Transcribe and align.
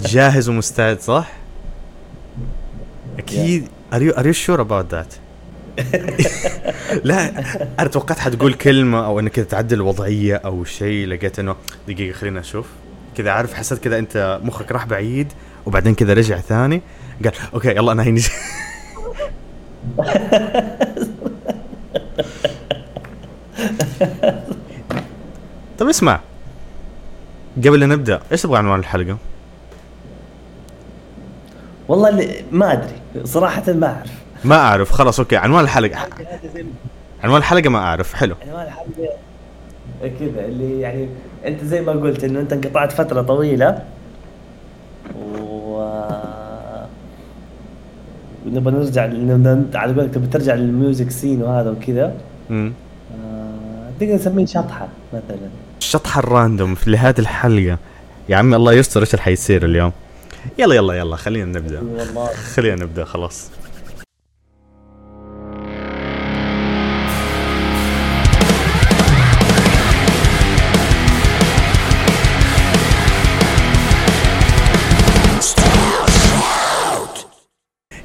جاهز 0.00 0.48
ومستعد 0.48 1.00
صح؟ 1.00 1.32
أكيد. 3.18 3.68
are 3.92 4.02
you 4.02 4.12
are 4.12 4.26
you 4.26 4.32
sure 4.32 4.60
about 4.60 4.94
that 4.94 5.14
لا 7.04 7.38
أنا 7.80 7.88
توقعت 7.88 8.18
حتقول 8.18 8.54
كلمة 8.54 9.06
أو 9.06 9.20
إنك 9.20 9.34
تعدل 9.34 9.76
الوضعية 9.76 10.36
أو 10.36 10.64
شيء 10.64 11.06
لقيت 11.06 11.38
إنه 11.38 11.56
دقيقة 11.88 12.14
خلينا 12.14 12.40
أشوف. 12.40 12.66
كذا 13.16 13.30
عارف 13.30 13.54
حسيت 13.54 13.78
كذا 13.78 13.98
أنت 13.98 14.40
مخك 14.44 14.72
راح 14.72 14.86
بعيد 14.86 15.32
وبعدين 15.66 15.94
كذا 15.94 16.12
رجع 16.12 16.40
ثاني. 16.40 16.82
قال 17.24 17.32
okay 17.54 17.68
يلا 17.68 17.92
أنا 17.92 18.02
هيني 18.02 18.22
طيب 25.78 25.88
اسمع 25.88 26.20
قبل 27.56 27.80
لا 27.80 27.86
نبدأ 27.86 28.20
إيش 28.32 28.42
تبغى 28.42 28.58
عنوان 28.58 28.80
الحلقة؟ 28.80 29.18
والله 31.88 32.08
اللي 32.08 32.44
ما 32.52 32.72
أدري. 32.72 33.24
صراحة 33.24 33.72
ما 33.72 33.86
أعرف. 33.86 34.12
ما 34.44 34.56
أعرف. 34.56 34.92
خلاص 34.92 35.20
okay. 35.20 35.36
عنوان 35.36 35.64
الحلقة. 35.64 35.98
عنوان 37.24 37.38
الحلقة 37.38 37.70
ما 37.70 37.78
أعرف. 37.78 38.14
حلو. 38.14 38.34
عنوان 38.48 38.66
الحلقة 38.66 39.16
كذا 40.02 40.44
اللي 40.44 40.80
يعني 40.80 41.08
أنت 41.46 41.64
زي 41.64 41.80
ما 41.80 41.92
قلت 41.92 42.24
إنه 42.24 42.40
أنت 42.40 42.52
انقطعت 42.52 42.92
فترة 42.92 43.22
طويلة. 43.22 43.82
و 45.16 45.92
ونبغى 48.46 48.74
نرجع 48.74 49.02
على 49.74 49.94
قولك 49.94 50.14
تبي 50.14 50.26
ترجع 50.26 50.54
لل 50.54 50.70
music 50.70 51.10
scene 51.10 51.42
وهذا 51.42 51.70
وكذا. 51.70 52.14
امم 52.50 52.72
تقدر 54.00 54.14
نسميه 54.14 54.46
شطحة 54.46 54.88
مثلا. 55.12 55.48
الشطحه 55.78 56.18
الراندوم 56.18 56.74
في 56.74 56.90
لهذه 56.90 57.18
الحلقة. 57.18 57.78
يا 58.28 58.36
عمي 58.36 58.56
الله 58.56 58.72
يستر. 58.72 59.00
إيش 59.00 59.14
اللي 59.14 59.22
حيصير 59.22 59.64
اليوم؟ 59.64 59.92
يلا 60.58 60.74
يلا 60.74 60.94
يلا 60.94 61.16
خلينا 61.16 61.58
نبدأ. 61.58 61.82
خلينا 62.54 62.84
نبدأ 62.84 63.04
خلاص. 63.04 63.50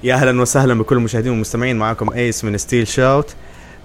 يا 0.03 0.15
أهلا 0.15 0.41
وسهلا 0.41 0.73
بكل 0.73 0.95
المشاهدين 0.95 1.31
والمستمعين. 1.31 1.77
معكم 1.77 2.09
Ace 2.09 2.43
من 2.43 2.57
Still 2.57 2.87
Shout 2.87 3.35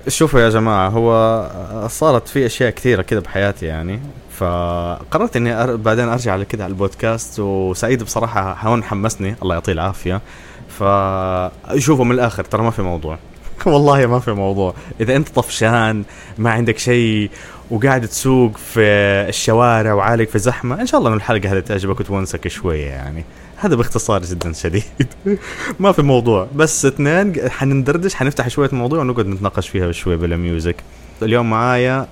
شوفوا 0.09 0.41
يا 0.41 0.49
جماعة 0.49 0.89
هو 0.89 1.89
صارت 1.89 2.29
في 2.29 2.47
أشياء 2.47 2.71
كثيرة 2.71 3.03
كذا 3.03 3.21
بحياتي 3.21 3.67
يعني. 3.67 4.01
فقررت 4.39 5.37
إني 5.37 5.63
أر... 5.63 5.77
بعدين 5.77 6.09
أرجع 6.09 6.33
على 6.33 6.45
كذا 6.45 6.65
على 6.65 6.71
البودكاست 6.71 7.41
وسعيد 7.41 8.03
بصراحة 8.03 8.69
هون 8.69 8.85
حمسني. 8.85 9.35
الله 9.43 9.55
يعطيه 9.55 9.73
العافية. 9.73 10.21
فشوفوا 10.69 12.05
من 12.05 12.13
الآخر 12.13 12.45
ترى 12.45 12.63
ما 12.63 12.71
في 12.71 12.83
موضوع. 12.83 13.19
والله 13.67 14.07
ما 14.07 14.19
في 14.21 14.33
موضوع. 14.33 14.75
إذا 15.01 15.17
أنت 15.17 15.29
طفشان 15.29 16.05
ما 16.39 16.51
عندك 16.51 16.79
شيء 16.79 17.31
وقاعد 17.71 18.09
تسوق 18.09 18.57
في 18.57 18.81
الشوارع 19.29 19.93
وعالق 19.93 20.29
في 20.29 20.39
زحمة 20.39 20.81
إن 20.81 20.87
شاء 20.87 20.99
الله 20.99 21.11
ان 21.11 21.17
الحلقة 21.17 21.53
هذه 21.53 21.61
تعجبك 21.61 22.01
وتونسك 22.01 22.49
شوية 22.49 22.87
يعني. 22.87 23.25
هذا 23.57 23.75
باختصار 23.75 24.23
جدا 24.23 24.53
شديد. 24.53 24.85
ما 25.81 25.93
في 25.93 26.03
موضوع. 26.03 26.49
بس 26.55 26.87
اثنين 26.87 27.49
حنندردش 27.49 28.15
حنفتح 28.15 28.49
شوية 28.49 28.71
موضوع 28.73 28.99
ونقعد 28.99 29.27
نتناقش 29.27 29.69
فيها 29.69 29.93
شوية 29.93 30.17
بال 30.17 30.34
music 30.34 30.77
اليوم 31.23 31.51
معايا 31.51 32.07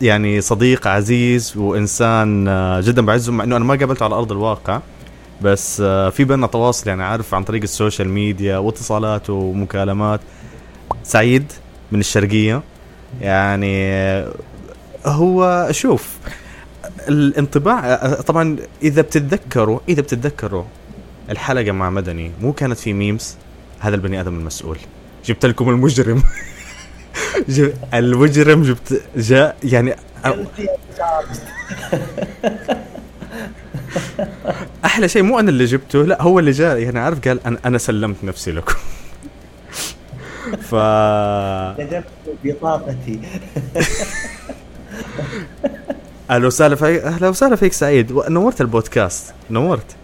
يعني 0.00 0.40
صديق 0.40 0.86
عزيز 0.86 1.56
وإنسان 1.56 2.48
آه، 2.48 2.80
جدا 2.80 3.06
بعزه 3.06 3.32
مع 3.32 3.44
إنه 3.44 3.56
أنا 3.56 3.64
ما 3.64 3.74
قابلته 3.74 4.04
على 4.04 4.14
أرض 4.14 4.32
الواقع. 4.32 4.80
بس 5.42 5.80
آه، 5.80 6.10
في 6.10 6.24
بيننا 6.24 6.46
تواصل 6.46 6.88
يعني 6.88 7.02
عارف 7.02 7.34
عن 7.34 7.44
طريق 7.44 7.62
ال 7.62 7.69
social 7.69 8.08
media 8.08 8.58
واتصالات 8.58 9.30
ومكالمات. 9.30 10.20
سعيد 11.02 11.52
من 11.92 12.00
الشرقية. 12.00 12.62
يعني 13.20 13.92
آه، 13.92 14.32
هو 15.06 15.68
شوف 15.70 16.16
الانطباع 17.08 17.96
طبعا 18.14 18.56
إذا 18.82 19.02
بتتذكروا 19.02 19.80
إذا 19.88 20.02
بتتذكروا 20.02 20.64
الحلقة 21.30 21.72
مع 21.72 21.90
مدني 21.90 22.32
مو 22.42 22.52
كانت 22.52 22.78
في 22.78 22.92
ميمز 22.92 23.36
هذا 23.80 23.94
البني 23.94 24.20
آدم 24.20 24.38
المسؤول. 24.38 24.78
جبت 25.24 25.46
لكم 25.46 25.68
المجرم. 25.68 26.22
المجرم 27.94 28.62
جبت 28.62 29.02
جاء 29.16 29.56
يعني 29.64 29.94
أحلى 34.84 35.08
شيء 35.08 35.22
مو 35.22 35.38
أنا 35.38 35.50
اللي 35.50 35.64
جبته 35.64 36.02
لا 36.02 36.22
هو 36.22 36.38
اللي 36.38 36.50
جاء 36.50 36.78
يعني 36.78 36.98
عارف 36.98 37.28
قال 37.28 37.46
أنا 37.46 37.58
أنا 37.64 37.78
سلمت 37.78 38.24
نفسي 38.24 38.52
لكم. 38.52 38.74
ف 40.70 40.74
بطاقتي. 42.44 43.20
أهلا 46.30 46.46
وسهلا 46.46 46.76
فيك 46.76 47.02
أهلا 47.02 47.28
وسهلا 47.28 47.56
فيك 47.56 47.72
سعيد. 47.72 48.12
نورت 48.12 48.60
البودكاست. 48.60 49.34
نورت. 49.50 49.96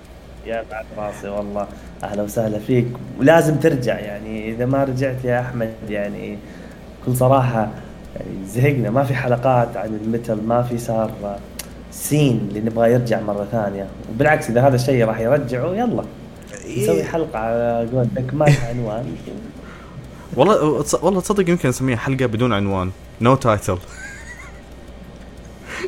يا 0.47 0.65
بعد 0.71 0.85
راسي 0.99 1.29
والله. 1.29 1.67
أهلا 2.05 2.23
وسهلا 2.23 2.59
فيك. 2.59 2.87
ولازم 3.19 3.57
ترجع 3.57 3.99
يعني. 3.99 4.51
إذا 4.51 4.67
ما 4.67 4.85
رجعت 4.85 5.25
يا 5.25 5.41
أحمد 5.41 5.75
يعني 5.89 6.39
بكل 7.07 7.17
صراحة 7.17 7.69
يعني 8.17 8.47
زهقنا. 8.47 8.91
ما 8.91 9.05
في 9.05 9.15
حلقات 9.15 9.77
عن 9.77 9.99
المثل 10.05 10.43
ما 10.47 10.63
في 10.63 10.79
صار 10.79 11.39
سين 11.91 12.47
اللي 12.49 12.61
نبغى 12.61 12.93
يرجع 12.93 13.21
مرة 13.21 13.49
ثانية. 13.53 13.87
وبالعكس 14.11 14.51
إذا 14.51 14.69
هذا 14.69 14.75
الشيء 14.75 15.05
راح 15.05 15.21
يرجعه 15.21 15.75
يلا. 15.75 16.05
نسوي 16.79 17.05
حلقة 17.05 17.39
على 17.39 17.89
قولتك 17.93 18.35
ما 18.35 18.47
عنوان. 18.69 19.17
والله 20.37 20.85
والله 21.03 21.21
تصدق 21.21 21.51
يمكن 21.51 21.69
نسميها 21.69 21.97
حلقة 21.97 22.27
بدون 22.27 22.53
عنوان. 22.53 22.91
no 23.21 23.39
no 23.39 23.50
title 23.50 23.79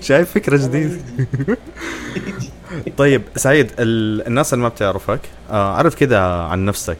شايف 0.00 0.30
فكرة 0.30 0.56
جديدة؟ 0.56 0.98
طيب 2.98 3.22
سعيد 3.36 3.70
الناس 3.78 4.54
اللي 4.54 4.62
ما 4.62 4.68
بتعرفك 4.68 5.20
آه، 5.50 5.74
عرف 5.74 5.94
كذا 5.94 6.20
عن 6.20 6.64
نفسك. 6.64 6.98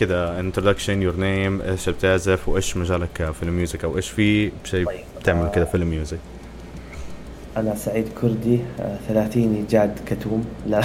كذا 0.00 0.40
introduction 0.40 1.02
your 1.02 1.16
name 1.16 1.62
إيش 1.62 1.88
بتعزف 1.88 2.48
وإيش 2.48 2.76
مجالك 2.76 3.32
في 3.32 3.42
ال 3.42 3.49
music 3.49 3.84
أو 3.84 3.96
إيش 3.96 4.10
في 4.10 4.52
شيء 4.64 4.86
طيب. 4.86 5.00
بتعمل 5.20 5.48
كذا 5.48 5.64
في 5.64 5.74
ال 5.74 5.81
music 5.81 6.18
أنا 7.56 7.74
سعيد 7.74 8.08
كردي 8.20 8.60
آه، 8.80 8.98
ثلاثيني 9.08 9.64
جاد 9.70 9.98
كتوم. 10.06 10.44
لا. 10.66 10.82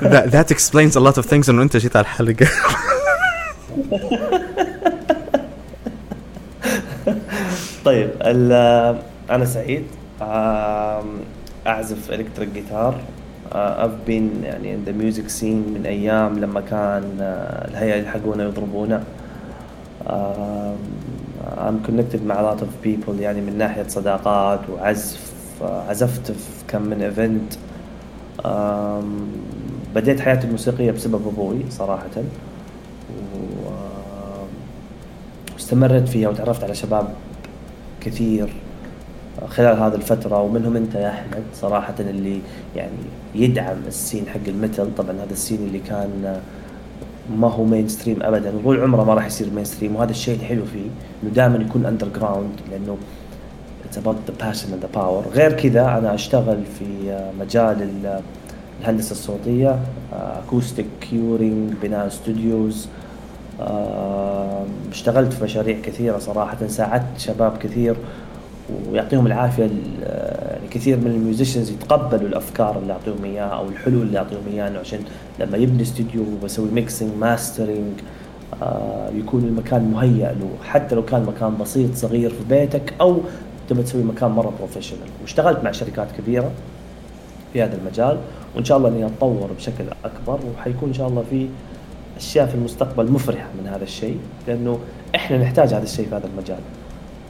That, 0.00 0.26
that 0.32 0.50
explains 0.50 0.96
a 0.96 1.00
lot 1.00 1.16
of 1.18 1.26
things 1.26 1.48
إنه 1.48 1.62
أنت 1.62 1.76
جيت 1.76 1.96
على 1.96 2.04
الحلقة. 2.04 2.46
طيب 7.84 8.10
أنا 9.30 9.44
سعيد 9.44 9.86
أعزف 11.66 12.10
الكتريك 12.10 12.48
جيتار 12.48 13.00
I've 13.52 14.06
been 14.06 14.44
يعني 14.44 14.76
in 14.76 14.84
the 14.88 14.92
music 14.92 15.28
scene 15.28 15.44
من 15.74 15.82
أيام 15.86 16.38
لما 16.38 16.60
كان 16.60 17.18
آه، 17.20 17.68
الهيئة 17.68 17.94
يلحقونا 17.94 18.44
يضربونا. 18.44 19.04
I'm 21.40 21.86
connected 21.88 22.22
مع 22.26 22.34
a 22.34 22.54
lot 22.54 22.60
of 22.60 22.86
people 22.86 23.20
يعني 23.20 23.40
من 23.40 23.58
ناحية 23.58 23.88
صداقات 23.88 24.60
وعزف 24.70 25.30
عزفت 25.62 26.32
في 26.32 26.64
كم 26.68 26.82
من 26.82 27.02
event 27.02 27.52
بديت 29.94 30.20
حياتي 30.20 30.46
الموسيقية 30.46 30.90
بسبب 30.90 31.28
أبوي 31.28 31.64
صراحة. 31.70 32.10
واستمرت 35.54 36.08
فيها 36.08 36.28
وتعرفت 36.28 36.64
على 36.64 36.74
شباب 36.74 37.14
كثير. 38.00 38.52
خلال 39.48 39.78
هذه 39.78 39.94
الفترة 39.94 40.42
ومنهم 40.42 40.76
أنت 40.76 40.94
يا 40.94 41.08
أحمد 41.08 41.42
صراحة 41.54 41.94
اللي 42.00 42.40
يعني 42.76 42.90
يدعم 43.34 43.76
ال 43.86 43.93
scene 43.93 44.26
حق 44.26 44.40
ال 44.48 44.56
metal 44.56 44.94
طبعا 44.96 45.12
هذا 45.12 45.32
ال 45.32 45.36
scene 45.36 45.58
اللي 45.58 45.78
كان 45.78 46.40
ما 47.36 47.48
هو 47.48 47.64
mainstream 47.64 48.22
ابدا 48.22 48.52
طول 48.64 48.80
عمره 48.80 49.04
ما 49.04 49.14
راح 49.14 49.26
يصير 49.26 49.50
mainstream 49.54 49.96
وهذا 49.96 50.10
الشيء 50.10 50.34
الحلو 50.34 50.64
فيه 50.64 50.86
إنه 51.22 51.30
دائما 51.34 51.56
يكون 51.56 51.86
underground 51.86 52.52
لأنه 52.70 52.96
it's 53.88 53.98
about 53.98 54.16
the 54.28 54.46
passion 54.46 54.72
and 54.72 54.82
the 54.82 54.88
power 54.94 55.24
غير 55.34 55.52
كذا 55.52 55.98
أنا 55.98 56.14
أشتغل 56.14 56.58
في 56.78 57.18
مجال 57.40 57.90
الهندسة 58.80 59.12
الصوتية 59.12 59.78
acoustic 60.12 60.86
curing 61.00 61.72
بناء 61.82 62.06
studios 62.06 62.88
اشتغلت 64.90 65.32
في 65.32 65.44
مشاريع 65.44 65.80
كثيرة 65.82 66.18
صراحة 66.18 66.66
ساعدت 66.66 67.18
شباب 67.18 67.58
كثير. 67.58 67.96
ويعطيهم 68.90 69.26
العافية 69.26 69.62
يعني 69.62 70.68
كثير 70.70 70.96
من 70.96 71.06
ال 71.06 71.12
musicians 71.12 71.70
يتقبلوا 71.70 72.28
الأفكار 72.28 72.78
اللي 72.78 72.92
اعطيهم 72.92 73.24
إياها 73.24 73.48
أو 73.48 73.68
الحلول 73.68 74.02
اللي 74.02 74.18
اعطيهم 74.18 74.42
إياها 74.52 74.78
عشان 74.78 75.00
لما 75.40 75.56
يبني 75.56 75.82
استوديو 75.82 76.22
وبسوي 76.22 76.70
mixing 76.70 77.10
mastering 77.20 78.00
آه 78.62 79.10
يكون 79.14 79.44
المكان 79.44 79.90
مهيأ 79.90 80.32
له. 80.32 80.50
حتى 80.64 80.94
لو 80.94 81.04
كان 81.04 81.22
مكان 81.22 81.56
بسيط 81.60 81.94
صغير 81.94 82.30
في 82.30 82.44
بيتك 82.48 82.94
أو 83.00 83.20
تبى 83.68 83.82
تسوي 83.82 84.02
مكان 84.02 84.30
مرة 84.30 84.52
بروفيشنال 84.58 85.08
واشتغلت 85.22 85.64
مع 85.64 85.72
شركات 85.72 86.08
كبيرة 86.18 86.50
في 87.52 87.62
هذا 87.62 87.76
المجال 87.76 88.18
وإن 88.56 88.64
شاء 88.64 88.78
الله 88.78 88.88
إني 88.88 89.06
أتطور 89.06 89.50
بشكل 89.56 89.84
أكبر 90.04 90.40
وحيكون 90.56 90.88
إن 90.88 90.94
شاء 90.94 91.08
الله 91.08 91.24
في 91.30 91.48
أشياء 92.16 92.46
في 92.46 92.54
المستقبل 92.54 93.12
مفرحة 93.12 93.48
من 93.62 93.68
هذا 93.68 93.84
الشيء 93.84 94.18
لأنه 94.48 94.78
إحنا 95.14 95.38
نحتاج 95.38 95.74
هذا 95.74 95.82
الشيء 95.82 96.08
في 96.08 96.14
هذا 96.14 96.26
المجال. 96.26 96.58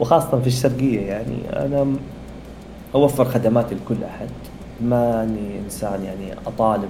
وخاصة 0.01 0.41
في 0.41 0.47
الشرقية 0.47 1.01
يعني 1.01 1.37
أنا 1.53 1.97
أوفر 2.95 3.25
خدماتي 3.25 3.75
لكل 3.75 4.05
أحد. 4.05 4.29
ماني 4.81 5.59
إنسان 5.65 6.05
يعني 6.05 6.35
أطالب 6.47 6.89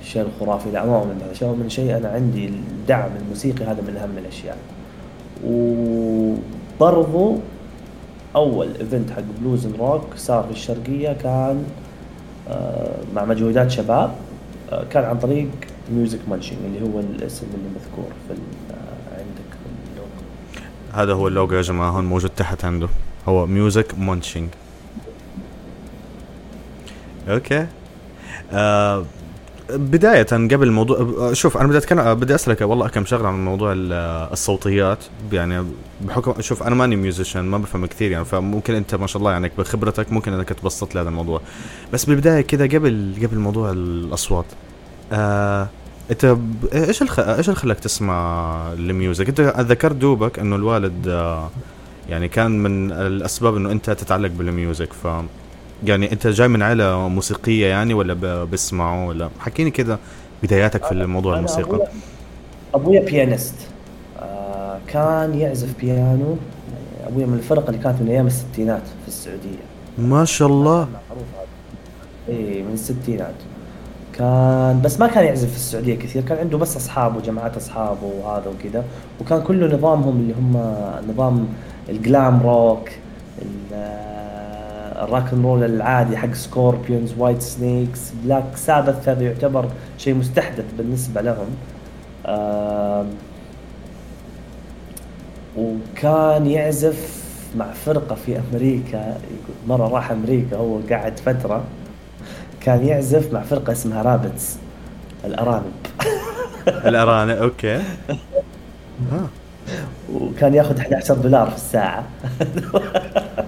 بالشيء 0.00 0.22
الخرافي 0.22 0.70
لا 0.70 0.84
ما 0.84 1.04
من 1.04 1.20
هذا 1.22 1.32
الشيء 1.32 1.48
من 1.48 1.68
شيء 1.68 1.96
أنا 1.96 2.08
عندي 2.08 2.46
الدعم 2.46 3.10
الموسيقي 3.22 3.64
هذا 3.64 3.82
من 3.82 3.96
أهم 3.96 4.18
الأشياء. 4.18 4.56
وبرضو 5.46 7.36
أول 8.36 8.68
event 8.80 9.10
حق 9.10 9.22
blues 9.40 9.66
rock 9.66 10.04
صار 10.16 10.44
في 10.44 10.50
الشرقية 10.50 11.12
كان 11.12 11.64
آه، 12.48 12.96
مع 13.14 13.24
مجهودات 13.24 13.70
شباب 13.70 14.10
آه، 14.72 14.84
كان 14.84 15.04
عن 15.04 15.18
طريق 15.18 15.48
Music 15.92 16.18
Munching 16.28 16.60
اللي 16.64 16.80
هو 16.80 17.00
الاسم 17.00 17.46
اللي 17.54 17.68
مذكور 17.68 18.12
في 18.28 18.34
آه، 18.70 19.18
عندك 19.18 19.50
في 19.50 19.68
اللوجو 19.92 20.22
هذا 20.92 21.12
هو 21.12 21.28
اللوجو 21.28 21.56
يا 21.56 21.62
جماعة 21.62 21.90
هون 21.90 22.04
موجود 22.04 22.30
تحت 22.30 22.64
عنده. 22.64 22.88
هو 23.28 23.46
Music 23.46 23.98
Munching 23.98 24.48
okay 27.28 27.66
آه 28.52 29.04
بداية 29.70 30.22
قبل 30.22 30.62
الموضوع 30.62 31.32
شوف 31.32 31.56
أنا 31.56 31.68
بدي 31.68 31.78
أتكلم 31.78 32.14
بدي 32.14 32.34
أسألك 32.34 32.60
والله 32.60 32.88
كم 32.88 33.04
شغلة 33.04 33.28
عن 33.28 33.44
موضوع 33.44 33.72
الصوتيات. 33.76 34.98
يعني 35.32 35.64
بحكم 36.00 36.42
شوف 36.42 36.62
أنا 36.62 36.74
ماني 36.74 36.96
musician 36.96 37.40
ما 37.40 37.58
بفهم 37.58 37.86
كثير 37.86 38.10
يعني 38.10 38.24
فممكن 38.24 38.74
أنت 38.74 38.94
ما 38.94 39.06
شاء 39.06 39.20
الله 39.20 39.32
يعني 39.32 39.50
بخبرتك 39.58 40.12
ممكن 40.12 40.32
أنك 40.32 40.48
تبسط 40.48 40.94
لي 40.94 41.00
هذا 41.00 41.08
الموضوع. 41.08 41.40
بس 41.92 42.04
بالبدايه 42.04 42.40
كذا 42.40 42.64
قبل 42.64 43.14
قبل 43.22 43.38
موضوع 43.38 43.70
الأصوات 43.70 44.46
آه 45.12 45.68
انت 46.10 46.36
إيش 46.74 47.02
الخ... 47.02 47.18
إيش 47.18 47.48
اللي 47.48 47.60
خلاك 47.60 47.80
تسمع 47.80 48.72
ال 48.72 48.80
music؟ 48.80 49.28
انت 49.28 49.40
ذكرت 49.40 49.96
دوبك 49.96 50.38
انه 50.38 50.56
الوالد 50.56 51.08
آه 51.08 51.50
يعني 52.08 52.28
كان 52.28 52.50
من 52.50 52.92
الأسباب 52.92 53.56
إنه 53.56 53.72
أنت 53.72 53.90
تتعلق 53.90 54.30
بال 54.30 54.48
music 54.48 54.92
ف 54.92 55.08
يعني 55.84 56.12
أنت 56.12 56.26
جاي 56.26 56.48
من 56.48 56.62
عائله 56.62 57.08
موسيقية 57.08 57.66
يعني 57.66 57.94
ولا 57.94 58.44
بسمعوا 58.44 59.08
ولا؟ 59.08 59.30
حكيني 59.40 59.70
كذا 59.70 59.98
بداياتك 60.42 60.84
في 60.84 60.92
الموضوع 60.92 61.36
الموسيقى. 61.36 61.74
أبويا, 61.74 61.88
أبويا 62.74 63.00
pianist 63.00 63.54
آه 64.18 64.78
كان 64.86 65.34
يعزف 65.34 65.78
بيانو. 65.80 66.36
أبويا 67.06 67.26
من 67.26 67.34
الفرق 67.34 67.68
اللي 67.68 67.82
كانت 67.82 68.02
من 68.02 68.08
أيام 68.08 68.26
الستينات 68.26 68.82
في 69.02 69.08
السعودية. 69.08 69.58
ما 69.98 70.24
شاء 70.24 70.48
الله. 70.48 70.88
اي 72.28 72.62
من 72.62 72.72
الستينات. 72.72 73.34
كان 74.18 74.80
بس 74.84 75.00
ما 75.00 75.06
كان 75.06 75.24
يعزف 75.24 75.50
في 75.50 75.56
السعودية 75.56 75.94
كثير. 75.94 76.22
كان 76.22 76.38
عنده 76.38 76.58
بس 76.58 76.76
اصحابه 76.76 77.20
جماعات 77.20 77.56
اصحابه 77.56 78.06
وهذا 78.06 78.46
وكذا. 78.48 78.84
وكان 79.20 79.42
كله 79.42 79.76
نظامهم 79.76 80.16
اللي 80.16 80.34
هم 80.34 80.74
نظام 81.08 81.48
ال 81.88 81.99
glam 81.99 82.42
rock 82.42 82.88
ال 85.02 85.08
rock 85.08 85.32
and 85.32 85.44
roll 85.44 85.64
العادي 85.64 86.16
حق 86.16 86.32
Scorpions 86.32 87.14
Whitesnakes 87.18 88.12
Black 88.24 88.44
Sabbath 88.56 89.08
هذا 89.08 89.22
يعتبر 89.22 89.68
شيء 89.98 90.14
مستحدث 90.14 90.64
بالنسبة 90.78 91.20
لهم. 91.20 91.46
وكان 95.58 96.46
يعزف 96.46 97.24
مع 97.56 97.72
فرقة 97.72 98.14
في 98.14 98.38
أمريكا 98.38 99.18
مرة 99.68 99.88
راح 99.88 100.10
أمريكا 100.10 100.56
هو 100.56 100.78
قعد 100.90 101.20
فترة. 101.20 101.64
كان 102.68 102.86
يعزف 102.86 103.32
مع 103.32 103.42
فرقة 103.42 103.72
اسمها 103.72 104.02
Rabbits 104.02 104.56
الأرانب. 105.24 105.72
الأرانب 106.68 107.36
okay. 107.36 107.76
آه. 109.12 109.28
وكان 110.12 110.54
ياخذ 110.54 110.78
11 110.78 111.14
دولار 111.14 111.50
في 111.50 111.56
الساعة. 111.56 112.06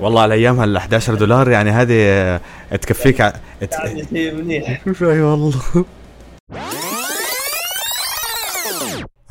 والله 0.00 0.22
على 0.22 0.34
أيامها 0.34 0.64
ال 0.64 0.76
11 0.76 1.14
دولار 1.14 1.50
يعني 1.50 1.70
هذه 1.70 2.40
تكفيك 2.70 3.20
ع... 3.20 3.32
شيء 4.10 4.34
منيح. 4.34 4.82
أي 5.02 5.20
والله. 5.20 5.84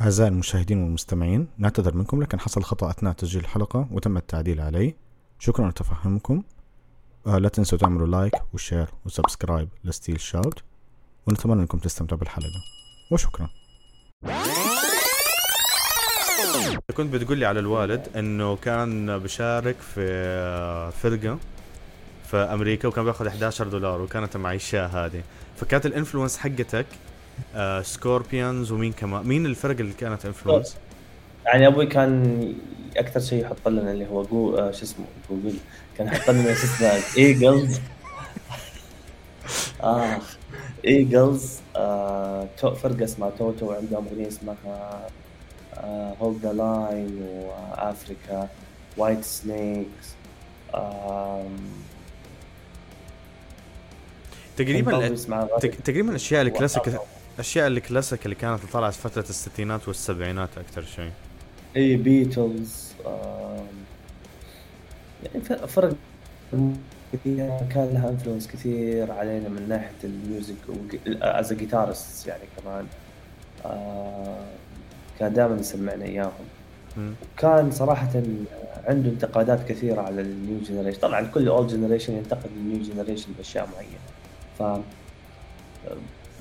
أعزائي 0.00 0.28
المشاهدين 0.30 0.82
والمستمعين 0.82 1.46
نعتذر 1.58 1.94
منكم 1.94 2.22
لكن 2.22 2.40
حصل 2.40 2.62
خطأ 2.62 2.90
أثناء 2.90 3.12
تسجيل 3.12 3.40
الحلقة 3.40 3.86
وتم 3.92 4.16
التعديل 4.16 4.60
عليه. 4.60 4.94
شكرا 5.38 5.70
لتفهمكم. 5.70 6.42
آه 7.26 7.38
لا 7.38 7.48
تنسوا 7.48 7.78
تعملوا 7.78 8.06
like 8.06 8.34
و 8.54 8.59
share 8.59 8.86
و 9.06 9.12
subscribe 9.12 9.68
ل 9.84 9.90
Still 9.90 10.20
Shout 10.20 10.62
ونتمنى 11.26 11.60
إنكم 11.60 11.78
تستمتعوا 11.78 12.18
بالحلقة. 12.20 12.62
وشكرا. 13.12 13.48
كنت 16.96 17.14
بتقول 17.14 17.38
لي 17.38 17.46
على 17.46 17.60
الوالد 17.60 18.08
إنه 18.16 18.56
كان 18.56 19.18
بشارك 19.18 19.76
في 19.94 20.90
فرقة 21.02 21.38
في 22.30 22.36
أمريكا 22.36 22.88
وكان 22.88 23.04
بياخذ 23.04 23.26
11 23.26 23.68
دولار 23.68 24.00
وكانت 24.00 24.36
معيشاه 24.36 24.86
هذه. 24.86 25.22
فكانت 25.56 25.86
ال 25.86 25.91
influence 25.91 26.38
حقتك 26.38 26.86
آه 27.54 27.82
Scorpions 27.82 28.72
ومين 28.72 28.92
كمان؟ 28.92 29.26
مين 29.26 29.46
الفرق 29.46 29.76
اللي 29.80 29.92
كانت 29.92 30.26
influence؟ 30.26 30.76
يعني 31.46 31.66
أبوي 31.66 31.86
كان 31.86 32.54
أكثر 32.96 33.20
شيء 33.20 33.42
يحط 33.42 33.68
لنا 33.68 33.92
اللي 33.92 34.06
هو 34.06 34.22
جو 34.22 34.56
آه 34.56 34.70
شو 34.70 34.82
اسمه؟ 34.82 35.04
جوجل. 35.30 35.56
كان 35.98 36.06
يحط 36.06 36.30
لنا 36.30 36.54
شو 36.54 36.64
اسمه؟ 36.66 37.00
Eagles 37.18 37.80
آه. 39.82 40.18
Eagles 40.84 41.58
آه 41.76 42.48
فرقة 42.56 43.04
اسمها 43.04 43.30
Toto 43.30 43.72
عندهم 43.72 44.06
أغنية 44.06 44.28
اسمها 44.28 45.08
Hold 46.20 46.38
the 46.42 46.52
Line 46.52 47.22
و 47.22 48.48
Africa 48.96 49.24
Whitesnake 49.24 50.06
تقريبا 54.56 55.16
تقريبا 55.84 56.10
الاشياء 56.10 56.42
الكلاسيك 56.42 56.82
الاشياء 57.34 57.66
الكلاسيك 57.66 58.24
اللي 58.24 58.34
كانت 58.36 58.60
طلعت 58.72 58.94
فترة 58.94 59.24
الستينات 59.30 59.88
والسبعينات 59.88 60.58
أكثر 60.58 60.82
شيء. 60.84 61.10
اي 61.76 61.96
بيتلز 61.96 62.92
يعني 65.24 65.44
فرق 65.68 65.94
كثير 67.12 67.50
كان 67.74 67.90
لها 67.94 68.08
influence 68.08 68.48
كثير 68.48 69.12
علينا 69.12 69.48
من 69.48 69.68
ناحية 69.68 69.94
ال 70.04 70.13
music 70.13 70.56
as 71.22 71.52
guitarist 71.52 72.26
يعني 72.26 72.42
كمان. 72.56 72.86
آه 73.66 74.44
كان 75.18 75.32
دائما 75.32 75.56
يسمعنا 75.56 76.04
إياهم. 76.04 76.46
وكان 77.36 77.70
صراحة 77.70 78.10
عنده 78.84 79.10
انتقادات 79.10 79.68
كثيرة 79.68 80.00
على 80.00 80.20
ال 80.20 80.29
new 80.29 80.58
generation 80.60 81.00
طبعا 81.00 81.26
كل 81.26 81.48
old 81.48 81.70
generation 81.70 82.12
ينتقد 82.12 82.50
ال 82.56 82.62
new 82.62 82.82
generation 82.82 83.32
بأشياء 83.38 83.68
معينة. 83.74 84.00
ف 84.58 84.62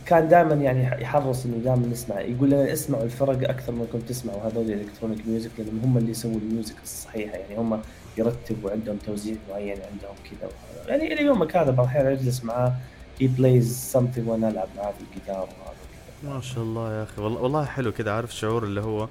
كان 0.06 0.28
دائما 0.28 0.54
يعني 0.54 1.02
يحرص 1.02 1.46
إنه 1.46 1.58
دائما 1.58 1.88
نسمع 1.88 2.20
يقول 2.20 2.50
لنا 2.50 2.74
اسمعوا 2.74 3.04
الفرق 3.04 3.50
أكثر 3.50 3.72
ما 3.72 3.86
كنتم 3.94 4.06
تسمعوا 4.06 4.42
هذول 4.42 4.64
ال 4.66 4.72
electronic 4.72 5.28
music 5.28 5.52
لأنهم 5.58 5.80
هم 5.84 5.98
اللي 5.98 6.12
يسووا 6.12 6.36
ال 6.36 6.43
music 6.43 6.76
الصحيحة. 6.84 7.38
يعني 7.38 7.58
هم 7.58 7.82
يرتبوا 8.18 8.72
عندهم 8.72 8.98
توزيع 9.06 9.36
معين 9.50 9.78
عندهم 9.92 10.16
كذا. 10.32 10.50
يعني 10.88 11.14
إلى 11.14 11.24
يومك 11.24 11.58
هذا 11.58 11.72
بعض 11.72 11.88
الأحيان 11.88 12.08
أجلس 12.08 12.44
معاه 12.44 12.74
he 13.20 13.28
plays 13.28 13.78
something 13.92 14.30
وأنا 14.30 14.50
ألعب 14.50 14.68
معاه 14.78 14.92
في 14.92 15.04
الجيتار 15.10 15.42
وهذا 15.42 16.36
ما 16.36 16.42
شاء 16.42 16.64
الله 16.64 16.94
يا 16.94 17.04
أخي. 17.04 17.22
والله 17.22 17.42
والله 17.42 17.66
حلو 17.66 17.92
كده 17.92 18.16
عارف 18.16 18.36
شعور 18.36 18.64
اللي 18.64 18.82
هو 18.82 19.08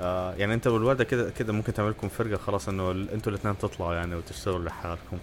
آه 0.00 0.34
يعني 0.34 0.54
أنت 0.54 0.66
والوالده 0.66 1.04
كده 1.04 1.30
كده 1.30 1.52
ممكن 1.52 1.72
تعمل 1.72 1.90
لكم 1.90 2.08
فرقة 2.08 2.36
خلاص 2.36 2.68
إنه 2.68 2.90
أنتوا 2.90 3.32
الإثنين 3.32 3.58
تطلعوا 3.58 3.94
يعني 3.94 4.14
وتشتغلوا 4.14 4.64
لحالكم. 4.64 5.18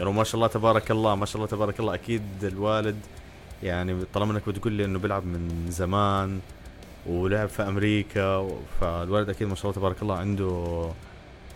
يعني 0.00 0.12
ما 0.12 0.24
شاء 0.24 0.34
الله 0.34 0.46
تبارك 0.46 0.90
الله 0.90 1.14
ما 1.14 1.26
شاء 1.26 1.36
الله 1.36 1.46
تبارك 1.46 1.80
الله. 1.80 1.94
أكيد 1.94 2.22
الوالد 2.42 2.96
يعني 3.62 4.04
طالما 4.14 4.32
انك 4.32 4.48
بتقول 4.48 4.72
لي 4.72 4.84
انه 4.84 4.98
بيلعب 4.98 5.26
من 5.26 5.66
زمان 5.70 6.40
ولعب 7.06 7.48
في 7.48 7.62
أمريكا 7.62 8.48
فالوالد 8.80 9.28
أكيد 9.30 9.48
ما 9.48 9.54
شاء 9.54 9.64
الله 9.64 9.74
تبارك 9.74 10.02
الله 10.02 10.16
عنده 10.16 10.86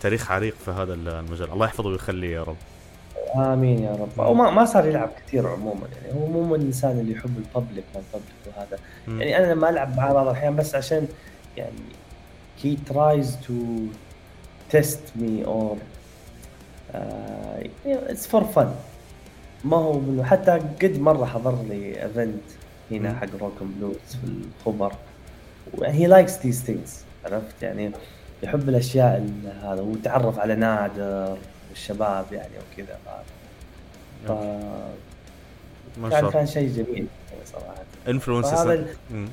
تاريخ 0.00 0.30
عريق 0.30 0.54
في 0.64 0.70
هذا 0.70 0.94
المجال. 0.94 1.52
الله 1.52 1.66
يحفظه 1.66 1.88
ويخليه 1.88 2.34
يا 2.34 2.42
رب. 2.42 2.56
آمين 3.36 3.78
يا 3.82 3.92
رب. 3.92 4.20
أو 4.20 4.34
ما 4.34 4.50
ما 4.50 4.64
صار 4.64 4.86
يلعب 4.86 5.10
كثير 5.26 5.48
عموما 5.48 5.86
يعني. 5.96 6.20
هو 6.20 6.26
مو 6.26 6.42
من 6.42 6.54
الإنسان 6.60 6.98
اللي 6.98 7.12
يحب 7.12 7.36
ال 7.36 7.43
public 7.43 7.84
ما 7.94 8.00
ال 8.00 8.08
public 8.08 8.56
وهذا. 8.56 8.78
م. 9.08 9.20
يعني 9.20 9.38
أنا 9.38 9.52
لما 9.52 9.70
ألعب 9.70 9.96
معاه 9.96 10.12
بعض 10.12 10.26
الأحيان 10.26 10.56
بس 10.56 10.74
عشان 10.74 11.08
يعني 11.56 11.78
he 12.62 12.76
tries 12.92 13.26
to 13.46 13.54
test 14.76 15.02
me 15.20 15.44
or 15.46 15.76
uh, 16.94 18.10
it's 18.12 18.26
for 18.32 18.42
fun. 18.56 18.68
ما 19.66 19.76
هو 19.76 20.00
منه 20.00 20.24
حتى 20.24 20.50
قد 20.82 20.98
مرة 20.98 21.24
حضر 21.26 21.62
لي 21.62 22.02
event 22.02 22.42
هنا 22.90 23.14
حق 23.14 23.26
rock 23.40 23.52
blues 23.60 23.96
في 23.96 24.24
الخبر. 24.66 24.92
he 25.84 26.06
likes 26.06 26.38
these 26.42 26.62
things 26.62 27.04
عرفت؟ 27.24 27.62
يعني 27.62 27.90
يحب 28.42 28.68
الأشياء 28.68 29.30
هذا 29.62 29.80
وتعرف 29.80 30.38
على 30.38 30.54
نادر 30.54 31.38
الشباب 31.72 32.26
يعني 32.32 32.52
وكذا. 32.72 32.98
ف... 34.26 34.28
ف... 34.28 34.32
ما 36.00 36.10
شاء 36.10 36.10
كان 36.10 36.18
الله. 36.18 36.30
كان 36.30 36.46
شيء 36.46 36.68
جميل 36.68 37.06
يعني 37.30 37.44
صراحة. 37.46 37.82
influences 38.08 38.50
فهذا 38.54 38.72
ال- 38.72 39.28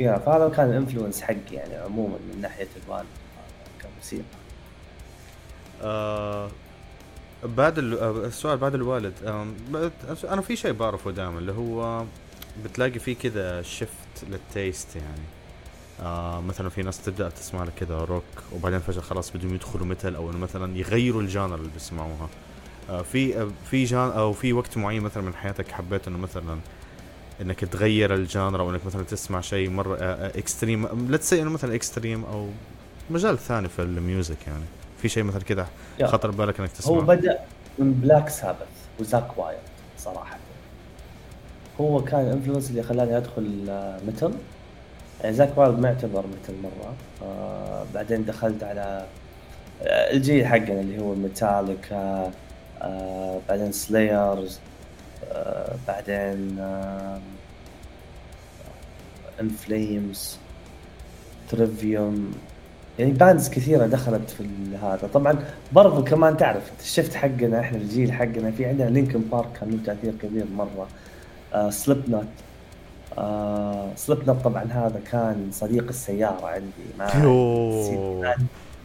yeah 0.00 0.18
فهذا 0.18 0.48
كان 0.48 0.70
ال 0.70 0.75
influence 0.75 1.22
حقي 1.22 1.36
يعني 1.52 1.74
عموما 1.76 2.16
من 2.34 2.40
ناحية 2.40 2.66
الوالد 2.86 3.06
كموسيقى 3.82 4.22
آه 5.82 6.48
بعد 7.44 7.78
آه، 7.78 8.10
السؤال 8.10 8.58
بعد 8.58 8.74
الوالد. 8.74 9.12
أنا 10.24 10.40
في 10.40 10.56
شيء 10.56 10.72
بعرفه 10.72 11.10
دائما 11.10 11.38
اللي 11.38 11.52
هو 11.52 12.04
بتلاقي 12.64 12.98
فيه 12.98 13.16
كذا 13.16 13.62
shift 13.62 14.24
لل 14.30 14.49
taste 14.49 14.96
يعني. 14.96 15.22
آه 16.00 16.40
مثلا 16.40 16.68
في 16.68 16.82
ناس 16.82 17.02
تبدأ 17.02 17.28
تسمع 17.28 17.64
لك 17.64 17.72
كذا 17.80 17.98
روك 17.98 18.24
وبعدين 18.52 18.78
فجأة 18.80 19.00
خلاص 19.00 19.30
بدهم 19.36 19.54
يدخلوا 19.54 19.86
metal 19.86 20.14
أو 20.14 20.30
إنه 20.30 20.38
مثلا 20.38 20.78
يغيروا 20.78 21.22
ال 21.22 21.27
genre 21.27 21.54
اللي 21.54 21.70
بيسمعوها. 21.74 22.28
آه 22.90 23.02
في 23.02 23.40
آه 23.40 23.48
في 23.70 23.84
جان 23.84 24.10
أو 24.10 24.32
في 24.32 24.52
وقت 24.52 24.76
معين 24.76 25.02
مثلا 25.02 25.22
من 25.22 25.34
حياتك 25.34 25.72
حبيت 25.72 26.08
إنه 26.08 26.18
مثلا 26.18 26.58
إنك 27.40 27.60
تغير 27.64 28.14
ال 28.14 28.22
genre 28.22 28.60
أو 28.60 28.70
إنك 28.70 28.86
مثلا 28.86 29.02
تسمع 29.02 29.40
شيء 29.40 29.70
مرة 29.70 29.96
آه 29.96 30.38
extreme 30.38 31.08
let's 31.10 31.16
say 31.16 31.42
إنه 31.42 31.50
مثلا 31.50 31.74
extreme 31.74 32.24
أو 32.24 32.48
مجال 33.10 33.38
ثاني 33.38 33.68
في 33.68 33.82
ال 33.82 33.93
music 33.93 34.46
يعني. 34.46 34.64
في 35.02 35.08
شيء 35.08 35.22
مثلا 35.22 35.40
كذا. 35.42 35.66
خطر 36.04 36.30
ببالك 36.30 36.60
إنك 36.60 36.70
هو 36.70 36.74
تسمع 37.00 37.14
بدأ 37.14 37.38
من 37.78 37.92
Black 37.92 38.28
Sabbath 38.28 38.58
و 39.00 39.08
Zakk 39.08 39.38
Wylde 39.38 39.58
صراحة. 39.98 40.38
هو 41.80 42.04
كان 42.04 42.20
ال 42.20 42.25
influence 42.25 42.70
اللي 42.70 42.82
خلاني 42.82 43.16
أدخل 43.16 43.66
آه، 43.68 43.98
metal 44.06 44.32
يعني 45.22 45.34
Zakk 45.36 45.58
Wylde 45.58 45.78
ما 45.78 45.88
يعتبر 45.88 46.24
metal 46.26 46.54
مرة. 46.62 46.94
آه 47.22 47.84
بعدين 47.94 48.24
دخلت 48.24 48.62
على 48.62 49.06
آه، 49.82 50.12
الجيل 50.12 50.46
حقنا 50.46 50.80
اللي 50.80 51.00
هو 51.02 51.14
ميتاليكا 51.14 52.32
آه 52.82 53.40
بعدين 53.48 53.72
Slayer 53.72 54.58
آه 55.32 55.74
بعدين 55.88 56.58
آه 56.60 57.20
In 59.40 59.64
Flames 59.64 60.36
Trivium 61.50 62.32
يعني 62.98 63.12
bands 63.12 63.50
كثيرة 63.50 63.86
دخلت 63.86 64.30
في 64.30 64.48
هذا. 64.82 65.08
طبعا 65.14 65.38
برضو 65.72 66.04
كمان 66.04 66.36
تعرف 66.36 66.70
ال 66.80 66.86
shift 66.86 67.14
حقنا 67.14 67.60
إحنا 67.60 67.78
الجيل 67.78 68.12
حقنا 68.12 68.50
في 68.50 68.66
عندنا 68.66 68.90
Linkin 68.90 69.20
Park 69.20 69.52
كان 69.60 69.70
له 69.70 69.78
تأثير 69.86 70.12
كبير 70.22 70.44
مرة. 70.56 70.88
آه 71.54 71.70
Slipknot 71.70 72.24
آه 73.18 73.88
Slipknot 73.96 74.44
طبعا 74.44 74.64
هذا 74.64 75.00
كان 75.12 75.48
صديق 75.52 75.88
السيارة 75.88 76.46
عندي. 76.46 76.88
ما. 76.98 77.06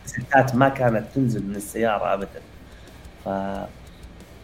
الستات- 0.05 0.55
ما 0.55 0.69
كانت 0.69 1.03
تنزل 1.15 1.43
من 1.43 1.55
السيارة 1.55 2.13
ابدا. 2.13 2.41
ف 3.25 3.29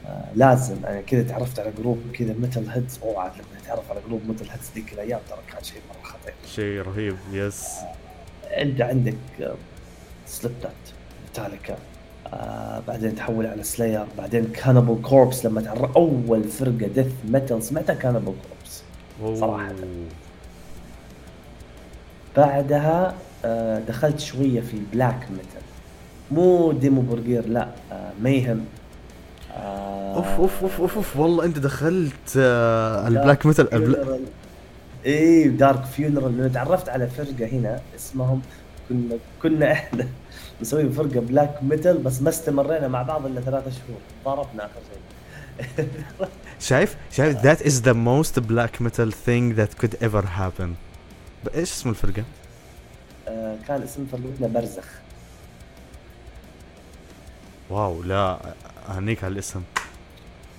آه، 0.07 0.25
لازم 0.35 0.75
أنا 0.85 1.01
كذا 1.01 1.23
تعرفت 1.23 1.59
على 1.59 1.71
group 1.77 2.01
كذا 2.13 2.33
metalheads 2.33 2.99
أوه 3.03 3.19
عاد 3.21 3.31
لما 3.31 3.61
تعرف 3.67 3.91
على 3.91 3.99
group 4.07 4.21
metalheads 4.27 4.71
ذيك 4.75 4.93
الأيام 4.93 5.19
ترى 5.29 5.39
كان 5.53 5.63
شيء 5.63 5.81
مرة 5.89 6.03
خطير. 6.09 6.33
شيء 6.55 6.81
رهيب 6.81 7.15
yes 7.31 7.67
أنت 8.57 8.81
عندك 8.81 9.15
Slipknot 10.27 10.73
Metallica 11.27 11.77
آه 12.33 12.81
بعدين 12.87 13.15
تحول 13.15 13.45
على 13.47 13.63
Slayer 13.63 14.05
بعدين 14.17 14.45
Cannibal 14.53 15.01
Corpse 15.01 15.45
لما 15.45 15.61
تعرف 15.61 15.97
أول 15.97 16.43
فرقة 16.43 16.87
death 16.95 17.07
metal 17.29 17.63
سمعتها 17.63 17.93
Cannibal 17.95 18.33
Corpse 18.49 18.83
صراحة. 19.39 19.69
بعدها 22.37 23.15
آه 23.45 23.79
دخلت 23.79 24.19
شوية 24.19 24.61
في 24.61 24.77
black 24.93 25.27
metal 25.31 25.61
مو 26.31 26.71
Dimmu 26.71 27.01
Borgir 27.01 27.47
لا 27.47 27.67
آه 27.91 28.11
Mayhem 28.21 28.65
آه 29.57 30.15
أوف 30.15 30.63
أوف 30.63 30.81
أوف 30.81 30.95
أوف, 30.95 31.17
والله 31.17 31.45
أنت 31.45 31.59
دخلت 31.59 32.37
آه 32.37 33.07
ال 33.07 33.14
black 33.14 33.45
metal 33.45 33.73
إيه 35.05 35.47
Dark 35.47 35.83
Funeral 35.85 36.38
لأنه 36.37 36.53
تعرفت 36.53 36.89
على 36.89 37.07
فرقة 37.07 37.45
هنا 37.51 37.81
اسمهم 37.95 38.41
كنا 38.89 39.17
كنا 39.41 39.71
إحنا 39.71 40.07
مسويين 40.61 40.91
فرقة 40.91 41.19
black 41.19 41.63
metal 41.63 41.97
بس 41.97 42.21
ما 42.21 42.29
استمرينا 42.29 42.87
مع 42.87 43.01
بعض 43.01 43.25
إلا 43.25 43.41
ثلاثة 43.41 43.71
شهور. 43.71 43.99
ضربنا 44.25 44.65
آخر 44.65 44.79
شيء. 44.89 45.87
شايف؟ 46.59 46.95
شايف؟ 47.11 47.37
that 47.41 47.61
is 47.65 47.81
the 47.81 47.93
most 47.93 48.41
black 48.41 48.81
metal 48.81 49.11
thing 49.11 49.55
that 49.59 49.81
could 49.81 49.95
ever 50.01 50.25
happen. 50.25 50.69
ب- 51.45 51.49
إيش 51.55 51.71
اسم 51.71 51.89
الفرقة؟ 51.89 52.23
آه 53.27 53.55
كان 53.67 53.81
اسم 53.81 54.05
فرقتنا 54.11 54.47
برزخ. 54.47 54.85
wow 57.69 58.03
لا 58.03 58.39
أهنيك 58.89 59.23
على 59.23 59.33
الاسم. 59.33 59.61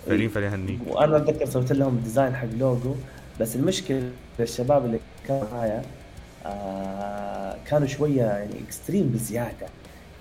فعليا 0.07 0.29
فعليا 0.29 0.49
أهنيك. 0.49 0.79
وأنا 0.87 1.17
أتذكر 1.17 1.47
سويت 1.47 1.73
لهم 1.73 1.99
design 2.05 2.37
حق 2.37 2.47
لوجو 2.59 2.95
بس 3.41 3.57
المشكلة 3.57 4.11
الشباب 4.41 4.85
اللي 4.85 5.01
كانوا 5.29 5.45
معايا 5.53 5.83
آه 6.47 7.57
كانوا 7.67 7.87
شوية 7.87 8.23
يعني 8.23 8.55
extreme 8.67 9.09
بزيادة. 9.09 9.67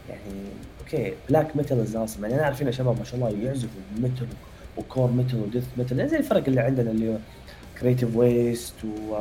يعني 0.10 0.44
okay 0.80 1.14
black 1.30 1.56
metal 1.56 1.80
is 1.82 1.98
awesome. 1.98 2.22
يعني 2.22 2.36
أنا 2.36 2.44
عارفين 2.44 2.68
يا 2.68 2.72
شباب 2.72 2.98
ما 2.98 3.04
شاء 3.04 3.16
الله 3.16 3.46
يعزفوا 3.46 3.82
metal 3.98 4.28
و 4.78 4.84
core 4.84 5.12
metal 5.12 5.40
و 5.42 5.45
death 5.45 5.64
metal 5.78 6.10
زي 6.10 6.18
الفرق 6.18 6.44
اللي 6.48 6.62
عندنا 6.62 6.92
اللي 6.92 7.20
Creative 7.82 8.16
Waste 8.16 8.74
و 8.86 9.16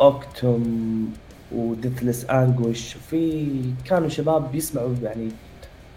Octum 0.00 1.12
و 1.52 1.59
Deathless 1.59 2.24
Anguish 2.24 2.96
وفي 2.96 3.46
كانوا 3.84 4.08
شباب 4.08 4.52
بيسمعوا 4.52 4.94
يعني 5.02 5.28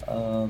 آه، 0.09 0.49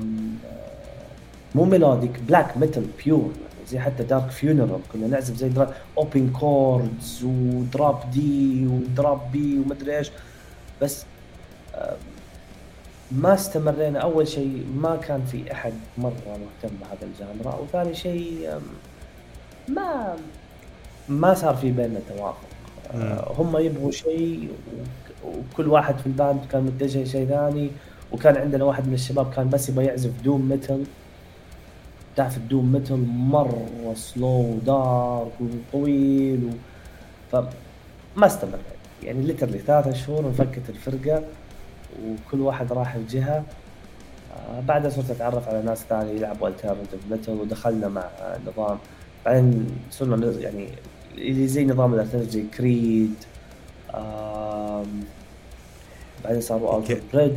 مو 1.54 1.64
melodic 1.64 2.20
black 2.28 2.56
metal 2.56 2.84
pure 3.04 3.32
زي 3.70 3.78
حتى 3.78 4.02
Dark 4.02 4.30
Funeral 4.30 4.80
كنا 4.92 5.06
نعزف 5.06 5.36
زي 5.36 5.50
open 5.98 6.30
chords 6.40 7.24
و 7.24 7.41
drop 7.41 8.10
D 8.10 8.66
و 8.66 8.79
drop 8.79 9.32
B 9.32 9.58
ومدري 9.58 9.98
إيش. 9.98 10.10
بس 10.82 11.04
ما 13.12 13.34
استمرينا. 13.34 13.98
أول 13.98 14.28
شيء 14.28 14.66
ما 14.76 14.96
كان 14.96 15.24
في 15.24 15.52
أحد 15.52 15.72
مرة 15.98 16.12
مهتم 16.26 16.76
بهذا 16.80 17.02
ال 17.02 17.10
genre. 17.10 17.58
وثاني 17.60 17.94
شيء 17.94 18.50
ما 19.68 20.16
ما 21.08 21.34
صار 21.34 21.54
في 21.56 21.72
بيننا 21.72 22.00
توافق. 22.08 22.40
آه، 22.94 23.32
هم 23.38 23.56
يبغوا 23.56 23.90
شيء 23.90 24.48
وك- 24.78 25.34
وكل 25.52 25.68
واحد 25.68 25.98
في 25.98 26.06
ال 26.06 26.13
band 26.13 26.40
كان 26.52 26.62
متجه 26.62 27.04
شيء 27.04 27.26
ثاني. 27.28 27.70
وكان 28.12 28.36
عندنا 28.36 28.64
واحد 28.64 28.86
من 28.88 28.94
الشباب 28.94 29.32
كان 29.34 29.48
بس 29.50 29.68
يبغى 29.68 29.84
يعزف 29.84 30.10
doom 30.24 30.48
metal. 30.48 30.84
تعرف 32.16 32.36
ال 32.36 32.43
doom 32.43 32.72
metal 32.72 33.08
مرة 33.08 33.94
slow 33.94 34.26
و 34.26 34.47
dark 34.47 35.32
وطويل 35.40 36.44
و... 36.44 36.50
فما 37.32 38.26
استمر. 38.26 38.58
يعني 39.02 39.22
literally 39.22 39.58
ثلاثة 39.58 39.92
شهور 39.92 40.26
انفكت 40.26 40.70
الفرقة 40.70 41.22
وكل 42.04 42.40
واحد 42.40 42.72
راح 42.72 42.96
في 42.96 43.04
جهة 43.04 43.44
آه، 44.36 44.60
بعدها 44.60 44.90
صرت 44.90 45.10
أتعرف 45.10 45.48
على 45.48 45.62
ناس 45.62 45.84
ثانية 45.88 46.12
يلعبوا 46.12 46.48
alternative 46.48 47.00
metal 47.10 47.40
ودخلنا 47.40 47.88
مع 47.88 48.04
نظام. 48.46 48.78
بعدين 49.24 49.66
صرنا 49.90 50.40
يعني 50.40 50.68
اللي 51.14 51.46
زي 51.48 51.64
نظام 51.64 51.94
ال 51.94 51.97
alternative 51.97 52.30
زي 52.30 52.42
Creed 52.58 53.14
بعدين 56.24 56.40
صاروا. 56.40 56.78
Alter 56.78 57.00
Bridge 57.14 57.36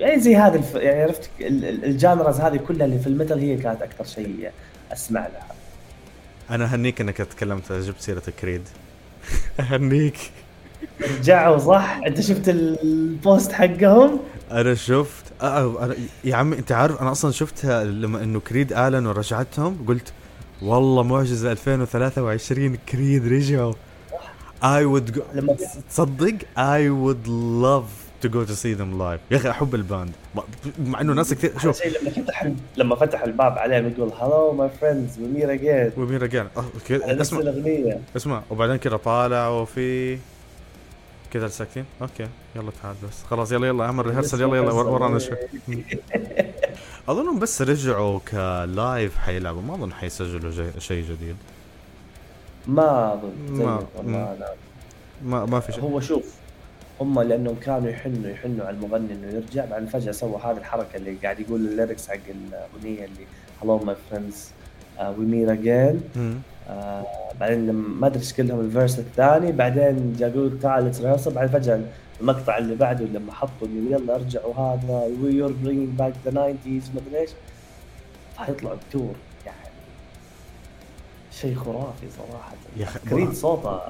يعني 0.00 0.20
زي 0.20 0.36
هذا 0.36 0.56
الف... 0.58 0.74
يعني 0.74 1.02
عرفت 1.02 1.30
ال- 1.40 1.64
ال- 1.64 1.84
ال 1.84 1.92
genres 1.92 2.40
هذه 2.40 2.56
كلها 2.56 2.86
اللي 2.86 2.98
في 2.98 3.06
ال 3.06 3.11
metal 3.11 3.38
هي 3.38 3.56
كانت 3.56 3.82
أكثر 3.82 4.04
شيء 4.04 4.50
أسمع 4.92 5.20
لها. 5.20 5.46
أنا 6.50 6.64
أهنيك 6.64 7.00
إنك 7.00 7.16
تكلمت 7.16 7.72
جبت 7.72 8.00
سيرة 8.00 8.22
Creed. 8.40 8.62
أهنيك. 9.60 10.16
رجعوا 11.18 11.58
صح؟ 11.58 12.00
أنت 12.06 12.20
شفت 12.20 12.48
ال 12.48 12.69
post 12.69 13.52
حقهم؟ 13.52 14.18
أنا 14.50 14.74
شفت. 14.74 15.24
آه 15.42 15.84
أنا 15.84 15.94
يا 16.24 16.36
عمي 16.36 16.58
أنت 16.58 16.72
عارف 16.72 17.02
أنا 17.02 17.12
أصلا 17.12 17.30
شفتها 17.32 17.84
لما 17.84 18.22
إنه 18.22 18.40
Creed 18.40 18.72
اعلنوا 18.72 19.12
رجعتهم 19.12 19.84
قلت 19.88 20.12
والله 20.62 21.02
معجزة 21.02 21.52
2023 21.52 22.76
Creed 22.88 23.26
رجعوا. 23.32 23.72
I 24.62 24.82
would 24.84 25.14
go 25.16 25.20
لما 25.34 25.56
تصدق؟ 25.90 26.34
I 26.56 26.82
would 27.02 27.26
love 27.64 27.99
to 28.22 28.28
go 28.28 28.44
to 28.50 28.54
see 28.54 28.74
them 28.80 28.98
live. 29.00 29.20
يا 29.30 29.36
أخي 29.36 29.50
أحب 29.50 29.74
ال 29.74 29.80
band. 29.80 30.12
مع 30.78 31.00
إنه 31.00 31.12
ناس 31.12 31.34
كثير 31.34 31.58
شوف. 31.58 31.82
لما 31.86 32.10
فتح 32.10 32.52
لما 32.76 32.96
فتح 32.96 33.22
الباب 33.22 33.58
عليهم 33.58 33.88
يقول 33.88 34.12
hello 34.20 34.52
my 34.52 34.68
friends 34.80 35.18
again 35.18 35.92
ومين 35.96 36.18
رجع 36.18 36.46
آه، 36.56 36.64
كذا 36.88 37.04
على 37.04 37.12
نفس 37.14 37.28
اسمع. 37.28 37.40
الأغنية. 37.40 38.00
اسمع. 38.16 38.42
وبعدين 38.50 38.76
كذا 38.76 38.96
طالع 38.96 39.48
وفي 39.48 40.18
كذا 41.32 41.48
ساكتين. 41.48 41.84
okay. 42.02 42.26
يلا 42.56 42.70
تعال 42.82 42.94
بس. 43.08 43.22
خلاص 43.30 43.52
يلا 43.52 43.66
يلا. 43.66 43.84
اعمل 43.84 44.06
rehearsal 44.06 44.40
يلا 44.40 44.56
يلا. 44.56 44.72
ور- 44.72 44.88
ورانا 44.88 45.18
شوي. 45.18 45.36
أظنهم 47.08 47.38
بس 47.38 47.62
رجعوا 47.62 48.18
ك 48.30 48.47
live 48.47 49.16
حيلعبوا. 49.16 49.62
ما 49.62 49.74
أظن 49.74 49.92
حيسجلوا 49.92 50.52
شيء 50.78 51.04
جديد. 51.04 51.36
ما 52.66 53.14
أظن. 53.14 53.32
ما-. 54.02 54.36
ما 55.24 55.46
ما 55.46 55.60
في 55.60 55.72
شيء. 55.72 55.82
هو 55.82 56.00
شوف 56.00 56.24
هم 57.00 57.20
لأنهم 57.20 57.54
كانوا 57.54 57.90
يحنوا 57.90 58.30
يحنوا 58.30 58.66
على 58.66 58.76
المغني 58.76 59.12
إنه 59.12 59.26
يرجع. 59.26 59.64
بعدين 59.64 59.88
فجأة 59.88 60.12
سوى 60.12 60.40
هذه 60.44 60.56
الحركة 60.56 60.96
اللي 60.96 61.14
قاعد 61.22 61.40
يقول 61.40 61.60
ال 61.60 61.67
lyrics 61.67 62.08
حق 62.08 62.14
الأغنية 62.28 63.04
اللي 63.04 63.26
hello 63.62 63.78
my 63.78 63.96
friends 64.10 64.50
we 65.00 65.24
meet 65.24 65.48
again 65.48 66.00
بعدين 67.40 67.66
لما 67.66 67.88
ما 67.88 68.06
أدري 68.06 68.18
إيش 68.18 68.40
لهم 68.40 68.60
ال 68.60 68.66
verse 68.66 68.98
الثاني. 68.98 69.52
بعدين 69.52 70.16
جا 70.18 70.26
يقول 70.28 70.60
تعال 70.60 70.84
let's 70.84 71.28
بعدين 71.28 71.60
فجأة 71.60 71.80
المقطع 72.20 72.58
اللي 72.58 72.74
بعده 72.74 73.04
لما 73.04 73.32
حطوا 73.32 73.68
يلا 73.68 74.14
ارجعوا 74.14 74.54
هذا 74.54 75.10
we're 75.22 75.52
bring 75.52 75.88
back 75.88 76.12
the 76.24 76.30
90 76.30 76.82
ما 76.94 77.00
أدري 77.06 77.20
إيش. 77.20 77.30
فحيطلعوا 78.36 78.76
ب 78.90 78.95
tour 78.95 79.14
يعني 79.46 79.70
شيء 81.32 81.54
خرافي 81.54 82.06
صراحة. 82.18 82.54
يا 82.76 82.86
Creed 83.10 83.32
صوته. 83.32 83.80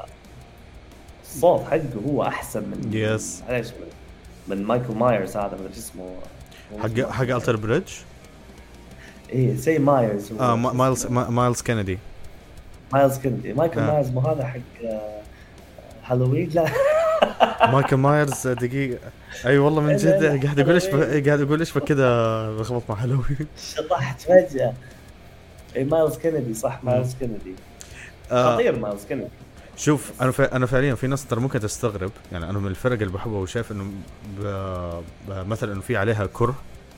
الصوت 1.34 1.64
حقه 1.64 1.88
هو 2.06 2.22
أحسن 2.22 2.60
من 2.60 2.90
يس 2.92 3.42
معليش 3.48 3.68
من, 3.68 4.56
من 4.56 4.64
Michael 4.64 4.94
Myers 4.94 5.36
هذا 5.36 5.48
ما 5.48 5.54
أدري 5.54 5.78
اسمه. 5.78 6.14
حق 6.78 7.10
حق 7.10 7.34
Alter 7.34 7.56
Bridge؟ 7.56 7.88
إيه 9.30 9.56
سي 9.56 9.78
Myers 9.78 10.32
آه 10.32 10.56
Myles 10.56 11.06
Myles 11.06 11.62
Kennedy. 11.62 11.98
Myles 12.92 13.18
Kennedy. 13.18 13.52
Michael 13.52 13.80
آه. 13.80 13.86
Myers 13.92 14.10
مو 14.10 14.20
هذا 14.20 14.44
حق 14.44 14.60
هالوين؟ 16.04 16.50
لا. 16.54 16.66
Michael 17.72 17.96
Myers 17.96 18.48
دقيقة. 18.48 18.98
أي 19.46 19.58
والله 19.58 19.80
من 19.80 19.96
جد 19.96 20.44
قاعد 20.44 20.60
أقول 20.60 20.74
إيش 20.74 20.86
قاعد 21.26 21.40
أقول 21.40 21.58
إيش 21.58 21.78
كذا 21.78 22.50
بخبط 22.50 22.82
مع 22.88 22.94
هالوين. 23.02 23.46
شطحت 23.58 24.20
فجأة. 24.20 24.72
اي 25.76 25.84
Myles 25.84 26.18
Kennedy 26.18 26.54
صح 26.54 26.84
Myles 26.84 27.14
Kennedy. 27.14 27.54
آه. 28.32 28.54
خطير 28.54 28.78
Myles 28.78 29.04
Kennedy. 29.04 29.28
شوف 29.80 30.10
أنا 30.20 30.30
ف... 30.30 30.40
أنا 30.40 30.66
فعليا 30.66 30.94
في 30.94 31.06
ناس 31.06 31.26
ترى 31.26 31.40
ممكن 31.40 31.60
تستغرب. 31.60 32.10
يعني 32.32 32.50
أنا 32.50 32.58
من 32.58 32.66
الفرق 32.66 32.92
اللي 33.00 33.12
بحبها 33.12 33.38
وشايف 33.38 33.72
إنه 33.72 33.84
ب... 34.38 34.42
ب... 35.28 35.46
مثلا 35.48 35.72
إنه 35.72 35.80
في 35.80 35.96
عليها 35.96 36.26
كره 36.32 36.54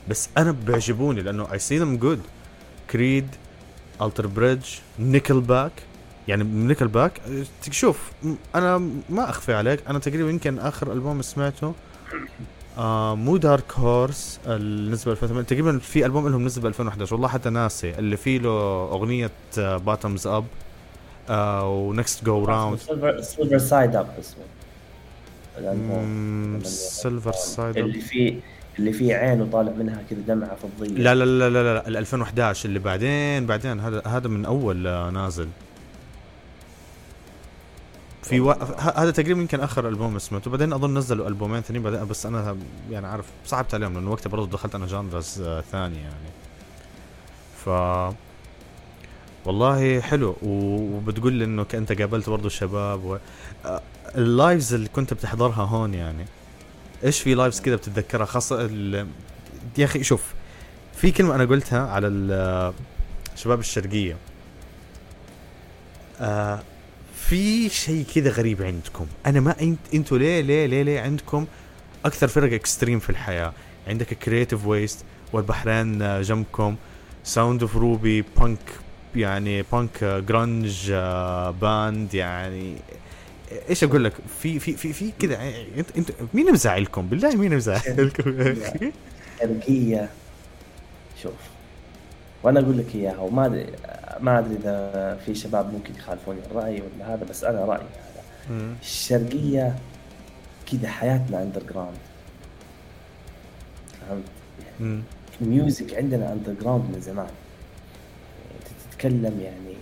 بس 0.09 0.29
أنا 0.37 0.51
بيعجبوني 0.51 1.21
لأنه 1.21 1.51
I 1.53 1.59
see 1.59 1.77
them 1.77 1.97
good 1.97 2.21
Creed 2.89 3.27
Alter 4.01 4.27
Bridge 4.27 4.65
Nickelback 4.99 5.71
يعني 6.27 6.43
Nickelback 6.43 7.21
شوف 7.71 8.11
أنا 8.55 8.77
ما 9.09 9.29
أخفي 9.29 9.53
عليك. 9.53 9.79
أنا 9.87 9.99
تقريبا 9.99 10.29
يمكن 10.29 10.59
آخر 10.59 10.91
ألبوم 10.93 11.21
سمعته 11.21 11.73
آه 12.77 13.15
مو 13.15 13.37
Dark 13.37 13.71
Horse 13.73 14.39
نزل 14.47 15.11
2008 15.11 15.47
تقريبا 15.47 15.79
في 15.79 16.05
ألبوم 16.05 16.27
لهم 16.29 16.45
نزل 16.45 16.61
ب 16.61 16.65
2011 16.65 17.13
والله 17.15 17.27
حتى 17.27 17.49
ناسي 17.49 17.99
اللي 17.99 18.17
فيه 18.17 18.39
له 18.39 18.49
أغنية 18.91 19.31
Bottoms 19.57 20.27
Up 20.27 20.45
و 21.29 21.48
Next 21.48 22.25
Go 22.25 22.45
Round. 22.45 22.79
Silver 23.21 23.57
Side 23.57 23.95
Up 23.95 24.07
اسمه 24.19 24.43
Silver 26.63 27.31
Side 27.31 27.77
Up 27.77 27.85
اللي 27.85 28.01
فيه 28.01 28.39
اللي 28.79 28.93
فيه 28.93 29.15
عين 29.15 29.41
وطالع 29.41 29.71
منها 29.71 30.03
كذا 30.09 30.19
دمعة 30.27 30.55
فضية. 30.55 30.87
لا 30.89 31.15
لا 31.15 31.25
لا 31.25 31.49
لا 31.49 31.73
لا 31.73 31.87
ال 31.87 31.97
2011 31.97 32.69
اللي 32.69 32.79
بعدين 32.79 33.45
بعدين. 33.45 33.79
هذا 33.79 34.01
هذا 34.07 34.27
من 34.27 34.45
أول 34.45 34.87
آه، 34.87 35.09
نازل. 35.09 35.47
في 38.23 38.39
و... 38.39 38.51
هذا 38.95 39.11
تقريبا 39.11 39.41
يمكن 39.41 39.59
آخر 39.59 39.89
ألبوم 39.89 40.19
سمعته. 40.19 40.51
بعدين 40.51 40.73
أظن 40.73 40.97
نزلوا 40.97 41.27
ألبومين 41.27 41.61
ثانيين 41.61 41.83
بعدين 41.83 42.07
بس 42.07 42.25
أنا 42.25 42.57
يعني 42.91 43.07
عارف 43.07 43.25
صعبت 43.45 43.73
عليهم 43.73 43.93
لأنه 43.93 44.11
وقتها 44.11 44.29
برضه 44.29 44.47
دخلت 44.47 44.75
أنا 44.75 44.85
genres 44.85 45.41
آه، 45.41 45.61
ثانية 45.61 45.99
يعني. 45.99 46.33
ف 47.65 47.69
والله 49.45 50.01
حلو. 50.01 50.35
وبتقول 50.41 51.33
لي 51.33 51.45
إنه 51.45 51.65
أنت 51.73 51.91
قابلت 51.91 52.29
برضه 52.29 52.47
الشباب 52.47 53.05
و... 53.05 53.17
آه، 53.65 53.81
ال 54.15 54.25
lives 54.25 54.73
اللي 54.73 54.87
كنت 54.89 55.13
بتحضرها 55.13 55.63
هون 55.63 55.93
يعني 55.93 56.25
إيش 57.03 57.21
في 57.21 57.33
lives 57.33 57.61
كذا 57.61 57.75
بتتذكرها؟ 57.75 58.25
خاصة 58.25 58.65
ال... 58.65 59.07
يا 59.77 59.85
أخي 59.85 60.03
شوف 60.03 60.33
في 60.95 61.11
كلمة 61.11 61.35
أنا 61.35 61.45
قلتها 61.45 61.87
على 61.87 62.07
الشباب 63.33 63.59
الشرقية. 63.59 64.17
آه 66.21 66.63
في 67.15 67.69
شيء 67.69 68.05
كذا 68.15 68.29
غريب 68.29 68.61
عندكم. 68.61 69.05
أنا 69.25 69.39
ما 69.39 69.55
انت 69.61 69.79
أنتوا 69.93 70.17
ليه 70.17 70.41
ليه 70.41 70.65
ليه 70.65 70.83
ليه 70.83 71.01
عندكم 71.01 71.45
أكثر 72.05 72.27
فرق 72.27 72.53
extreme 72.53 72.99
في 72.99 73.09
الحياة؟ 73.09 73.53
عندك 73.87 74.13
Creative 74.13 74.65
Waste 74.65 75.05
والبحرين 75.33 76.21
جنبكم 76.21 76.75
Sound 77.23 77.61
of 77.61 77.75
Ruby 77.77 78.21
punk 78.21 78.59
يعني 79.15 79.61
punk 79.61 80.03
grunge 80.03 80.91
band 81.61 82.13
يعني 82.13 82.75
إيش 83.69 83.83
أقول 83.83 84.03
لك؟ 84.03 84.13
في 84.41 84.59
في 84.59 84.73
في 84.73 84.93
في 84.93 85.11
كذا 85.19 85.39
أنت 85.77 85.97
أنت 85.97 86.11
مين 86.33 86.51
مزعلكم؟ 86.51 87.07
بالله 87.07 87.35
مين 87.35 87.55
مزعلكم؟ 87.55 88.55
شرقيه 89.39 90.09
شوف 91.23 91.33
وأنا 92.43 92.59
أقول 92.59 92.77
لك 92.77 92.95
إياها 92.95 93.17
وما 93.19 93.45
أدري 93.45 93.65
ما 94.19 94.39
أدري 94.39 94.55
إذا 94.55 95.19
في 95.25 95.35
شباب 95.35 95.73
ممكن 95.73 95.93
يخالفوني 95.95 96.39
الرأي 96.51 96.81
ولا 96.81 97.13
هذا 97.13 97.25
بس 97.29 97.43
أنا 97.43 97.65
رأيي 97.65 97.81
هذا. 97.81 98.75
الشرقية 98.81 99.75
كذا 100.71 100.87
حياتنا 100.87 101.43
underground 101.43 101.97
فهمت؟ 104.01 104.23
يعني 104.81 105.01
ال 105.41 105.50
music 105.50 105.93
عندنا 105.93 106.33
underground 106.33 106.83
من 106.95 107.01
زمان. 107.01 107.27
تتكلم 109.03 109.41
يعني 109.41 109.75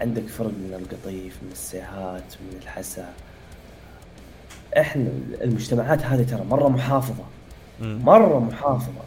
عندك 0.00 0.26
فرق 0.26 0.46
من 0.46 0.74
القطيف 0.80 1.38
من 1.42 1.48
السيهات 1.52 2.22
من 2.40 2.58
الحسا. 2.62 3.12
إحنا 4.78 5.08
المجتمعات 5.40 6.02
هذه 6.02 6.22
ترى 6.22 6.44
مرة 6.44 6.68
محافظة. 6.68 7.24
مرة 7.80 8.38
محافظة. 8.38 9.02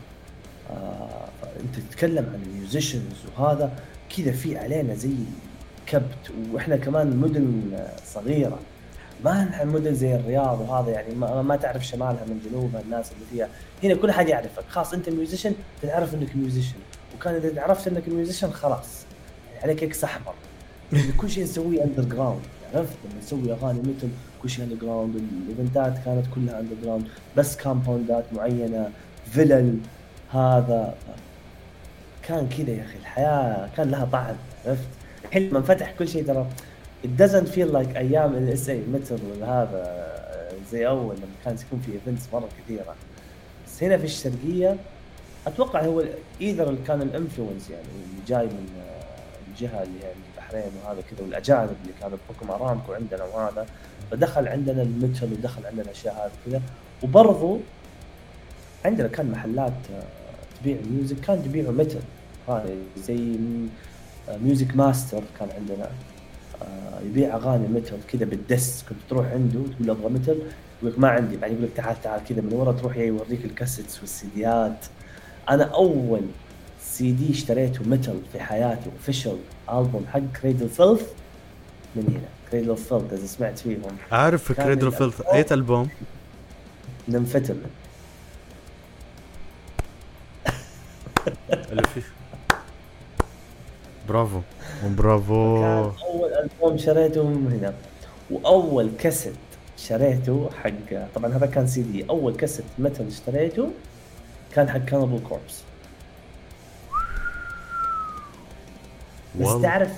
آه 0.72 1.28
أنت 1.60 1.76
تتكلم 1.90 2.26
عن 2.34 2.42
ال 2.46 2.54
musicians 2.54 3.26
وهذا 3.38 3.72
كذا 4.18 4.32
في 4.32 4.58
علينا 4.58 4.96
زي 4.96 5.16
كبت. 5.86 6.32
وإحنا 6.52 6.78
كمان 6.78 7.18
مدن 7.18 7.62
صغيرة. 8.06 8.60
ما 9.26 9.44
نحن 9.44 9.68
مدن 9.68 9.96
زي 9.96 10.16
الرياض 10.16 10.62
وهذا 10.62 10.92
يعني 10.92 11.16
ما, 11.16 11.42
ما 11.42 11.56
تعرف 11.56 11.86
شمالها 11.86 12.26
من 12.28 12.42
جنوبها 12.50 12.82
الناس 12.82 13.12
اللي 13.12 13.26
فيها. 13.32 13.48
هنا 13.84 14.02
كل 14.02 14.12
حد 14.12 14.30
يعرفك. 14.30 14.64
خلاص 14.70 14.94
أنت 14.94 15.10
musician 15.10 15.54
تعرف 15.82 16.14
إنك 16.14 16.36
musician 16.36 16.78
وكان 17.16 17.36
إذا 17.36 17.62
عرفت 17.62 17.88
إنك 17.88 18.10
musician 18.10 18.52
خلاص. 18.52 19.03
عليك 19.64 19.84
X 19.84 20.04
احمر 20.04 20.34
يعني 20.94 21.12
كل 21.12 21.30
شيء 21.30 21.44
نسويه 21.44 21.84
underground 21.84 22.42
عرفت؟ 22.74 22.94
لما 23.06 23.20
نسوي 23.20 23.54
أغاني 23.54 23.80
مثل 23.80 24.10
كل 24.42 24.50
شيء 24.50 24.66
underground 24.66 25.16
الإيفنتات 25.16 26.06
كانت 26.06 26.26
كلها 26.36 26.60
underground 26.60 27.08
بس 27.38 27.58
كامباوندات 27.58 28.24
معينة 28.34 28.90
فيلل 29.32 29.78
هذا. 30.32 30.96
كان 32.24 32.50
كذا 32.50 32.72
يا 32.72 32.84
أخي 32.84 32.98
الحياة 32.98 33.70
كان 33.78 33.92
لها 33.92 34.06
طعم 34.06 34.36
عرفت؟ 34.66 34.88
الحين 35.26 35.50
لما 35.50 35.58
انفتح 35.58 35.92
كل 36.00 36.08
شيء 36.08 36.26
ترى 36.26 36.48
it 37.04 37.22
doesn't 37.22 37.48
feel 37.56 37.74
like 37.74 37.98
أيام 37.98 38.34
ال 38.34 38.70
SA 38.70 38.82
Metal 38.94 39.20
هذا 39.42 40.14
زي 40.72 40.88
أول 40.88 41.16
لما 41.16 41.26
كان 41.46 41.56
يكون 41.68 41.80
في 41.80 41.92
events 41.92 42.28
مرة 42.34 42.50
كثيرة. 42.66 42.96
بس 43.68 43.84
هنا 43.84 43.98
في 43.98 44.04
الشرقية 44.06 44.78
أتوقع 45.48 45.82
هو 45.86 46.04
either 46.42 46.78
كان 46.88 47.02
ال 47.02 47.09
influence 47.09 47.70
يعني 47.70 47.84
اللي 47.84 48.26
جاي 48.28 48.46
من 48.46 48.68
الجهة 49.54 49.84
اللي 49.84 50.00
هي 50.04 50.12
البحرين 50.34 50.72
وهذا 50.84 51.02
كذا 51.02 51.22
والأجانب 51.22 51.76
اللي 51.82 51.94
كانوا 52.02 52.18
بحكم 52.30 52.52
أرامكو 52.52 52.94
عندنا 52.94 53.24
وهذا 53.24 53.66
فدخل 54.12 54.48
عندنا 54.48 54.82
ال 54.82 54.91
metal 54.91 55.34
ودخل 55.34 55.66
عندنا 55.66 55.82
الاشياء 55.82 56.14
هذه 56.26 56.32
كذا. 56.46 56.62
وبرضو 57.04 57.60
عندنا 58.86 59.08
كان 59.08 59.32
محلات 59.32 59.74
تبيع 60.60 60.78
music 60.92 61.20
كان 61.20 61.44
تبيعه 61.44 61.72
metal. 61.72 62.00
هذا 62.48 62.76
زي 62.98 63.38
Music 64.42 64.76
Master 64.76 65.24
كان 65.40 65.50
عندنا 65.58 65.90
آه، 66.62 67.00
يبيع 67.06 67.36
أغاني 67.36 67.68
metal 67.68 67.98
كذا 68.08 68.26
بالدس. 68.26 68.86
كنت 68.90 68.98
تروح 69.10 69.26
عنده 69.28 69.60
تقول 69.78 69.90
أبغى 69.90 70.10
metal 70.10 70.38
يقول 70.82 70.94
لك 70.94 71.00
ما 71.00 71.08
عندي. 71.08 71.38
بعدين 71.38 71.58
يقول 71.58 71.70
لك 71.70 71.78
تعال 71.78 72.02
تعال 72.02 72.22
كذا 72.24 72.42
من 72.42 72.54
ورا 72.54 72.72
تروح 72.72 72.98
يوريك 72.98 73.46
ال 73.46 73.51
cassettes 73.51 74.00
والسيديات. 74.00 74.86
أنا 75.50 75.64
أول 75.64 76.22
سي 76.94 77.12
دي 77.12 77.32
اشتريته 77.32 77.84
metal 77.84 78.22
في 78.32 78.40
حياتي 78.40 78.90
official 78.98 79.38
ألبوم 79.70 80.06
حق 80.14 80.20
Cradle 80.42 80.70
Filth 80.70 81.02
من 81.96 82.04
هنا. 82.10 82.30
Cradle 82.52 82.78
Filth 82.78 83.14
إذا 83.14 83.26
سمعت 83.26 83.60
فيهم. 83.60 83.82
عارف 84.12 84.52
Cradle 84.52 84.92
Filth 84.92 85.22
اي 85.22 85.46
ألبوم؟ 85.52 85.90
اللي 91.72 91.84
فيه. 91.94 92.02
برافو. 94.10 94.42
برافو. 94.98 95.62
كان 95.62 95.92
أول 96.08 96.34
ألبوم 96.34 96.78
شريته 96.78 97.24
من 97.24 97.52
هنا. 97.60 97.74
وأول 98.32 98.92
كاسيت 99.00 99.34
شريته 99.78 100.50
حق 100.64 101.08
طبعا 101.16 101.34
هذا 101.34 101.46
كان 101.46 101.68
سي 101.68 101.82
دي. 101.82 102.06
أول 102.10 102.36
كاسيت 102.36 102.66
metal 102.80 103.08
اشتريته 103.08 103.72
كان 104.56 104.70
حق 104.70 104.78
Cannibal 104.78 105.20
Corpse 105.30 105.62
بس 109.42 109.62
تعرف 109.62 109.92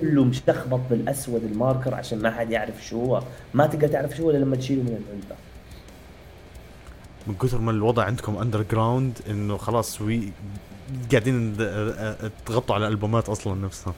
كله 0.00 0.24
مشتخبط 0.24 0.80
بالأسود 0.90 1.44
ال 1.44 1.51
marker 1.51 1.94
عشان 1.94 2.22
ما 2.22 2.30
حد 2.30 2.50
يعرف 2.50 2.86
شو 2.86 3.04
هو. 3.04 3.22
ما 3.54 3.66
تقدر 3.66 3.88
تعرف 3.88 4.16
شو 4.16 4.22
هو 4.22 4.30
لما 4.30 4.56
تشيله 4.56 4.82
من 4.82 4.88
العلبه 4.88 5.36
من 7.26 7.34
كثر 7.34 7.58
ما 7.58 7.70
الوضع 7.70 8.04
عندكم 8.04 8.36
underground 8.36 9.18
إنه 9.30 9.56
خلاص 9.56 10.00
وي 10.00 10.32
قاعدين 11.10 11.56
تغطوا 12.46 12.74
على 12.74 12.86
الألبومات 12.86 13.28
أصلا 13.28 13.54
نفسها. 13.54 13.94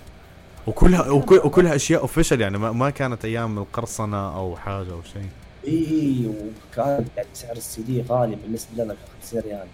وكلها 0.67 1.11
وكل 1.11 1.37
وكلها 1.45 1.75
أشياء 1.77 2.01
official 2.01 2.41
يعني 2.41 2.59
ما, 2.59 2.73
ما 2.73 2.91
كانت 2.91 3.25
أيام 3.25 3.59
القرصنة 3.59 4.37
أو 4.37 4.57
حاجة 4.57 4.93
أو 4.93 5.03
شيء. 5.03 5.29
اي 5.67 6.27
وكان 6.27 7.05
يعني 7.17 7.29
سعر 7.35 7.57
السي 7.57 7.83
دي 7.83 8.03
غالي 8.09 8.37
بالنسبة 8.37 8.85
لنا 8.85 8.95
50 9.23 9.41
ريال. 9.41 9.67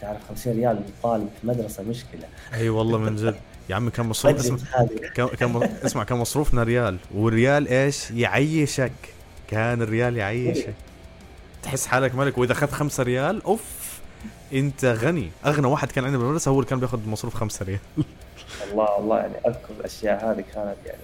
تعرف 0.00 0.28
50 0.28 0.52
ريال 0.52 0.76
للطالب 0.76 1.28
في 1.40 1.46
مدرسة 1.46 1.82
مشكلة. 1.82 2.24
أي 2.54 2.68
والله 2.68 2.98
من 2.98 3.16
جد. 3.16 3.36
يا 3.70 3.74
عمي 3.74 3.90
كان 3.90 4.06
مصروف 4.06 4.36
اسمع 4.38 4.58
كان 5.14 5.28
كان 5.28 5.68
اسمع 5.84 6.04
كان 6.04 6.18
مصروفنا 6.18 6.62
ريال. 6.62 6.96
والريال 7.14 7.68
إيش؟ 7.68 8.10
يعيشك. 8.10 8.92
كان 9.48 9.82
الريال 9.82 10.16
يعيشك. 10.16 10.74
تحس 11.62 11.86
حالك 11.86 12.14
ملك. 12.14 12.38
وإذا 12.38 12.52
اخذت 12.52 12.70
5 12.70 13.02
ريال 13.02 13.42
أوف 13.42 13.62
أنت 14.52 14.84
غني. 14.84 15.30
أغنى 15.46 15.66
واحد 15.66 15.92
كان 15.92 16.04
عندنا 16.04 16.18
بالمدرسة 16.18 16.50
هو 16.50 16.58
اللي 16.58 16.70
كان 16.70 16.80
بياخذ 16.80 17.08
مصروف 17.08 17.34
5 17.34 17.64
ريال. 17.64 17.78
الله 18.72 18.98
الله 18.98 19.18
يعني 19.18 19.34
أذكر 19.46 19.70
الأشياء 19.80 20.30
هذه 20.30 20.44
كانت 20.54 20.76
يعني 20.86 21.02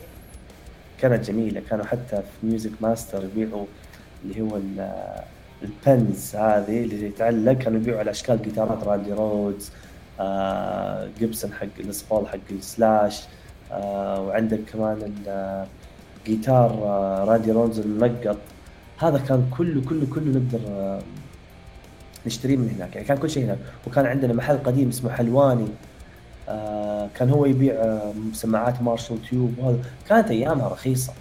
كانت 1.01 1.25
جميلة. 1.31 1.62
كانوا 1.70 1.85
حتى 1.85 2.16
في 2.16 2.46
Music 2.46 2.72
Master 2.81 3.25
يبيعوا 3.25 3.66
اللي 4.25 4.40
هو 4.40 4.61
ال 5.62 5.77
pins 5.77 6.37
هذه 6.37 6.83
اللي 6.85 7.09
تعلق. 7.09 7.53
كانوا 7.53 7.81
يبيعوا 7.81 7.98
على 8.01 8.11
أشكال 8.11 8.42
جيتارات 8.42 8.85
Randy 8.85 9.12
Rhoads 9.12 9.70
Gibson 11.18 11.53
حق 11.53 11.66
ال 11.81 11.87
Les 11.87 12.05
Paul 12.05 12.29
حق 12.29 12.38
ال 12.51 12.62
Slash 12.62 13.22
آه 13.72 14.20
وعندك 14.20 14.61
كمان 14.72 15.12
الجيتار 16.27 16.70
آه 16.70 17.25
Randy 17.25 17.53
Rhoads 17.53 17.79
المنقط 17.79 18.37
هذا 18.98 19.18
كان 19.18 19.51
كله 19.59 19.83
كله 19.88 20.07
كله 20.14 20.40
نقدر 20.40 20.61
آه 20.68 21.03
نشتريه 22.27 22.57
من 22.57 22.75
هناك. 22.77 22.96
يعني 22.96 23.09
كان 23.09 23.16
كل 23.18 23.31
شيء 23.31 23.44
هناك. 23.44 23.59
وكان 23.87 24.07
عندنا 24.07 24.33
محل 24.33 24.59
قديم 24.59 24.88
اسمه 24.88 25.11
حلواني. 25.11 25.68
آه 26.48 27.09
كان 27.14 27.31
هو 27.31 27.46
يبيع 27.46 27.75
آه 27.75 28.12
سماعات 28.33 28.83
Marshall 28.83 29.22
tube 29.22 29.55
وهذا. 29.59 29.79
كانت 30.09 30.31
أيامها 30.31 30.68
رخيصة. 30.68 31.12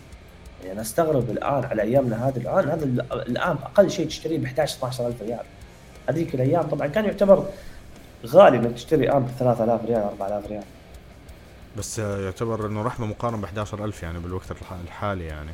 يعني 0.61 0.73
أنا 0.73 0.81
أستغرب 0.81 1.29
الآن 1.29 1.63
على 1.65 1.81
أيامنا 1.81 2.27
هذه. 2.27 2.37
الآن 2.37 2.69
هذا 2.69 2.85
الآن 3.13 3.55
أقل 3.63 3.91
شيء 3.91 4.07
تشتريه 4.07 4.37
ب 4.37 4.43
11 4.43 4.75
12000 4.77 5.21
ريال. 5.21 5.45
هذيك 6.09 6.35
الأيام 6.35 6.63
طبعا 6.63 6.87
كان 6.87 7.05
يعتبر 7.05 7.45
غالي 8.25 8.57
إنك 8.57 8.73
تشتري 8.73 9.09
امب 9.11 9.27
ب 9.27 9.31
3000 9.39 9.85
ريال 9.85 10.01
4000 10.01 10.47
ريال. 10.47 10.63
بس 11.77 11.99
يعتبر 11.99 12.67
إنه 12.67 12.81
رحمه 12.81 13.05
مقارنة 13.07 13.37
ب 13.41 13.43
11000 13.45 14.03
يعني 14.03 14.19
بالوقت 14.19 14.51
الحالي 14.85 15.25
يعني. 15.25 15.51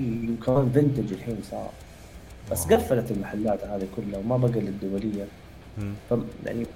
وكمان 0.00 0.70
فينتج 0.74 1.12
الحين 1.12 1.38
صار. 1.50 1.70
بس 2.50 2.64
قفلت 2.64 3.10
المحلات 3.10 3.64
هذه 3.64 3.86
كلها 3.96 4.18
وما 4.18 4.36
بقى 4.36 4.60
للدوليه 4.60 5.24
ف 6.10 6.14
يعني 6.46 6.66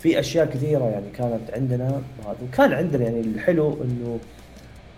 في 0.00 0.20
أشياء 0.20 0.46
كثيرة 0.46 0.84
يعني 0.84 1.10
كانت 1.10 1.50
عندنا 1.54 2.02
وكان 2.42 2.72
عندنا 2.72 3.04
يعني 3.04 3.20
الحلو 3.20 3.82
إنه 3.82 4.18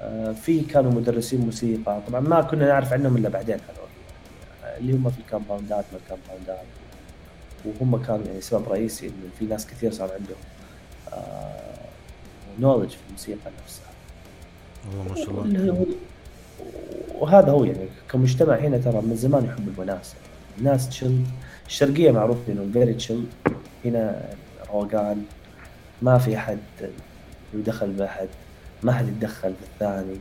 آه، 0.03 0.33
في 0.33 0.61
كانوا 0.61 0.93
مدرسين 0.93 1.41
موسيقى. 1.41 2.01
طبعا 2.09 2.21
ما 2.21 2.43
كنا 2.43 2.69
نعرف 2.69 2.93
عنهم 2.93 3.17
إلا 3.17 3.29
بعدين 3.29 3.55
هذول. 3.55 3.89
اللي 4.79 4.93
هم 4.93 5.11
في 5.11 5.19
الكامباوندات 5.19 5.85
ما 5.93 5.99
الكامباوندات 6.05 6.65
وهم 7.65 8.03
كانوا 8.03 8.27
يعني 8.27 8.41
سبب 8.41 8.69
رئيسي 8.69 9.07
إنه 9.07 9.31
في 9.39 9.45
ناس 9.45 9.67
كثير 9.67 9.93
صار 9.93 10.11
عندهم 10.13 10.37
knowledge 12.61 12.93
آه، 12.93 12.97
في 12.97 13.03
الموسيقى 13.09 13.51
نفسها. 13.65 13.85
والله 14.99 15.13
ما 15.13 15.17
شاء 15.17 15.45
الله. 15.45 15.87
وهذا 17.15 17.51
هو 17.51 17.65
يعني 17.65 17.89
كمجتمع 18.11 18.55
هنا 18.55 18.79
ترى 18.79 19.01
من 19.03 19.17
زمان 19.17 19.45
يحب 19.45 19.69
الوناسه 19.69 20.15
الناس 20.59 20.89
chill 20.89 21.23
الشرقية 21.67 22.11
معروف 22.11 22.37
إنهم 22.49 22.73
very 22.73 22.95
chill 22.95 23.25
هنا 23.85 24.29
روقان 24.73 25.25
ما 26.03 26.19
في 26.19 26.37
أحد 26.37 26.59
يدخل 27.55 27.91
باحد 27.91 28.29
ما 28.83 28.93
حد 28.93 29.09
يتدخل 29.09 29.55
في 29.55 29.65
الثاني. 29.75 30.17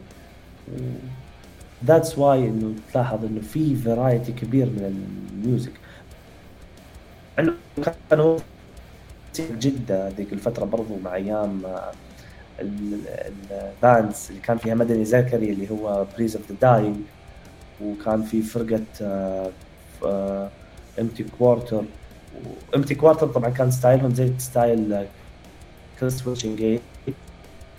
that's 1.86 2.18
why 2.18 2.48
إنه 2.48 2.74
تلاحظ 2.94 3.26
إنه 3.26 3.42
في 3.42 3.76
variety 3.76 4.32
كبير 4.32 4.66
من 4.66 5.12
ال 5.34 5.40
music 5.40 5.72
انه 5.72 5.83
كانوا 8.10 8.38
جدة 9.40 10.10
ذيك 10.10 10.34
الفترة 10.34 10.66
برضو 10.66 10.98
مع 11.04 11.16
أيام 11.16 11.62
ال 12.60 12.88
bands 12.88 14.28
اللي 14.30 14.42
كان 14.42 14.58
فيها 14.58 14.76
مدني 14.76 15.06
زكري 15.06 15.50
اللي 15.52 15.70
هو 15.72 16.06
Breeze 16.16 16.36
of 16.36 16.52
the 16.52 16.56
Dying 16.62 16.96
وكان 17.84 18.24
في 18.24 18.42
فرقة 18.42 18.84
Empty 21.00 21.26
Quarter 21.40 21.84
Empty 22.76 22.96
Quarter 22.96 23.28
طبعا 23.28 23.50
كان 23.50 23.72
ستايلهم 23.72 24.14
زي 24.14 24.32
ستايل 24.38 25.06
كريس 26.00 26.28
ويتشنج 26.28 26.80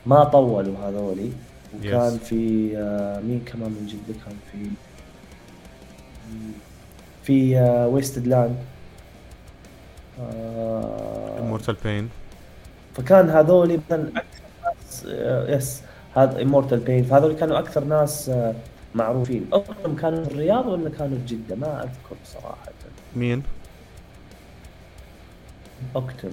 ما 0.06 0.24
طولوا 0.24 0.78
هذولي. 0.78 1.32
وكان 1.78 2.18
yes. 2.18 2.24
في 2.24 2.72
آه 2.76 3.20
مين 3.20 3.40
كمان 3.46 3.70
من 3.70 3.86
جدة 3.86 4.18
كان 4.26 4.34
في 4.52 4.70
في 7.22 7.58
آه 7.58 7.88
Wasted 7.88 8.26
Land 8.26 8.56
Immortal 11.38 11.76
Pain 11.84 12.08
فكان 12.96 13.30
هذول 13.30 13.80
مثلا 13.88 14.08
أكثر 14.08 14.42
ناس 14.64 15.06
آه 15.08 15.56
yes 15.56 15.82
هذا 16.16 16.42
Immortal 16.42 16.78
Pain 16.78 17.04
فهذول 17.04 17.32
كانوا 17.32 17.58
أكثر 17.58 17.84
ناس 17.84 18.28
آه 18.28 18.54
معروفين. 18.94 19.46
اظن 19.52 19.96
كانوا 19.96 20.24
في 20.24 20.30
الرياض 20.30 20.66
ولا 20.66 20.90
كانوا 20.90 21.18
في 21.18 21.34
جدة؟ 21.34 21.56
ما 21.56 21.82
أذكر 21.82 22.16
صراحة. 22.24 22.68
مين؟ 23.16 23.42
اكتم 25.96 26.30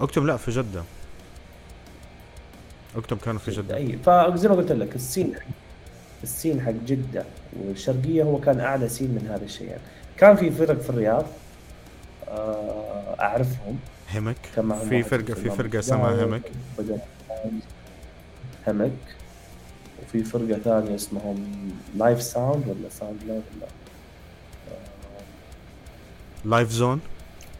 اكتم 0.00 0.26
لا 0.26 0.36
في 0.36 0.50
جدة. 0.50 0.82
اكتب 2.96 3.18
كانوا 3.18 3.40
في 3.40 3.50
جدة. 3.50 3.76
أي 3.76 3.98
فزي 4.06 4.48
ما 4.48 4.54
قلت 4.54 4.72
لك 4.72 4.94
السين 4.94 5.34
السين 6.22 6.60
حق 6.60 6.72
جدة 6.86 7.24
والشرقية 7.60 8.22
هو 8.22 8.40
كان 8.40 8.60
أعلى 8.60 8.88
سين 8.88 9.10
من 9.10 9.28
هذا 9.30 9.44
الشيء. 9.44 9.66
يعني 9.66 9.82
كان 10.16 10.36
في 10.36 10.50
فرق 10.50 10.80
في 10.80 10.90
الرياض. 10.90 11.24
آه، 11.24 11.26
أعرفهم. 13.20 13.78
همك؟ 14.14 14.36
في 14.88 15.02
فرقه 15.02 15.34
في 15.34 15.50
فرقة 15.50 15.78
اسمها 15.78 16.24
همك؟ 16.24 16.42
همك. 18.66 18.92
وفي 20.02 20.24
فرقة 20.24 20.58
ثانية 20.58 20.94
اسمهم 20.94 21.46
لايف 21.96 22.22
ساوند 22.22 22.68
ولا 22.68 22.88
ساوند 22.88 23.22
لا 23.26 23.32
ولا 23.32 23.66
لايف 26.44 26.70
زون 26.70 27.00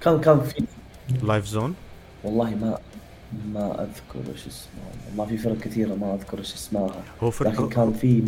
كان 0.01 0.21
كان 0.21 0.41
في. 0.41 0.65
لايف 1.23 1.47
زون 1.47 1.75
والله 2.25 2.51
ما 2.51 2.79
ما 3.47 3.83
أذكر 3.83 4.33
إيش 4.33 4.47
اسمه. 4.47 4.71
والله 5.09 5.27
في 5.27 5.39
فرق 5.39 5.59
كثيرة 5.59 5.95
ما 5.95 6.15
أذكر 6.15 6.39
إيش 6.39 6.55
اسمها. 6.55 7.03
هو 7.23 7.31
فرق 7.31 7.51
لكن 7.51 7.69
كان 7.69 7.93
في 7.93 8.23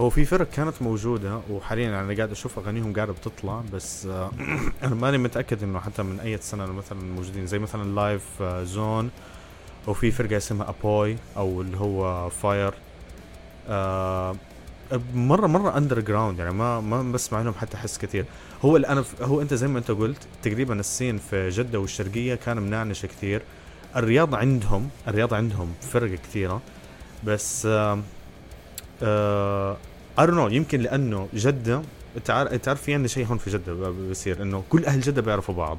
هو 0.00 0.10
في 0.10 0.24
فرق 0.24 0.50
كانت 0.50 0.82
موجودة 0.82 1.40
وحاليا 1.50 2.00
أنا 2.00 2.16
قاعد 2.16 2.30
أشوف 2.30 2.58
أغانيهم 2.58 2.92
قاعدة 2.92 3.12
بتطلع 3.12 3.62
بس 3.72 4.06
آه 4.06 4.30
أنا 4.82 4.94
ماني 4.94 5.18
متأكد 5.18 5.62
إنه 5.62 5.80
حتى 5.80 6.02
من 6.02 6.20
أي 6.20 6.38
سنة 6.38 6.66
مثلا 6.66 6.98
موجودين. 7.00 7.46
زي 7.46 7.58
مثلا 7.58 7.94
لايف 7.94 8.22
آه 8.42 8.64
زون 8.64 9.10
وفي 9.86 10.10
فرقة 10.10 10.36
اسمها 10.36 10.68
أبوي 10.68 11.16
أو 11.36 11.60
اللي 11.60 11.76
هو 11.76 12.30
فاير 12.30 12.74
آه 13.68 14.36
مرة 15.14 15.46
مرة 15.46 15.76
underground 15.76 16.38
يعني 16.38 16.50
ما 16.50 16.80
ما 16.80 17.12
بسمع 17.12 17.42
لهم 17.42 17.54
حتى 17.54 17.76
احس 17.76 17.98
كثير 17.98 18.24
هو 18.64 18.76
أنا 18.76 19.04
هو 19.22 19.42
أنت 19.42 19.54
زي 19.54 19.68
ما 19.68 19.78
أنت 19.78 19.90
قلت 19.90 20.26
تقريبا 20.42 20.80
ال 20.80 20.86
scene 20.86 21.18
في 21.18 21.48
جدة 21.48 21.78
والشرقية 21.78 22.34
كان 22.34 22.62
منعنش 22.62 23.06
كثير 23.06 23.42
الرياض 23.96 24.34
عندهم 24.34 24.88
الرياض 25.08 25.34
عندهم 25.34 25.74
فرق 25.80 26.10
كثيره 26.10 26.62
بس 27.24 27.68
آه 29.02 29.76
آه 30.18 30.26
no 30.26 30.48
يمكن 30.48 30.80
لأنه 30.80 31.28
جدة 31.34 31.82
عارف 32.28 32.82
في 32.82 32.94
عندنا 32.94 33.08
شيء 33.08 33.26
هون 33.26 33.38
في 33.38 33.50
جدة 33.50 33.90
بصير 34.10 34.42
إنه 34.42 34.62
كل 34.70 34.84
أهل 34.84 35.00
جدة 35.00 35.22
بيعرفوا 35.22 35.54
بعض. 35.54 35.78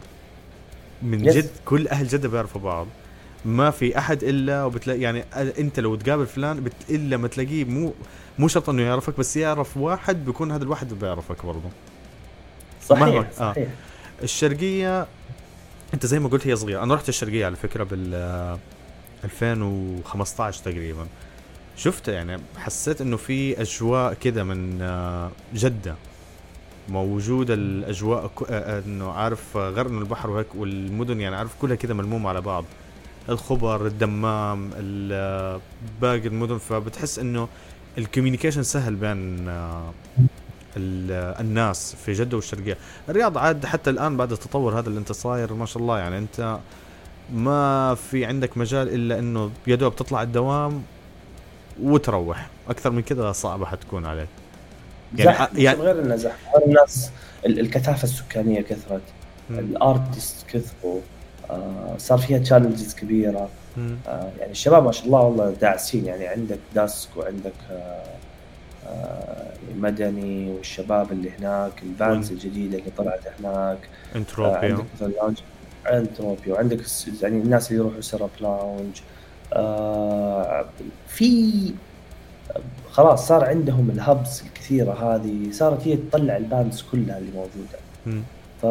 من 1.02 1.18
جد 1.24 1.50
كل 1.66 1.88
أهل 1.88 2.08
جدة 2.08 2.30
بيعرفوا 2.30 2.62
بعض. 2.62 2.88
ما 3.46 3.72
في 3.72 3.98
أحد 3.98 4.24
إلا 4.24 4.64
وبتلاقي 4.64 5.02
يعني 5.02 5.24
أنت 5.36 5.80
لو 5.80 5.96
تقابل 5.96 6.28
فلان 6.28 6.64
بت... 6.64 6.74
إلا 6.90 7.18
ما 7.18 7.28
تلاقيه 7.28 7.66
مو 7.66 7.94
مو 8.40 8.48
شرط 8.48 8.70
إنه 8.70 8.82
يعرفك 8.82 9.20
بس 9.20 9.38
يعرف 9.38 9.78
واحد 9.78 10.26
بيكون 10.26 10.52
هذا 10.52 10.64
الواحد 10.64 10.94
بيعرفك 10.94 11.46
برضه. 11.46 11.70
صحيح 12.86 13.32
صحيح 13.32 13.58
آه. 13.58 14.24
الشرقية 14.24 15.08
أنت 15.94 16.06
زي 16.06 16.20
ما 16.20 16.30
قلت 16.30 16.48
هي 16.48 16.56
صغيرة. 16.56 16.84
أنا 16.84 16.96
رحت 16.96 17.10
الشرقية 17.10 17.46
على 17.46 17.56
فكرة 17.56 17.84
بال 17.84 18.58
2015 19.24 20.64
تقريبا. 20.64 21.08
شفت 21.78 22.08
يعني 22.08 22.42
حسيت 22.58 23.02
إنه 23.02 23.18
في 23.18 23.62
أجواء 23.62 24.14
كده 24.14 24.44
من 24.44 24.82
آه، 24.82 25.32
جدة. 25.54 25.96
موجودة 26.90 27.54
الأجواء 27.54 28.26
آه، 28.26 28.32
آه، 28.50 28.84
إنه 28.86 29.12
عارف 29.12 29.58
غرن 29.58 29.98
البحر 29.98 30.30
وهيك 30.30 30.56
والمدن 30.56 31.22
يعني 31.22 31.36
عارف 31.36 31.56
كلها 31.62 31.76
كده 31.76 31.94
ملمومة 31.94 32.30
على 32.30 32.42
بعض. 32.42 32.66
الخبر 33.30 33.88
الدمام 33.88 34.70
باقي 36.02 36.28
المدن 36.28 36.58
فبتحس 36.58 37.20
إنه 37.20 37.48
ال 37.98 38.02
communication 38.02 38.64
سهل 38.64 38.96
بين 38.96 39.50
الناس 41.40 41.96
في 41.96 42.14
جدة 42.14 42.38
والشرقية. 42.38 42.78
الرياض 43.10 43.38
عاد 43.38 43.66
حتى 43.66 43.90
الآن 43.90 44.18
بعد 44.18 44.32
التطور 44.32 44.80
هذا 44.80 44.90
اللي 44.90 45.00
أنت 45.00 45.12
صاير 45.12 45.54
ما 45.54 45.66
شاء 45.66 45.84
الله 45.84 46.00
يعني 46.00 46.18
أنت 46.18 46.60
ما 47.34 47.96
في 47.96 48.26
عندك 48.26 48.58
مجال 48.58 48.94
إلا 48.94 49.20
إنه 49.20 49.52
يا 49.68 49.76
دوب 49.76 49.96
تطلع 49.96 50.22
الدوام 50.22 50.84
وتروح. 51.84 52.48
أكثر 52.70 52.90
من 52.90 53.02
كذا 53.02 53.32
صعبة 53.32 53.66
حتكون 53.66 54.06
عليك. 54.06 54.28
يعني 55.16 55.64
يعني 55.64 55.80
غير 55.80 56.02
إنه 56.02 56.16
زحمة. 56.16 56.52
غير 56.56 56.68
الناس 56.68 57.12
الكثافة 57.46 58.04
السكانية 58.04 58.62
كثرت. 58.62 59.02
ال 59.50 59.62
artists 59.62 60.46
كثروا. 60.48 61.02
آه 61.50 61.96
صار 61.98 62.18
فيها 62.18 62.38
challenges 62.38 62.96
كبيرة. 62.96 63.50
آه 64.08 64.32
يعني 64.40 64.52
الشباب 64.52 64.84
ما 64.84 64.92
شاء 64.92 65.06
الله 65.06 65.20
والله 65.20 65.52
داعسين. 65.62 66.06
يعني 66.06 66.28
عندك 66.28 66.60
داسك 66.76 67.10
وعندك 67.18 67.54
آه 67.72 68.04
آه 68.88 69.54
مدني 69.78 70.52
والشباب 70.52 71.12
اللي 71.12 71.32
هناك 71.40 71.84
ال 71.84 71.92
bands 71.92 72.32
الجديدة 72.32 72.78
اللي 72.78 72.92
طلعت 72.98 73.22
هناك. 73.40 73.78
انتروبيا 74.16 74.78
آه 75.02 75.12
عندك 75.22 75.44
انتروبيا 75.92 76.54
وعندك 76.54 76.80
يعني 77.22 77.36
الناس 77.42 77.72
اللي 77.72 77.82
يروحوا 77.82 78.02
سيراب 78.02 78.30
lounge 78.42 78.98
آه 78.98 79.17
في 81.08 81.54
خلاص 82.92 83.28
صار 83.28 83.46
عندهم 83.46 83.90
ال 83.90 84.00
hubs 84.00 84.42
الكثيرة 84.42 84.94
هذه 84.94 85.52
صارت 85.52 85.88
هي 85.88 85.98
تطلع 85.98 86.38
ال 86.38 86.45
bands 86.45 86.82
كلها 86.92 87.18
اللي 87.18 87.32
موجودة. 87.32 87.80
ف 88.62 88.66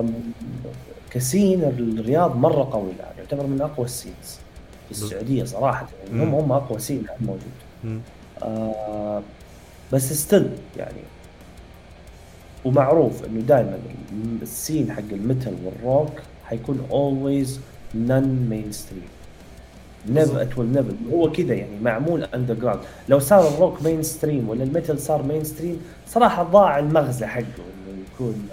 ك 1.11 1.19
scene 1.19 1.63
الرياض 1.65 2.37
مرة 2.37 2.69
قوي 2.73 2.91
الان 2.91 3.19
يعتبر 3.19 3.47
من 3.47 3.61
أقوى 3.61 3.87
ال 3.87 3.94
scenes 3.94 4.39
في 4.87 4.91
السعودية 4.91 5.45
صراحة 5.45 5.87
يعني 6.11 6.25
هم 6.25 6.35
هم 6.35 6.53
أقوى 6.53 6.79
scene 6.79 6.99
الآن 6.99 7.17
موجود. 7.21 8.01
آه 8.43 9.23
بس 9.93 10.13
still 10.13 10.51
يعني 10.77 11.01
ومعروف 12.65 13.25
إنه 13.25 13.41
دائما 13.41 13.79
ال 14.43 14.51
scene 14.51 14.93
حق 14.93 15.03
ال 15.13 15.20
metal 15.20 15.57
وال 15.65 15.81
rock 15.81 16.13
حيكون 16.45 16.87
always 16.91 17.61
non 17.95 18.47
mainstream 18.51 19.09
never 20.09 20.43
it 20.43 20.59
will 20.59 20.73
never 20.73 20.95
هو 21.13 21.33
كذا 21.33 21.55
يعني 21.55 21.81
معمول 21.83 22.25
underground 22.25 22.81
لو 23.09 23.19
صار 23.19 23.49
ال 23.49 23.83
rock 23.83 24.03
mainstream 24.03 24.49
ولا 24.49 24.65
ال 24.65 24.71
metal 24.71 25.01
صار 25.01 25.23
mainstream 25.23 25.81
صراحة 26.09 26.43
ضاع 26.43 26.79
المغزى 26.79 27.27
حقه 27.27 27.45
إنه 27.45 28.03
يكون 28.15 28.49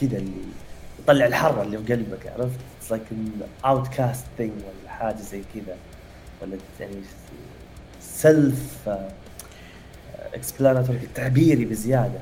كذا 0.00 0.18
اللي 0.18 0.32
يطلع 1.02 1.26
الحرة 1.26 1.62
اللي 1.62 1.78
في 1.78 1.92
قلبك 1.92 2.26
عرفت؟ 2.26 2.58
it's 2.80 2.90
like 2.90 3.02
outcast 3.64 4.24
thing 4.38 4.52
ولا 4.52 4.90
حاجة 4.92 5.16
زي 5.16 5.42
كذا. 5.54 5.76
ولا 6.42 6.56
يعني 6.80 6.96
self 8.00 8.88
explanatory 10.34 11.00
تعبيري 11.14 11.64
بزيادة. 11.64 12.20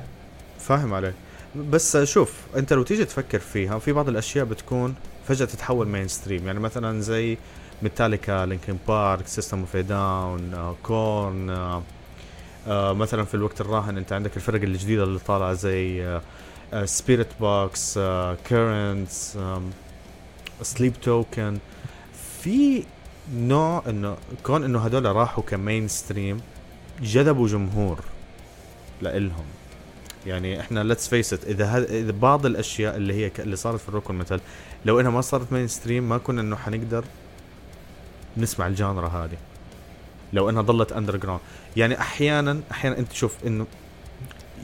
فاهم 0.59 0.93
عليك. 0.93 1.13
بس 1.55 1.97
شوف 1.97 2.41
انت 2.55 2.73
لو 2.73 2.83
تيجي 2.83 3.05
تفكر 3.05 3.39
فيها 3.39 3.79
في 3.79 3.91
بعض 3.91 4.09
الأشياء 4.09 4.45
بتكون 4.45 4.95
فجأة 5.27 5.45
تتحول 5.45 5.87
mainstream 5.87 6.47
يعني 6.47 6.59
مثلا 6.59 7.01
زي 7.01 7.37
ميتاليكا 7.81 8.45
Linkin 8.45 8.77
Park 8.87 9.27
System 9.27 9.59
of 9.59 9.77
a 9.77 9.97
Down 9.97 10.75
Korn 10.83 11.81
مثلا 12.67 13.25
في 13.25 13.33
الوقت 13.33 13.61
الراهن 13.61 13.97
أنت 13.97 14.13
عندك 14.13 14.37
الفرق 14.37 14.61
الجديدة 14.61 15.03
اللي 15.03 15.19
طالعة 15.19 15.53
زي 15.53 16.19
Spiritbox 16.85 17.99
Currents 18.47 19.37
Sleep 20.61 20.93
Token 21.01 21.57
في 22.41 22.83
نوع 23.35 23.83
إنه 23.87 24.17
كون 24.43 24.63
إنه 24.63 24.79
هذول 24.85 25.05
راحوا 25.05 25.43
ك 25.43 25.87
mainstream 25.87 26.41
جذبوا 27.01 27.47
جمهور 27.47 27.99
لإلهم. 29.01 29.45
يعني 30.27 30.59
إحنا 30.59 30.83
let's 30.83 31.07
face 31.07 31.33
إذا 31.33 31.77
إذا 31.83 32.11
بعض 32.11 32.45
الأشياء 32.45 32.95
اللي 32.95 33.13
هي 33.13 33.31
اللي 33.39 33.55
صارت 33.55 33.79
في 33.79 33.89
ال 33.89 33.93
rock 33.93 34.09
وال 34.09 34.18
metal 34.18 34.39
لو 34.85 34.99
إنها 34.99 35.11
ما 35.11 35.21
صارت 35.21 35.53
mainstream 35.53 36.09
ما 36.09 36.17
كنا 36.17 36.41
إنه 36.41 36.55
حنقدر 36.55 37.05
نسمع 38.37 38.67
ال 38.67 38.74
genre 38.74 39.07
هذه. 39.07 39.37
لو 40.33 40.49
إنها 40.49 40.61
ظلت 40.61 40.91
underground 40.91 41.41
يعني 41.77 41.99
أحيانا 41.99 42.61
أحيانا 42.71 42.97
أنت 42.97 43.11
تشوف 43.11 43.35
إنه 43.45 43.67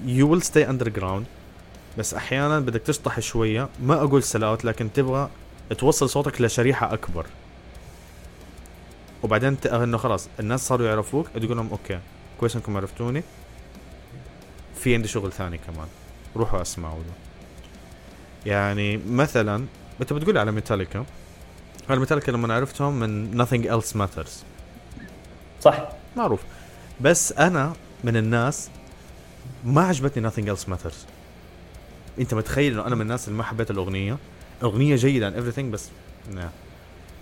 you 0.05 0.29
will 0.29 0.41
stay 0.41 0.69
underground 0.69 1.25
بس 1.97 2.13
أحيانا 2.13 2.59
بدك 2.59 2.81
تشطح 2.81 3.19
شوية. 3.19 3.69
ما 3.79 4.03
أقول 4.03 4.23
sellout 4.23 4.65
لكن 4.65 4.93
تبغى 4.93 5.29
توصل 5.77 6.09
صوتك 6.09 6.41
لشريحة 6.41 6.93
أكبر. 6.93 7.25
وبعدين 9.23 9.57
إنه 9.65 9.97
خلاص 9.97 10.29
الناس 10.39 10.67
صاروا 10.67 10.87
يعرفوك 10.87 11.27
تقول 11.27 11.57
لهم 11.57 11.69
أوكي 11.69 11.99
كويس 12.39 12.55
إنكم 12.55 12.77
عرفتوني. 12.77 13.23
في 14.75 14.95
عندي 14.95 15.07
شغل 15.07 15.31
ثاني 15.31 15.57
كمان. 15.57 15.87
روحوا 16.35 16.61
أسمعوا 16.61 17.03
يعني 18.45 18.97
مثلا 18.97 19.65
انت 20.01 20.13
بتقول 20.13 20.37
على 20.37 20.51
ميتاليكا. 20.51 21.05
الميتاليكا 21.89 22.31
لما 22.31 22.53
عرفتهم 22.53 22.99
من 22.99 23.45
nothing 23.45 23.63
else 23.63 23.95
matters. 23.97 24.31
صح. 25.61 25.89
معروف. 26.15 26.41
بس 27.01 27.31
أنا 27.31 27.73
من 28.03 28.17
الناس 28.17 28.69
ما 29.65 29.81
عجبتني 29.81 30.29
nothing 30.29 30.57
else 30.57 30.69
matters. 30.69 30.95
أنت 32.19 32.33
متخيل 32.33 32.73
إنه 32.73 32.87
أنا 32.87 32.95
من 32.95 33.01
الناس 33.01 33.27
اللي 33.27 33.37
ما 33.37 33.43
حبيت 33.43 33.71
الأغنية؟ 33.71 34.17
أغنية 34.63 34.95
جيدة 34.95 35.31
and 35.31 35.33
everything 35.33 35.59
بس 35.61 35.89
نعم 36.33 36.49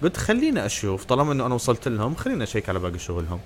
قلت 0.03 0.17
خليني 0.17 0.65
أشوف 0.65 1.03
طالما 1.05 1.33
إنه 1.33 1.45
أنا 1.45 1.55
وصلت 1.55 1.87
لهم 1.87 2.15
خليني 2.15 2.43
أشيك 2.43 2.69
على 2.69 2.79
باقي 2.79 2.99
شغلهم. 2.99 3.39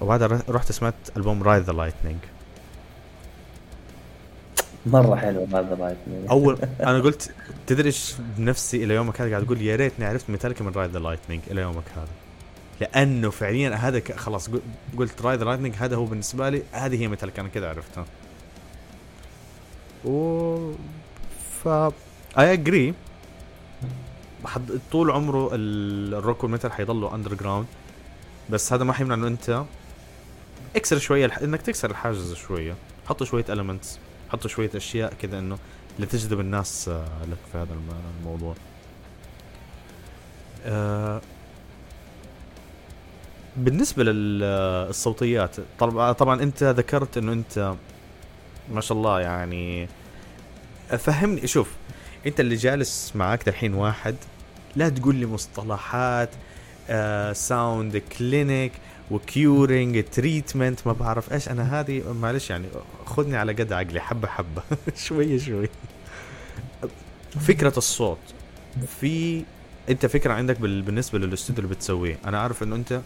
وبعدها 0.00 0.42
رحت 0.48 0.72
سمعت 0.72 0.94
ألبوم 1.16 1.42
Ride 1.42 1.62
the 1.62 1.72
Lightning 1.72 2.18
مرة 4.86 5.16
حلو 5.16 5.44
هذا 5.44 5.76
Ride 5.80 5.96
أول 6.30 6.58
أنا 6.80 7.00
قلت 7.00 7.34
تدري 7.66 7.86
إيش 7.86 8.14
بنفسي 8.38 8.84
إلى 8.84 8.94
يومك 8.94 9.20
هذا 9.20 9.30
قاعد 9.30 9.42
أقول؟ 9.42 9.62
يا 9.62 9.76
ريتني 9.76 10.04
عرفت 10.04 10.30
ميتاليكا 10.30 10.64
من 10.64 10.72
Ride 10.72 10.90
the 10.90 10.98
Lightning 10.98 11.42
إلى 11.50 11.60
يومك 11.60 11.84
هذا. 11.96 12.08
لأنه 12.80 13.30
فعليا 13.30 13.70
هذا 13.70 14.02
خلاص 14.16 14.50
قلت 14.98 15.22
Ride 15.22 15.38
the 15.38 15.44
Lightning 15.44 15.74
هذا 15.74 15.96
هو 15.96 16.04
بالنسبة 16.04 16.48
لي 16.48 16.62
هذه 16.72 17.02
هي 17.02 17.08
ميتاليكا 17.08 17.42
أنا 17.42 17.48
كذا 17.48 17.68
عرفتها 17.68 18.04
و 20.04 20.72
ف 21.62 21.68
I 22.38 22.52
agree 22.52 22.94
حد... 24.44 24.80
طول 24.92 25.10
عمره 25.10 25.50
ال 25.52 25.70
rock 25.70 26.44
وال 26.44 26.52
metal 26.52 26.72
حيضلوا 26.72 27.14
underground 27.14 27.66
بس 28.50 28.72
هذا 28.72 28.84
ما 28.84 28.92
حيمنع 28.92 29.14
إنه 29.14 29.26
أنت 29.26 29.64
اكسر 30.76 30.98
شوية 30.98 31.26
الح... 31.26 31.38
إنك 31.38 31.62
تكسر 31.62 31.90
الحاجز 31.90 32.34
شوية. 32.34 32.74
حط 33.08 33.22
شوية 33.22 33.44
المنتس 33.48 33.98
حطوا 34.32 34.50
شوية 34.50 34.70
أشياء 34.74 35.14
كذا 35.14 35.38
إنه 35.38 35.58
اللي 35.96 36.06
تجذب 36.06 36.40
الناس 36.40 36.88
آه، 36.88 37.24
لك 37.30 37.38
في 37.52 37.58
هذا 37.58 37.76
الموضوع. 38.20 38.54
آه، 40.64 41.20
بالنسبة 43.56 44.04
للصوتيات 44.04 45.56
طبعا 45.78 46.12
طبعا 46.12 46.42
أنت 46.42 46.62
ذكرت 46.62 47.16
إنه 47.16 47.32
أنت 47.32 47.74
ما 48.72 48.80
شاء 48.80 48.98
الله 48.98 49.20
يعني 49.20 49.88
فهمني 50.98 51.46
شوف 51.46 51.70
أنت 52.26 52.40
اللي 52.40 52.54
جالس 52.54 53.12
معاك 53.14 53.48
الحين 53.48 53.74
واحد 53.74 54.16
لا 54.76 54.88
تقول 54.88 55.14
لي 55.14 55.26
مصطلحات 55.26 56.30
آه 56.90 57.32
sound 57.32 57.96
clinic 57.96 58.72
و 59.12 59.25
curing 59.25 60.04
treatment 60.04 60.86
ما 60.86 60.92
بعرف 60.92 61.32
إيش. 61.32 61.48
أنا 61.48 61.80
هذه 61.80 62.12
معلش 62.12 62.50
يعني 62.50 62.66
خذني 63.06 63.36
على 63.36 63.52
قد 63.52 63.72
عقلي 63.72 64.00
حبة 64.00 64.28
حبة. 64.28 64.62
شوية 65.06 65.38
شوي. 65.38 65.68
فكرة 67.40 67.72
الصوت. 67.76 68.18
في 69.00 69.44
أنت 69.88 70.06
فكرة 70.06 70.32
عندك 70.32 70.60
بالنسبة 70.60 71.18
للاستوديو 71.18 71.64
اللي 71.64 71.74
بتسويه. 71.74 72.18
أنا 72.24 72.40
عارف 72.40 72.62
إنه 72.62 72.76
أنت 72.76 73.00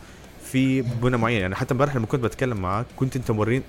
في 0.45 0.83
بنى 0.83 1.17
معين. 1.17 1.41
يعني 1.41 1.55
حتى 1.55 1.75
امبارح 1.75 1.97
لما 1.97 2.07
كنت 2.07 2.25
بتكلم 2.25 2.57
معاك 2.57 2.87
كنت 2.97 3.17
أنت 3.17 3.31
مورين. 3.31 3.63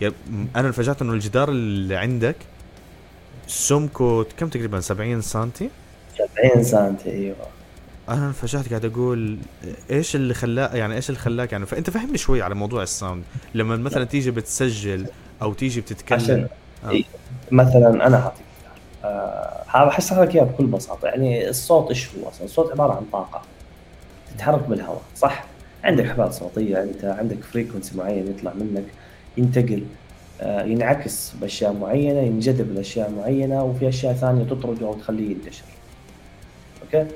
يعني 0.00 0.14
أنا 0.56 0.68
انفاجأت 0.68 1.02
إنه 1.02 1.12
الجدار 1.12 1.48
اللي 1.48 1.96
عندك 1.96 2.36
سمكه 3.46 4.24
كم 4.24 4.48
تقريبا؟ 4.48 4.80
70 4.80 5.20
سم 5.20 5.50
70 6.18 6.64
سم 6.64 6.96
أيوه. 7.06 7.61
أنا 8.08 8.26
انفجعت 8.26 8.68
قاعد 8.68 8.84
أقول 8.84 9.38
إيش 9.90 10.16
اللي 10.16 10.34
خلاك 10.34 10.74
يعني 10.74 10.94
إيش 10.94 11.10
اللي 11.10 11.20
خلاك 11.20 11.52
يعني 11.52 11.66
فأنت 11.66 11.90
فهمني 11.90 12.18
شوي 12.18 12.42
على 12.42 12.54
موضوع 12.54 12.82
ال 12.82 12.89
sound 12.89 13.24
لما 13.54 13.76
مثلا 13.76 14.04
تيجي 14.04 14.30
بتسجل 14.30 15.06
أو 15.42 15.52
تيجي 15.52 15.80
بتتكلم 15.80 16.20
عشان 16.20 16.48
آه. 16.84 17.02
مثلا 17.50 18.06
أنا 18.06 18.16
أعطيك 18.16 18.44
آه 19.04 19.84
بحس 19.84 20.12
لك 20.12 20.34
اياها 20.34 20.44
بكل 20.44 20.66
بساطة 20.66 21.06
يعني 21.08 21.48
الصوت 21.48 21.88
إيش 21.88 22.08
هو 22.08 22.28
أصلا؟ 22.28 22.44
الصوت 22.44 22.72
عبارة 22.72 22.92
عن 22.92 23.02
طاقة 23.12 23.42
تتحرك 24.34 24.68
بالهواء 24.68 25.02
صح؟ 25.16 25.44
عندك 25.84 26.06
حبال 26.06 26.34
صوتية 26.34 26.82
أنت 26.82 27.04
عندك 27.04 27.44
frequency 27.44 27.98
معين 27.98 28.28
يطلع 28.28 28.52
منك 28.54 28.84
ينتقل 29.36 29.84
آه 30.40 30.62
ينعكس 30.62 31.32
بأشياء 31.40 31.72
معينة 31.72 32.20
ينجذب 32.20 32.74
لأشياء 32.74 33.10
معينة 33.10 33.64
وفي 33.64 33.88
أشياء 33.88 34.14
ثانية 34.14 34.44
تطرده 34.44 34.86
أو 34.86 34.94
تخليه 34.94 35.30
ينتشر 35.30 35.64
أوكي؟ 36.82 37.06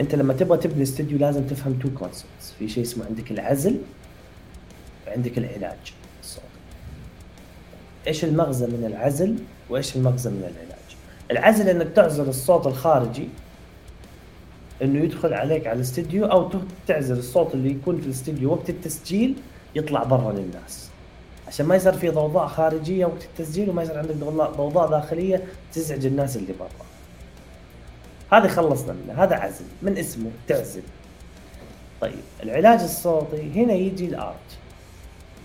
انت 0.00 0.14
لما 0.14 0.32
تبغى 0.32 0.58
تبني 0.58 0.82
استوديو 0.82 1.18
لازم 1.18 1.46
تفهم 1.46 1.78
two 1.82 1.88
concepts 1.90 2.52
في 2.58 2.68
شيء 2.68 2.82
اسمه 2.82 3.06
عندك 3.06 3.30
العزل 3.30 3.78
وعندك 5.06 5.38
العلاج. 5.38 5.94
الصوتي 6.20 6.46
إيش 8.06 8.24
المغزى 8.24 8.66
من 8.66 8.84
العزل 8.86 9.36
وإيش 9.70 9.96
المغزى 9.96 10.30
من 10.30 10.40
العلاج؟ 10.40 10.96
العزل 11.30 11.68
إنك 11.68 11.92
تعزل 11.96 12.28
الصوت 12.28 12.66
الخارجي 12.66 13.28
إنه 14.82 15.04
يدخل 15.04 15.34
عليك 15.34 15.66
على 15.66 15.76
الاستديو 15.76 16.26
أو 16.26 16.50
تعزل 16.86 17.18
الصوت 17.18 17.54
اللي 17.54 17.70
يكون 17.70 18.00
في 18.00 18.06
الاستديو 18.06 18.52
وقت 18.52 18.70
التسجيل 18.70 19.34
يطلع 19.74 20.02
برا 20.02 20.32
للناس. 20.32 20.88
عشان 21.48 21.66
ما 21.66 21.76
يصير 21.76 21.92
في 21.92 22.08
ضوضاء 22.10 22.46
خارجية 22.46 23.06
وقت 23.06 23.24
التسجيل 23.24 23.70
وما 23.70 23.82
يصير 23.82 23.98
عندك 23.98 24.14
ضوضاء 24.56 24.90
داخلية 24.90 25.44
تزعج 25.72 26.06
الناس 26.06 26.36
اللي 26.36 26.52
برا. 26.58 26.86
هذا 28.32 28.48
خلصنا 28.48 28.92
منه 28.92 29.22
هذا 29.22 29.36
عزل 29.36 29.64
من 29.82 29.98
اسمه 29.98 30.30
تعزل 30.48 30.82
طيب 32.00 32.14
العلاج 32.42 32.80
الصوتي 32.80 33.50
هنا 33.54 33.72
يجي 33.72 34.06
ال 34.06 34.13
art 34.13 34.34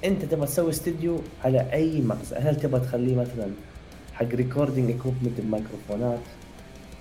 أنت 0.05 0.25
تبغى 0.25 0.47
تسوي 0.47 0.69
استديو 0.69 1.21
على 1.43 1.73
أي 1.73 2.01
مغزى 2.01 2.35
هل 2.35 2.55
تبغى 2.55 2.79
تخليه 2.81 3.15
مثلا 3.15 3.49
حق 4.13 4.25
recording 4.25 4.91
equipment 4.91 5.39
الميكروفونات 5.39 6.19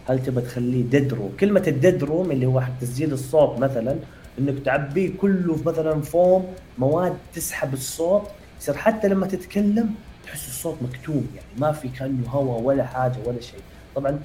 هل 0.09 0.23
تبغى 0.23 0.45
تخليه 0.45 0.83
dead 0.83 1.13
room 1.15 1.33
كلمة 1.41 1.65
ال 1.67 1.74
dead 1.74 2.05
room 2.05 2.31
اللي 2.31 2.47
هو 2.47 2.61
حق 2.61 2.79
تسجيل 2.81 3.13
الصوت 3.13 3.59
مثلا 3.59 3.97
إنك 4.39 4.65
تعبيه 4.65 5.11
كله 5.21 5.59
مثلا 5.67 6.03
فوم 6.03 6.55
مواد 6.79 7.17
تسحب 7.35 7.75
الصوت 7.75 8.23
يصير 8.61 8.75
حتى 8.75 9.09
لما 9.09 9.27
تتكلم 9.27 9.95
تحس 10.25 10.49
الصوت 10.49 10.77
مكتوم 10.83 11.27
يعني 11.37 11.49
ما 11.59 11.73
في 11.73 11.89
كأنه 11.89 12.29
هواء 12.29 12.61
ولا 12.61 12.85
حاجة 12.85 13.17
ولا 13.27 13.41
شيء. 13.41 13.61
طبعا 13.97 14.21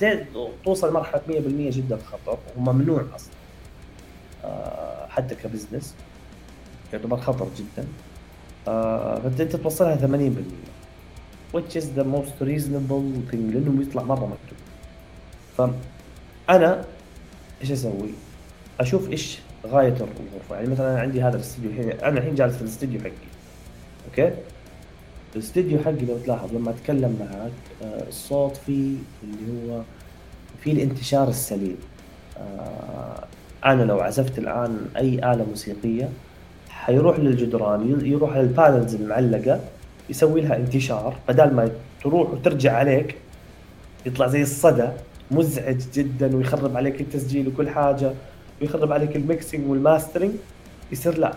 توصل 0.66 0.94
مرحله 0.94 1.22
100% 1.28 1.32
جدا 1.76 1.98
خطر 1.98 2.38
وممنوع 2.58 3.06
أصلا 3.16 3.34
آه، 4.44 5.08
حتى 5.08 5.36
كبزنس. 5.36 5.96
يعتبر 6.94 7.18
خطر 7.18 7.48
جدا. 7.58 7.88
آه، 8.68 9.20
فانت 9.20 9.56
توصلها 9.56 9.96
80% 9.96 11.56
which 11.56 11.76
is 11.76 11.86
the 11.98 12.04
most 12.04 12.42
reasonable 12.42 13.32
thing 13.32 13.46
لأنه 13.54 13.82
يطلع 13.82 14.04
مرة 14.04 14.26
مكتوب. 14.26 14.60
فأنا 16.48 16.86
إيش 17.62 17.72
أسوي؟ 17.72 18.10
أشوف 18.80 19.10
إيش 19.10 19.40
غاية 19.68 19.88
الغرفه 19.88 20.56
يعني 20.56 20.68
مثلا 20.68 21.00
عندي 21.02 21.22
هذا 21.22 21.36
الاستديو 21.36 21.70
الحين 21.72 21.92
أنا 21.92 22.20
الحين 22.20 22.36
جالس 22.36 22.56
في 22.56 22.62
الاستديو 22.62 23.00
حقي 23.02 23.12
أوكي؟ 24.08 24.36
الاستديو 25.36 25.80
حقي 25.80 26.06
لو 26.06 26.18
تلاحظ 26.18 26.54
لما 26.56 26.70
أتكلم 26.70 27.18
معك 27.20 27.52
آه، 27.92 28.08
الصوت 28.08 28.58
فيه 28.58 28.96
اللي 29.24 29.72
هو 29.74 29.82
فيه 30.64 30.72
الانتشار 30.74 31.28
السليم. 31.30 31.78
آه، 32.38 33.24
أنا 33.66 33.84
لو 33.84 34.00
عزفت 34.00 34.40
الآن 34.40 34.78
أي 34.98 35.14
آلة 35.34 35.46
موسيقية 35.50 36.10
حيروح 36.70 37.20
للجدران 37.20 38.06
يروح 38.06 38.38
لل 38.38 38.52
panels 38.52 38.96
المعلقة 38.96 39.60
يسوي 40.10 40.42
لها 40.42 40.56
انتشار. 40.58 41.16
بدل 41.28 41.54
ما 41.54 41.70
تروح 42.04 42.30
وترجع 42.32 42.78
عليك 42.78 43.16
يطلع 44.06 44.28
زي 44.28 44.42
الصدى 44.42 44.88
مزعج 45.32 45.82
جدا 45.94 46.36
ويخرب 46.36 46.78
عليك 46.78 47.02
التسجيل 47.02 47.48
وكل 47.48 47.70
حاجة 47.70 48.14
ويخرب 48.62 48.92
عليك 48.92 49.16
ال 49.16 49.24
mixing 49.24 49.70
وال 49.70 49.81
mastering 49.81 50.32
يصير 50.92 51.18
لا. 51.18 51.34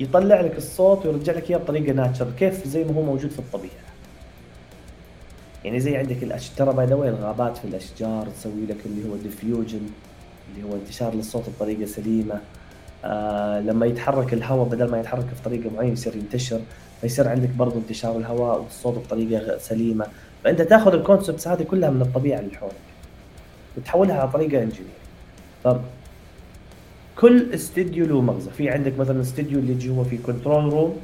يطلع 0.00 0.40
لك 0.40 0.56
الصوت 0.56 1.06
ويرجع 1.06 1.32
لك 1.32 1.50
إياه 1.50 1.58
بطريقة 1.58 1.92
nature 1.92 2.30
كيف؟ 2.38 2.66
زي 2.66 2.84
ما 2.84 2.94
هو 2.94 3.02
موجود 3.02 3.30
في 3.30 3.38
الطبيعة. 3.38 3.72
يعني 5.64 5.80
زي 5.80 5.96
عندك 5.96 6.22
الأشجار 6.22 6.70
by 6.70 6.86
the 6.86 6.94
الغابات 6.94 7.56
في 7.56 7.64
الأشجار 7.64 8.26
تسوي 8.26 8.66
لك 8.68 8.76
اللي 8.86 9.08
هو 9.08 9.16
diffusion 9.16 9.80
اللي 10.48 10.68
هو 10.68 10.74
انتشار 10.74 11.14
للصوت 11.14 11.44
بطريقة 11.56 11.84
سليمة. 11.84 12.40
آه 13.04 13.60
لما 13.60 13.86
يتحرك 13.86 14.32
الهواء 14.32 14.68
بدل 14.68 14.90
ما 14.90 15.00
يتحرك 15.00 15.26
في 15.26 15.42
طريقة 15.44 15.70
معينة 15.76 15.92
يصير 15.92 16.16
ينتشر. 16.16 16.60
فيصير 17.00 17.28
عندك 17.28 17.48
برضه 17.48 17.76
انتشار 17.76 18.16
الهواء 18.16 18.60
والصوت 18.60 18.98
بطريقة 18.98 19.58
سليمة. 19.58 20.06
فأنت 20.44 20.62
تاخذ 20.62 20.94
ال 20.94 21.00
concepts 21.00 21.48
هذه 21.48 21.62
كلها 21.62 21.90
من 21.90 22.02
الطبيعة 22.02 22.40
اللي 22.40 22.56
حولك. 22.56 22.74
وتحولها 23.76 24.20
على 24.20 24.30
طريقة 24.30 24.62
engineer 24.62 24.90
كل 27.20 27.54
استديو 27.54 28.06
له 28.06 28.20
مغزى. 28.20 28.50
في 28.50 28.70
عندك 28.70 28.98
مثلا 28.98 29.20
استديو 29.20 29.58
اللي 29.58 29.74
جوا 29.74 30.04
في 30.04 30.18
control 30.18 30.72
room 30.72 30.96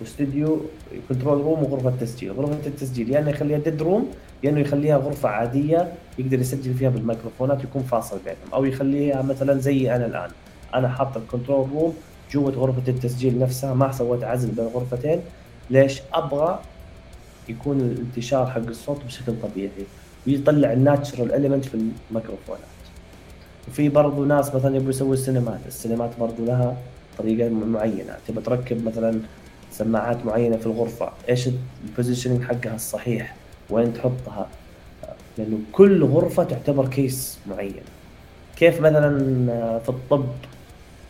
واستديو 0.00 0.60
control 1.08 1.40
room 1.40 1.62
وغرفة 1.62 1.92
تسجيل. 2.00 2.32
غرفة 2.32 2.66
التسجيل 2.66 3.08
يا 3.08 3.14
يعني 3.14 3.24
إنه 3.24 3.36
يخليها 3.36 3.58
dead 3.58 3.82
room 3.82 4.10
يا 4.42 4.50
إنه 4.50 4.60
يخليها 4.60 4.96
غرفة 4.96 5.28
عادية 5.28 5.92
يقدر 6.18 6.40
يسجل 6.40 6.74
فيها 6.74 6.90
بالميكروفونات 6.90 7.64
يكون 7.64 7.82
فاصل 7.82 8.18
بينهم. 8.24 8.52
أو 8.54 8.64
يخليها 8.64 9.22
مثلا 9.22 9.60
زي 9.60 9.96
أنا 9.96 10.06
الآن. 10.06 10.30
أنا 10.74 10.88
حاط 10.88 11.16
ال 11.16 11.22
control 11.22 11.68
room 11.70 11.94
جوة 12.32 12.52
غرفة 12.52 12.82
التسجيل 12.88 13.38
نفسها 13.38 13.74
ما 13.74 13.92
سويت 13.92 14.24
عزل 14.24 14.50
بين 14.50 14.64
الغرفتين 14.64 15.20
ليش؟ 15.70 16.02
أبغى 16.14 16.60
يكون 17.48 17.80
الانتشار 17.80 18.46
حق 18.46 18.66
الصوت 18.68 19.04
بشكل 19.06 19.32
طبيعي 19.42 19.70
ويطلع 20.26 20.72
ال 20.72 20.79
natural 20.79 21.32
element 21.32 21.64
في 21.64 21.74
الميكروفونات 22.10 22.60
وفي 23.68 23.88
برضو 23.88 24.24
ناس 24.24 24.54
مثلا 24.54 24.76
يبغوا 24.76 24.90
يسووا 24.90 25.14
السينمات. 25.14 25.60
السينمات 25.68 26.10
برضو 26.20 26.44
لها 26.44 26.76
طريقة 27.18 27.48
معينة. 27.48 28.16
تبى 28.28 28.40
تركب 28.40 28.84
مثلا 28.84 29.20
سماعات 29.72 30.26
معينة 30.26 30.56
في 30.56 30.66
الغرفة. 30.66 31.10
إيش 31.28 31.48
ال 31.88 31.92
positioning 31.92 32.42
حقها 32.42 32.74
الصحيح؟ 32.74 33.36
وين 33.70 33.94
تحطها؟ 33.94 34.48
لأنه 35.38 35.58
كل 35.72 36.04
غرفة 36.04 36.44
تعتبر 36.44 36.88
case 36.88 37.38
معين. 37.50 37.82
كيف 38.56 38.80
مثلا 38.80 39.18
في 39.78 39.88
الطب 39.88 40.26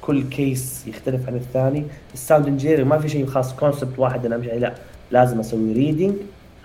كل 0.01 0.29
case 0.29 0.87
يختلف 0.87 1.29
عن 1.29 1.37
الثاني؟ 1.37 1.85
ال 2.15 2.20
sound 2.20 2.47
engineer 2.47 2.85
ما 2.85 2.99
في 2.99 3.09
شيء 3.09 3.27
خاص. 3.27 3.53
concept 3.53 3.99
واحد 3.99 4.27
أنا 4.27 4.37
أمشي 4.37 4.59
لا 4.59 4.75
لازم 5.11 5.41
أسوي 5.41 5.73
reading 5.73 6.15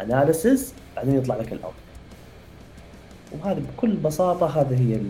analysis 0.01 0.73
بعدين 0.95 1.15
يطلع 1.15 1.35
لك 1.35 1.53
ال 1.53 1.58
out 1.58 1.73
وهذا 3.31 3.59
بكل 3.59 3.95
بساطة 3.95 4.61
هذا 4.61 4.75
هي 4.77 5.01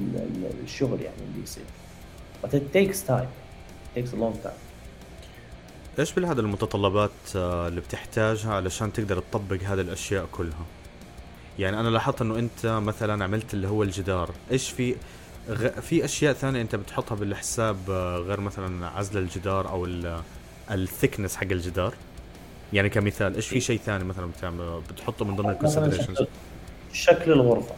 الشغل 0.64 1.02
يعني 1.02 1.22
اللي 1.30 1.44
يصير. 1.44 1.64
But 2.44 2.50
it 2.50 2.74
takes 2.74 3.10
time. 3.10 3.30
It 3.96 4.00
takes 4.00 4.14
a 4.14 4.20
long 4.20 4.48
time. 4.48 4.68
إيش 6.00 6.14
بالهذا 6.14 6.42
المتطلبات 6.42 7.12
آه، 7.36 7.68
اللي 7.68 7.82
بتحتاجها 7.82 8.54
علشان 8.54 8.94
تقدر 8.94 9.20
تطبق 9.20 9.64
هذه 9.64 9.82
الأشياء 9.82 10.26
كلها؟ 10.32 10.66
يعني 11.60 11.80
أنا 11.80 11.90
لاحظت 11.90 12.22
إنه 12.22 12.40
أنت 12.40 12.66
مثلا 12.66 13.24
عملت 13.24 13.54
اللي 13.54 13.68
هو 13.68 13.84
الجدار. 13.84 14.30
إيش 14.52 14.70
في 14.70 14.96
غ... 15.50 15.68
في 15.68 16.06
أشياء 16.06 16.34
ثانية 16.34 16.62
أنت 16.62 16.76
بتحطها 16.76 17.16
بالحساب 17.16 17.78
آه، 17.90 18.18
غير 18.18 18.40
مثلا 18.40 18.88
عزل 18.88 19.18
الجدار 19.18 19.70
أو 19.70 19.88
الثكنس 20.72 21.36
حق 21.36 21.44
الجدار؟ 21.52 21.94
يعني 22.74 22.90
كمثال 22.90 23.36
إيش 23.36 23.48
في 23.48 23.60
شيء 23.60 23.80
ثاني 23.80 24.04
مثلا 24.04 24.26
بتعمل 24.26 24.82
بتحطه 24.92 25.26
من 25.26 25.36
ضمن 25.36 25.50
الكونسيدريشنز 25.50 26.18
شكل 26.94 27.32
الغرفة. 27.32 27.76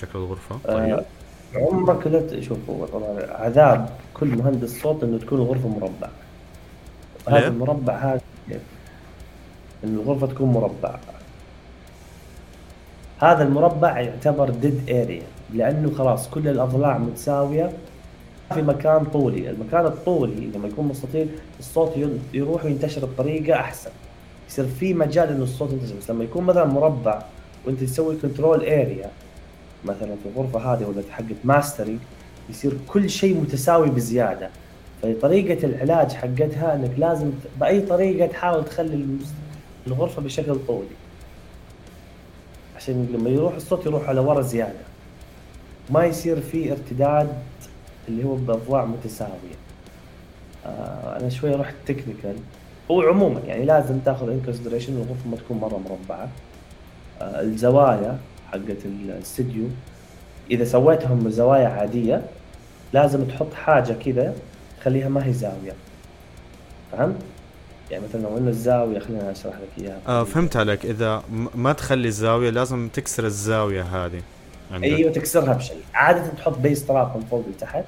شكل 0.00 0.18
الغرفة. 0.18 0.58
آه، 0.66 0.74
طيب. 0.74 0.94
آه 0.94 1.04
عمرك 1.54 2.06
لا 2.06 2.40
شوف 2.40 2.58
هو 2.70 2.86
طبعا 2.86 3.16
عذاب 3.30 3.88
كل 4.14 4.26
مهندس 4.26 4.80
صوت 4.82 5.02
إنه 5.04 5.18
تكون 5.18 5.40
الغرفه 5.40 5.68
مربع 5.68 6.08
هذا 7.28 7.48
المربع 7.48 7.94
هذا 7.94 8.20
كيف؟ 8.48 8.60
إن 9.84 9.94
الغرفة 9.94 10.26
تكون 10.26 10.52
مربع 10.52 10.96
هذا 13.18 13.42
المربع 13.42 14.00
يعتبر 14.00 14.50
dead 14.50 14.90
area 14.90 15.22
لأنه 15.54 15.94
خلاص 15.94 16.28
كل 16.30 16.48
الأضلاع 16.48 16.98
متساوية 16.98 17.72
في 18.54 18.62
مكان 18.62 19.04
طولي. 19.04 19.50
المكان 19.50 19.86
الطولي 19.86 20.50
لما 20.54 20.68
يكون 20.68 20.88
مستطيل 20.88 21.28
الصوت 21.58 21.92
يروح 22.34 22.64
وينتشر 22.64 23.04
بطريقة 23.06 23.60
أحسن. 23.60 23.90
يصير 24.48 24.66
في 24.66 24.94
مجال 24.94 25.28
إنه 25.28 25.42
الصوت 25.42 25.72
ينتشر. 25.72 25.94
بس 25.96 26.10
لما 26.10 26.24
يكون 26.24 26.44
مثلا 26.44 26.64
مربع 26.64 27.22
وأنت 27.66 27.80
تسوي 27.80 28.16
control 28.16 28.60
area 28.60 29.10
مثلا 29.86 30.16
في 30.22 30.28
الغرفه 30.36 30.72
هذه 30.72 30.84
ولا 30.84 31.02
حقت 31.10 31.36
mastering 31.44 31.98
يصير 32.50 32.72
كل 32.88 33.10
شيء 33.10 33.40
متساوي 33.40 33.90
بزيادة. 33.90 34.50
فطريقة 35.02 35.66
العلاج 35.66 36.12
حقتها 36.12 36.74
إنك 36.74 36.90
لازم 36.98 37.30
بأي 37.60 37.80
طريقة 37.80 38.26
تحاول 38.26 38.64
تخلي 38.64 39.06
الغرفة 39.86 40.22
بشكل 40.22 40.56
طولي 40.66 40.96
عشان 42.76 43.08
لما 43.14 43.30
يروح 43.30 43.54
الصوت 43.54 43.86
يروح 43.86 44.08
على 44.08 44.20
ورا 44.20 44.42
زيادة. 44.42 44.78
ما 45.90 46.04
يصير 46.04 46.40
في 46.40 46.72
ارتداد 46.72 47.28
اللي 48.08 48.24
هو 48.24 48.34
باضلاع 48.34 48.84
متساوية. 48.84 49.56
آه 50.66 51.18
أنا 51.20 51.28
شوي 51.28 51.50
رحت 51.50 51.74
تكنيكال 51.86 52.36
هو 52.90 53.02
عموما 53.02 53.40
يعني 53.40 53.64
لازم 53.64 53.98
تاخذ 53.98 54.30
ان 54.30 54.42
الغرفة 54.88 55.28
ما 55.30 55.36
تكون 55.36 55.58
مرة 55.58 55.80
مربعة. 55.90 56.28
آه 57.20 57.40
الزوايا 57.40 58.18
حقت 58.58 58.84
الاستديو. 58.84 59.64
إذا 60.50 60.64
سويتهم 60.64 61.30
زوايا 61.30 61.68
عادية 61.68 62.22
لازم 62.92 63.24
تحط 63.24 63.54
حاجة 63.54 63.92
كذا 63.92 64.34
تخليها 64.80 65.08
ما 65.08 65.26
هي 65.26 65.32
زاوية. 65.32 65.72
فهمت؟ 66.92 67.16
يعني 67.90 68.04
مثلا 68.08 68.20
لو 68.20 68.38
إنه 68.38 68.48
الزاوية 68.48 68.98
خلينا 68.98 69.30
أشرح 69.30 69.54
لك 69.54 69.84
إياها. 69.84 70.00
آه 70.08 70.24
فهمت 70.24 70.56
عليك. 70.56 70.86
إذا 70.86 71.22
ما 71.54 71.72
تخلي 71.72 72.08
الزاوية 72.08 72.50
لازم 72.50 72.88
تكسر 72.88 73.24
الزاوية 73.24 73.82
هذه 73.82 74.22
عندك. 74.72 74.84
أيوه 74.84 75.12
تكسرها 75.12 75.54
بشيء. 75.54 75.76
عادة 75.94 76.26
تحط 76.26 76.58
bass 76.58 76.86
trap 76.86 77.16
من 77.16 77.22
فوق 77.30 77.44
لتحت. 77.48 77.84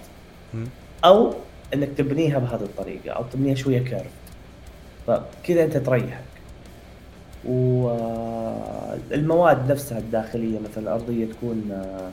أو 1.04 1.34
إنك 1.74 1.88
تبنيها 1.96 2.38
بهذه 2.38 2.62
الطريقة 2.62 3.10
أو 3.10 3.24
تبنيها 3.32 3.54
شوية 3.54 3.78
curve 3.78 4.12
فكذا 5.06 5.64
أنت 5.64 5.76
تريحك 5.76 6.20
والمواد 7.44 9.20
نفسها 9.70 9.98
الداخلية 9.98 10.58
مثلا 10.58 10.82
الأرضية 10.84 11.26
تكون 11.26 11.70
آه، 11.72 12.10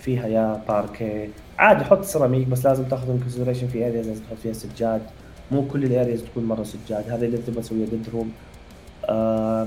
فيها 0.00 0.26
يا 0.26 0.62
باركي 0.68 1.28
عادي 1.58 1.84
حط 1.84 2.04
سيراميك 2.04 2.48
بس 2.48 2.66
لازم 2.66 2.84
تاخذ 2.84 3.10
in 3.10 3.18
consideration 3.18 3.66
في 3.66 3.86
areas 3.86 4.06
لازم 4.08 4.22
تحط 4.22 4.38
فيها 4.42 4.52
سجاد. 4.52 5.02
مو 5.50 5.68
كل 5.68 5.84
ال 5.84 5.90
areas 5.90 6.22
تكون 6.22 6.44
مرة 6.44 6.62
سجاد. 6.64 7.10
هذا 7.10 7.26
اللي 7.26 7.38
تبغى 7.38 7.62
تسويه 7.62 7.84
dead 7.86 8.08
room 8.14 8.32
آه 9.04 9.66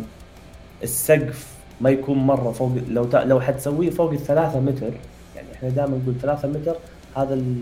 السقف 0.83 1.59
ما 1.81 1.89
يكون 1.89 2.17
مرة 2.17 2.51
فوق 2.51 2.71
لو 2.87 3.05
تا... 3.05 3.17
لو 3.17 3.41
حتسويه 3.41 3.89
فوق 3.89 4.11
الثلاثة 4.11 4.59
متر 4.59 4.91
يعني 5.35 5.47
إحنا 5.53 5.69
دائما 5.69 5.97
نقول 5.97 6.15
ثلاثة 6.21 6.47
متر 6.47 6.75
هذا 7.17 7.33
ال... 7.33 7.55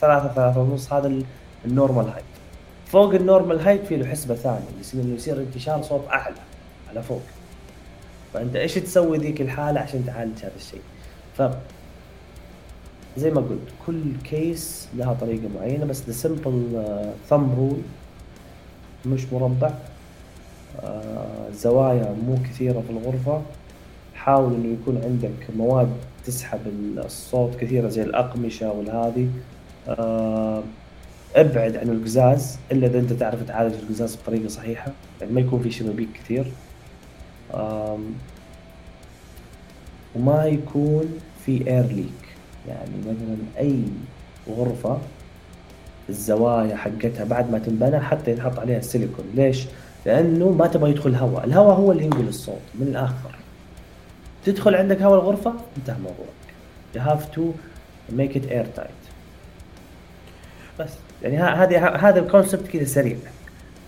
ثلاثة 0.00 0.28
ثلاثة 0.34 0.60
ونص 0.60 0.92
هذا 0.92 1.22
ال 1.64 1.70
normal 1.70 2.08
height 2.08 2.24
فوق 2.92 3.14
ال 3.14 3.21
normal 3.21 3.60
height 3.60 3.86
في 3.86 3.96
له 3.96 4.06
حسبة 4.06 4.34
ثانية 4.34 4.80
يصير 4.80 5.00
إنه 5.02 5.14
يصير 5.14 5.38
انتشار 5.38 5.82
صوت 5.82 6.08
أعلى 6.08 6.36
على 6.90 7.02
فوق. 7.02 7.22
فأنت 8.34 8.56
إيش 8.56 8.74
تسوي 8.74 9.18
ذيك 9.18 9.40
الحالة 9.40 9.80
عشان 9.80 10.06
تعالج 10.06 10.38
هذا 10.38 10.52
الشيء؟ 10.56 10.80
ف 11.38 11.42
زي 13.16 13.30
ما 13.30 13.40
قلت 13.40 13.68
كل 13.86 14.02
كيس 14.24 14.88
لها 14.96 15.14
طريقة 15.14 15.48
معينة 15.58 15.84
بس 15.84 16.26
simple 16.26 16.76
uh, 16.76 17.32
thumb 17.32 17.58
rule 17.58 17.82
مش 19.06 19.32
مربع. 19.32 19.70
آه 20.82 21.50
زوايا 21.54 22.16
مو 22.26 22.36
كثيرة 22.44 22.80
في 22.80 22.90
الغرفة. 22.90 23.42
حاول 24.14 24.54
إنه 24.54 24.78
يكون 24.82 25.00
عندك 25.04 25.56
مواد 25.56 25.92
تسحب 26.26 26.60
الصوت 26.98 27.54
كثيرة 27.54 27.88
زي 27.88 28.02
الأقمشة 28.02 28.72
والهذي. 28.72 29.30
آه 29.88 30.62
أبعد 31.36 31.76
عن 31.76 31.88
القزاز 31.88 32.58
إلا 32.72 32.86
إذا 32.86 32.98
أنت 32.98 33.12
تعرف 33.12 33.42
تعالج 33.42 33.74
القزاز 33.74 34.16
بطريقة 34.16 34.48
صحيحة. 34.48 34.92
يعني 35.20 35.32
ما 35.32 35.40
يكون 35.40 35.62
في 35.62 35.70
شبابيك 35.70 36.08
كثير 36.14 36.52
وما 40.16 40.44
يكون 40.44 41.18
في 41.46 41.70
اير 41.70 41.86
ليك 41.86 42.22
يعني 42.68 42.90
مثلا 43.00 43.36
أي 43.58 43.84
غرفة 44.48 44.98
الزوايا 46.08 46.76
حقتها 46.76 47.24
بعد 47.24 47.50
ما 47.50 47.58
تنبنى 47.58 48.00
حتى 48.00 48.30
ينحط 48.30 48.58
عليها 48.58 48.78
السيليكون 48.78 49.24
ليش؟ 49.34 49.64
لأنه 50.06 50.50
ما 50.50 50.66
تبغى 50.66 50.90
يدخل 50.90 51.14
هواء. 51.14 51.44
الهواء 51.44 51.76
هو 51.76 51.92
اللي 51.92 52.04
ينقل 52.04 52.28
الصوت 52.28 52.60
من 52.74 52.86
الآخر. 52.86 53.34
تدخل 54.44 54.74
عندك 54.74 55.02
هواء 55.02 55.20
الغرفة 55.20 55.54
انتهى 55.76 55.96
موضوعك. 55.98 56.42
You 56.94 56.98
have 56.98 57.24
to 57.36 57.42
make 58.16 58.36
it 58.36 58.50
air 58.50 58.80
tight 58.80 59.02
بس. 60.80 60.90
يعني 61.22 61.38
هذه 61.38 62.08
هذا 62.08 62.20
ال 62.20 62.26
concept 62.26 62.66
كذا 62.66 62.84
سريع. 62.84 63.16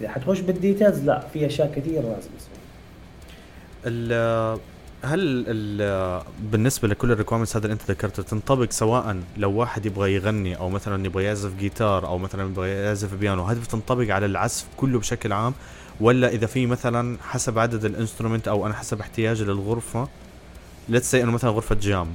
إذا 0.01 0.09
حتخش 0.09 0.41
بال 0.41 0.54
details 0.54 1.01
لا 1.05 1.25
في 1.33 1.47
أشياء 1.47 1.73
كثيرة 1.77 2.03
لازم 2.03 2.31
تسوي 2.39 2.55
هل 5.05 5.45
بالنسبة 6.41 6.89
لكل 6.89 7.13
ال 7.13 7.16
requirements 7.16 7.57
هذا 7.57 7.65
اللي 7.67 7.73
أنت 7.73 7.91
ذكرته 7.91 8.23
تنطبق 8.23 8.71
سواء 8.71 9.17
لو 9.37 9.53
واحد 9.53 9.87
يبغى 9.87 10.15
يغني 10.15 10.57
أو 10.57 10.69
مثلا 10.69 11.07
يبغى 11.07 11.25
يعزف 11.25 11.57
جيتار 11.57 12.07
أو 12.07 12.19
مثلا 12.19 12.43
يبغى 12.43 12.71
يعزف 12.71 13.15
بيانو 13.15 13.45
هذه 13.45 13.59
بتنطبق 13.59 14.15
على 14.15 14.27
العزف 14.27 14.67
كله 14.77 14.99
بشكل 14.99 15.33
عام؟ 15.33 15.55
ولا 16.01 16.29
إذا 16.29 16.47
في 16.47 16.67
مثلا 16.67 17.19
حسب 17.23 17.59
عدد 17.59 17.85
ال 17.85 17.90
instrument 17.90 18.49
أو 18.49 18.67
أنا 18.67 18.75
حسب 18.75 19.01
احتياجي 19.01 19.45
للغرفة 19.45 20.09
let's 20.89 21.11
say 21.11 21.23
أنه 21.23 21.33
مثلا 21.33 21.51
غرفة 21.51 21.75
jam 21.75 22.15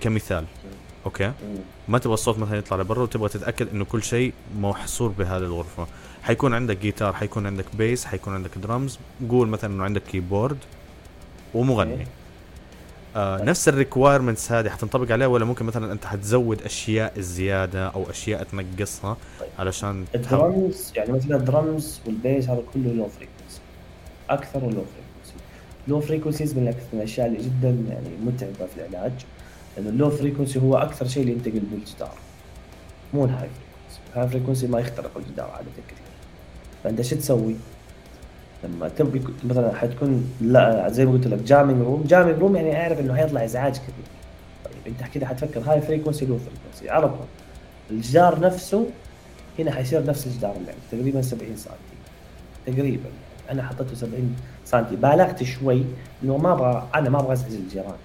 كمثال. 0.00 0.44
Okay. 1.08 1.32
ما 1.88 1.98
تبغى 1.98 2.14
الصوت 2.14 2.38
مثلا 2.38 2.58
يطلع 2.58 2.76
لبرا 2.80 3.02
وتبغى 3.02 3.28
تتأكد 3.28 3.68
إنه 3.72 3.84
كل 3.84 4.02
شيء 4.02 4.32
محصور 4.58 5.08
بهذه 5.08 5.42
الغرفة. 5.42 5.86
حيكون 6.22 6.54
عندك 6.54 6.76
جيتار 6.78 7.12
حيكون 7.12 7.46
عندك 7.46 7.64
bass 7.78 8.04
حيكون 8.04 8.34
عندك 8.34 8.58
درمز 8.58 8.98
قول 9.30 9.48
مثلا 9.48 9.74
إنه 9.74 9.84
عندك 9.84 10.02
keyboard 10.02 10.58
ومغني. 11.54 12.06
آه 13.16 13.44
نفس 13.44 13.68
ال 13.68 13.74
requirements 13.74 14.52
هذه 14.52 14.68
حتنطبق 14.68 15.12
عليه 15.12 15.26
ولا 15.26 15.44
ممكن 15.44 15.64
مثلا 15.64 15.92
أنت 15.92 16.04
حتزود 16.04 16.62
أشياء 16.62 17.12
الزياده 17.16 17.88
أو 17.88 18.10
أشياء 18.10 18.42
تنقصها 18.42 19.16
طيب. 19.40 19.48
علشان 19.58 20.04
الدرمز 20.14 20.92
يعني 20.96 21.12
مثلا 21.12 21.36
الدرمز 21.36 22.00
والبيس 22.06 22.48
هذا 22.48 22.62
كله 22.74 22.92
low 22.92 23.08
frequency 23.08 23.60
أكثر 24.30 24.58
و 24.58 24.61
low 24.61 24.70
frequency 24.70 25.44
low 25.88 26.00
frequencies 26.00 26.54
من 26.54 26.74
الأشياء 26.92 27.26
اللي 27.26 27.38
جدا 27.38 27.68
يعني 27.68 28.08
متعبة 28.24 28.66
في 28.74 28.80
العلاج. 28.80 29.12
لأنه 29.78 29.90
ال 29.90 29.95
low 29.95 30.10
frequency 30.10 30.58
هو 30.58 30.76
أكثر 30.76 31.08
شيء 31.08 31.22
اللي 31.22 31.32
ينتقل 31.32 31.62
بالجدار. 31.72 32.14
مو 33.14 33.24
ال 33.24 33.48
high 33.48 33.64
frequency 33.64 34.00
ال 34.14 34.28
high 34.28 34.40
frequency 34.40 34.66
ما 34.66 34.80
يخترق 34.80 35.10
الجدار 35.16 35.50
عادة 35.50 35.70
كثير. 35.88 36.04
فأنت 36.84 37.02
شو 37.02 37.16
تسوي؟ 37.16 37.56
لما 38.64 38.88
تبي 38.88 39.22
مثلا 39.44 39.74
حتكون 39.74 40.30
لا 40.40 40.88
زي 40.88 41.06
ما 41.06 41.12
قلت 41.12 41.26
لك 41.26 41.38
jamming 41.38 41.82
room 41.82 42.04
jamming 42.06 42.38
room 42.38 42.56
يعني 42.56 42.82
أعرف 42.82 43.00
إنه 43.00 43.14
حيطلع 43.16 43.44
إزعاج 43.44 43.72
كثير. 43.72 44.04
طيب 44.64 44.74
أنت 44.86 45.14
كذا 45.14 45.26
حتفكر 45.26 45.60
high 45.60 45.80
frequency 45.80 46.26
low 46.26 46.38
frequency 46.38 46.90
على 46.90 47.08
طول. 47.08 47.26
الجدار 47.90 48.40
نفسه 48.40 48.86
هنا 49.58 49.72
حيصير 49.72 50.04
نفس 50.06 50.26
الجدار 50.26 50.56
اللي 50.56 50.70
عندي 50.70 50.82
تقريبا 51.02 51.22
70 51.22 51.56
سم 51.56 51.70
تقريبا. 52.66 53.08
أنا 53.50 53.62
حطيته 53.62 53.94
70 53.94 54.36
سم 54.64 54.82
بالغت 54.82 55.42
شوي 55.42 55.84
إنه 56.22 56.36
ما 56.36 56.52
أبغى 56.52 56.88
أنا 56.94 57.10
ما 57.10 57.20
أبغى 57.20 57.32
أزعج 57.32 57.52
الجيران. 57.52 57.96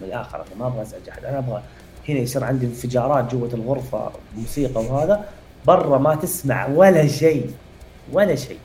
من 0.00 0.06
الآخر 0.06 0.36
أنا 0.36 0.46
ما 0.58 0.66
أبغى 0.66 0.82
ازعج 0.82 1.08
أحد 1.08 1.24
أنا 1.24 1.38
أبغى 1.38 1.62
هنا 2.08 2.18
يصير 2.18 2.44
عندي 2.44 2.66
انفجارات 2.66 3.34
جوة 3.34 3.50
الغرفة 3.54 4.10
موسيقى 4.36 4.80
وهذا 4.80 5.24
برا 5.66 5.98
ما 5.98 6.14
تسمع 6.14 6.66
ولا 6.66 7.06
شيء 7.06 7.50
ولا 8.12 8.34
شيء. 8.34 8.58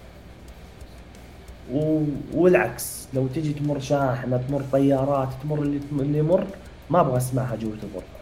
والعكس 2.34 3.08
لو 3.14 3.28
تجي 3.28 3.54
تمر 3.54 3.80
شاحنة 3.80 4.42
تمر 4.50 4.64
طيارات 4.72 5.30
تمر 5.44 5.60
اللي 5.60 5.80
اللي 5.92 6.18
يمر 6.18 6.48
ما 6.90 7.02
أبغى 7.02 7.18
أسمعها 7.18 7.56
جوة 7.56 7.78
الغرفة. 7.84 8.22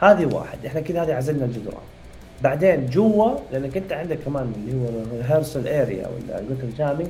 هذه 0.00 0.34
واحد 0.34 0.66
إحنا 0.66 0.80
كذا 0.80 1.02
هذه 1.02 1.14
عزلنا 1.14 1.44
الجدران. 1.44 1.82
بعدين 2.42 2.86
جوا 2.86 3.38
لأنك 3.52 3.76
أنت 3.76 3.92
عندك 3.92 4.18
كمان 4.18 4.52
اللي 4.56 4.74
هو 4.80 4.88
ال 4.88 4.96
rehearsal 4.96 5.68
area 5.68 6.08
ولا 6.08 6.36
قلت 6.36 6.64
ال 6.64 6.69
jamming 6.69 7.06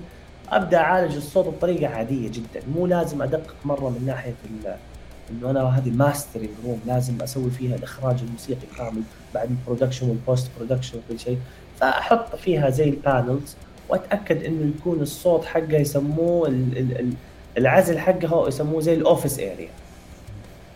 أبدأ 0.52 0.78
أعالج 0.78 1.16
الصوت 1.16 1.46
بطريقة 1.46 1.88
عادية 1.88 2.28
جدا. 2.28 2.62
مو 2.74 2.86
لازم 2.86 3.22
أدقق 3.22 3.54
مرة 3.64 3.88
من 3.88 4.06
ناحية 4.06 4.34
إنه 5.30 5.50
أنا 5.50 5.78
هذه 5.78 5.90
mastering 5.90 6.48
room 6.64 6.80
لازم 6.86 7.22
أسوي 7.22 7.50
فيها 7.50 7.76
الإخراج 7.76 8.20
الموسيقي 8.22 8.66
كامل 8.76 9.02
بعد 9.34 9.50
ال 9.50 9.56
production 9.56 10.08
وال 10.08 10.22
post 10.22 10.50
production 10.58 10.98
وكل 10.98 11.20
شيء. 11.20 11.38
فأحط 11.80 12.36
فيها 12.36 12.70
زي 12.70 12.84
ال 12.88 12.98
panels 12.98 13.56
وأتأكد 13.88 14.42
إنه 14.44 14.72
يكون 14.78 15.00
الصوت 15.00 15.44
حقه 15.44 15.76
يسموه 15.76 16.52
العزل 17.58 17.98
حقه 17.98 18.48
يسموه 18.48 18.80
زي 18.80 18.94
ال 18.94 19.01
office 19.01 19.38
area 19.38 19.68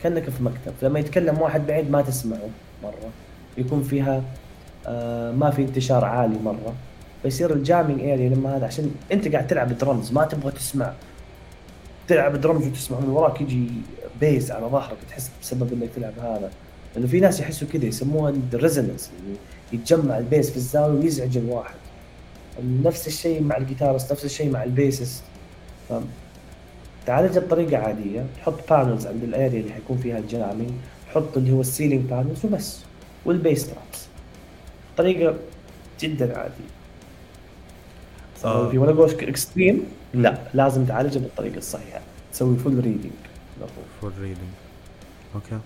كأنك 0.02 0.30
في 0.30 0.42
مكتب. 0.42 0.72
لما 0.82 0.98
يتكلم 0.98 1.40
واحد 1.40 1.66
بعيد 1.66 1.90
ما 1.90 2.02
تسمعه 2.02 2.48
مرة. 2.82 3.10
يكون 3.58 3.82
فيها 3.82 4.22
آه 4.86 5.32
ما 5.32 5.50
في 5.50 5.62
انتشار 5.62 6.04
عالي 6.04 6.38
مرة. 6.44 6.74
فيصير 7.24 7.52
ال 7.52 7.58
jamming 7.58 8.00
area 8.00 8.28
لما 8.28 8.56
هذا 8.56 8.66
عشان 8.66 8.94
أنت 9.12 9.28
قاعد 9.28 9.46
تلعب 9.46 9.78
درمز 9.78 10.12
ما 10.12 10.24
تبغى 10.24 10.52
تسمع. 10.52 10.92
تلعب 12.08 12.40
درمز 12.40 12.66
وتسمع 12.66 13.00
من 13.00 13.08
وراك 13.08 13.40
يجي 13.40 13.66
bass 14.20 14.50
على 14.50 14.66
ظهرك 14.66 14.96
تحس 15.10 15.30
بسبب 15.42 15.72
إنك 15.72 15.88
تلعب 15.96 16.18
هذا. 16.18 16.50
لأنه 16.94 17.06
في 17.06 17.20
ناس 17.20 17.40
يحسوا 17.40 17.68
كذا 17.72 17.84
يسموها 17.84 18.34
ال 18.54 18.60
resonance 18.60 19.10
يعني 19.18 19.36
يتجمع 19.72 20.18
ال 20.18 20.25
bass 20.25 20.50
في 20.50 20.56
الزاوية 20.56 20.98
ويزعج 20.98 21.36
الواحد. 21.36 21.74
نفس 22.84 23.06
الشيء 23.06 23.42
مع 23.42 23.56
ال 23.56 23.62
guitarist 23.62 24.12
نفس 24.12 24.24
الشيء 24.24 24.50
مع 24.50 24.64
ال 24.64 24.72
bassist 24.72 25.22
تعالجها 27.06 27.40
بطريقة 27.40 27.76
عادية 27.78 28.26
تحط 28.36 28.70
panels 28.70 29.06
عند 29.06 29.22
ال 29.22 29.30
area 29.30 29.60
اللي 29.60 29.72
حيكون 29.72 29.96
فيها 29.96 30.18
ال 30.18 30.24
jamming 30.24 30.66
تحط 31.10 31.36
اللي 31.36 31.52
هو 31.52 31.60
ال 31.60 31.67
ceiling 31.67 32.10
panels 32.10 32.44
وبس 32.44 32.78
وال 33.24 33.38
bass 33.38 33.66
traps 33.66 34.06
طريقة 34.96 35.34
جدا 36.00 36.38
عادية. 36.38 36.54
آه. 36.54 36.83
في 38.44 38.78
ولا 38.78 38.92
go 38.92 39.04
extreme 39.04 39.84
لا 40.14 40.38
لازم 40.54 40.84
تعالجها 40.84 41.20
بالطريقة 41.20 41.58
الصحيحة. 41.58 42.00
تسوي 42.32 42.56
فول 42.56 42.74
ريدنج 42.74 43.12
فول 44.00 44.12
ريدنج 44.20 44.48
أوكي 45.34 45.58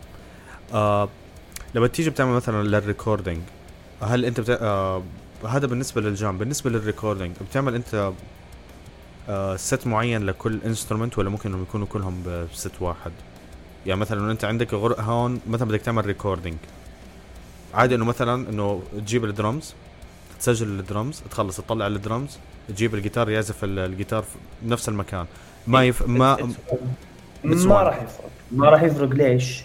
آه 0.74 1.08
لما 1.74 1.86
تيجي 1.86 2.10
بتعمل 2.10 2.32
مثلا 2.32 2.62
لل 2.62 2.76
recording 2.76 3.38
هل 4.02 4.24
أنت 4.24 4.40
بتا... 4.40 4.62
آه 4.62 5.02
هذا 5.48 5.66
بالنسبة 5.66 6.00
لل 6.00 6.13
jam. 6.13 6.38
بالنسبة 6.38 6.70
لل 6.70 6.82
recording 6.82 7.36
بتعمل 7.50 7.74
أنت 7.74 8.12
آه 9.28 9.56
set 9.56 9.86
معين 9.86 10.26
لكل 10.26 10.58
instrument 10.66 11.18
ولا 11.18 11.30
ممكن 11.30 11.48
إنهم 11.48 11.62
يكونوا 11.62 11.86
كلهم 11.86 12.46
ب 12.52 12.57
set 12.57 12.72
واحد؟ 12.80 13.12
يعني 13.86 14.00
مثلا 14.00 14.32
أنت 14.32 14.44
عندك 14.44 14.74
غر... 14.74 15.00
هون 15.00 15.40
مثلا 15.50 15.68
بدك 15.68 15.80
تعمل 15.80 16.06
recording 16.06 16.56
عادي 17.74 17.94
إنه 17.94 18.04
مثلا 18.04 18.48
إنه 18.48 18.82
تجيب 18.98 19.24
الدرمز 19.24 19.74
تسجل 20.40 20.66
الدرمز 20.80 21.22
تخلص 21.30 21.56
تطلع 21.56 21.86
الدرمز 21.86 22.38
تجيب 22.68 22.94
الجيتار 22.94 23.30
يعزف 23.30 23.64
الجيتار 23.64 24.22
في 24.22 24.36
نفس 24.66 24.88
المكان. 24.88 25.26
ما 25.66 25.84
يف... 25.84 26.08
ما 26.08 26.36
ما 27.44 27.82
راح 27.82 28.02
يفرق. 28.02 28.30
ما 28.52 28.70
راح 28.70 28.82
يفرق 28.82 29.08
ليش؟ 29.08 29.62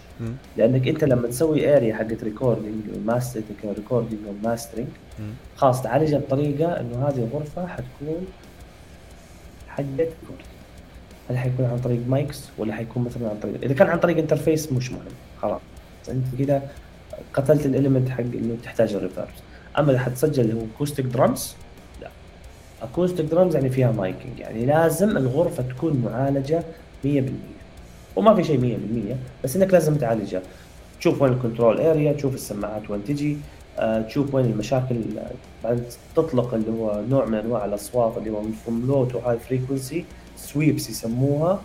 لأنك 0.57 0.87
أنت 0.87 1.03
لما 1.03 1.27
تسوي 1.27 1.77
area 1.77 1.95
حقت 1.95 2.23
recording 2.23 2.83
mastering 3.05 3.45
recording 3.65 4.21
أو 4.27 4.33
mastering 4.49 4.87
خلاص 5.57 5.81
تعالجها 5.81 6.19
بطريقه 6.19 6.79
إنه 6.79 7.07
هذه 7.07 7.29
الغرفة 7.31 7.67
حتكون 7.67 8.27
حقت 9.67 10.09
هل 11.29 11.37
حيكون 11.37 11.65
عن 11.65 11.79
طريق 11.79 11.99
mics 12.07 12.43
ولا 12.57 12.73
حيكون 12.75 13.03
مثلا 13.03 13.29
عن 13.29 13.39
طريق 13.41 13.63
إذا 13.63 13.73
كان 13.73 13.87
عن 13.87 13.99
طريق 13.99 14.17
interface 14.17 14.71
مش 14.71 14.91
مهم. 14.91 15.01
خلاص. 15.41 15.61
أنت 16.09 16.25
كده 16.39 16.61
قتلت 17.33 17.65
ال 17.65 17.71
element 17.71 18.09
حق 18.09 18.19
إنه 18.19 18.57
تحتاج 18.63 18.93
ال 18.93 18.98
reverb 18.98 19.27
أما 19.79 19.91
إذا 19.91 19.99
حتسجل 19.99 20.43
اللي 20.43 20.53
هو 20.61 20.65
acoustic 20.75 21.05
drums 21.05 21.55
لا. 22.01 22.07
acoustic 22.81 23.25
drums 23.25 23.55
يعني 23.55 23.69
فيها 23.69 23.91
miking 23.91 24.39
يعني 24.39 24.65
لازم 24.65 25.17
الغرفة 25.17 25.63
تكون 25.63 26.01
معالجة 26.05 26.63
100% 27.05 27.07
وما 28.15 28.35
في 28.35 28.43
شيء 28.43 28.59
100% 29.43 29.43
بس 29.43 29.55
إنك 29.55 29.73
لازم 29.73 29.95
تعالجها. 29.95 30.41
تشوف 30.99 31.21
وين 31.21 31.33
ال 31.33 31.39
control 31.39 31.81
area 31.81 32.13
تشوف 32.13 32.35
السماعات 32.35 32.89
وين 32.89 33.03
تجي 33.03 33.37
آه، 33.79 34.01
تشوف 34.01 34.35
وين 34.35 34.45
المشاكل 34.45 34.95
بعد 35.63 35.83
تطلق 36.15 36.53
اللي 36.53 36.71
هو 36.71 37.01
نوع 37.09 37.25
من 37.25 37.37
أنواع 37.37 37.65
الأصوات 37.65 38.17
اللي 38.17 38.29
هو 38.29 38.41
from 38.65 38.87
low 38.87 39.05
to 39.05 39.19
high 39.19 39.39
frequency 39.39 40.05
sweeps 40.37 40.89
يسموها. 40.89 41.61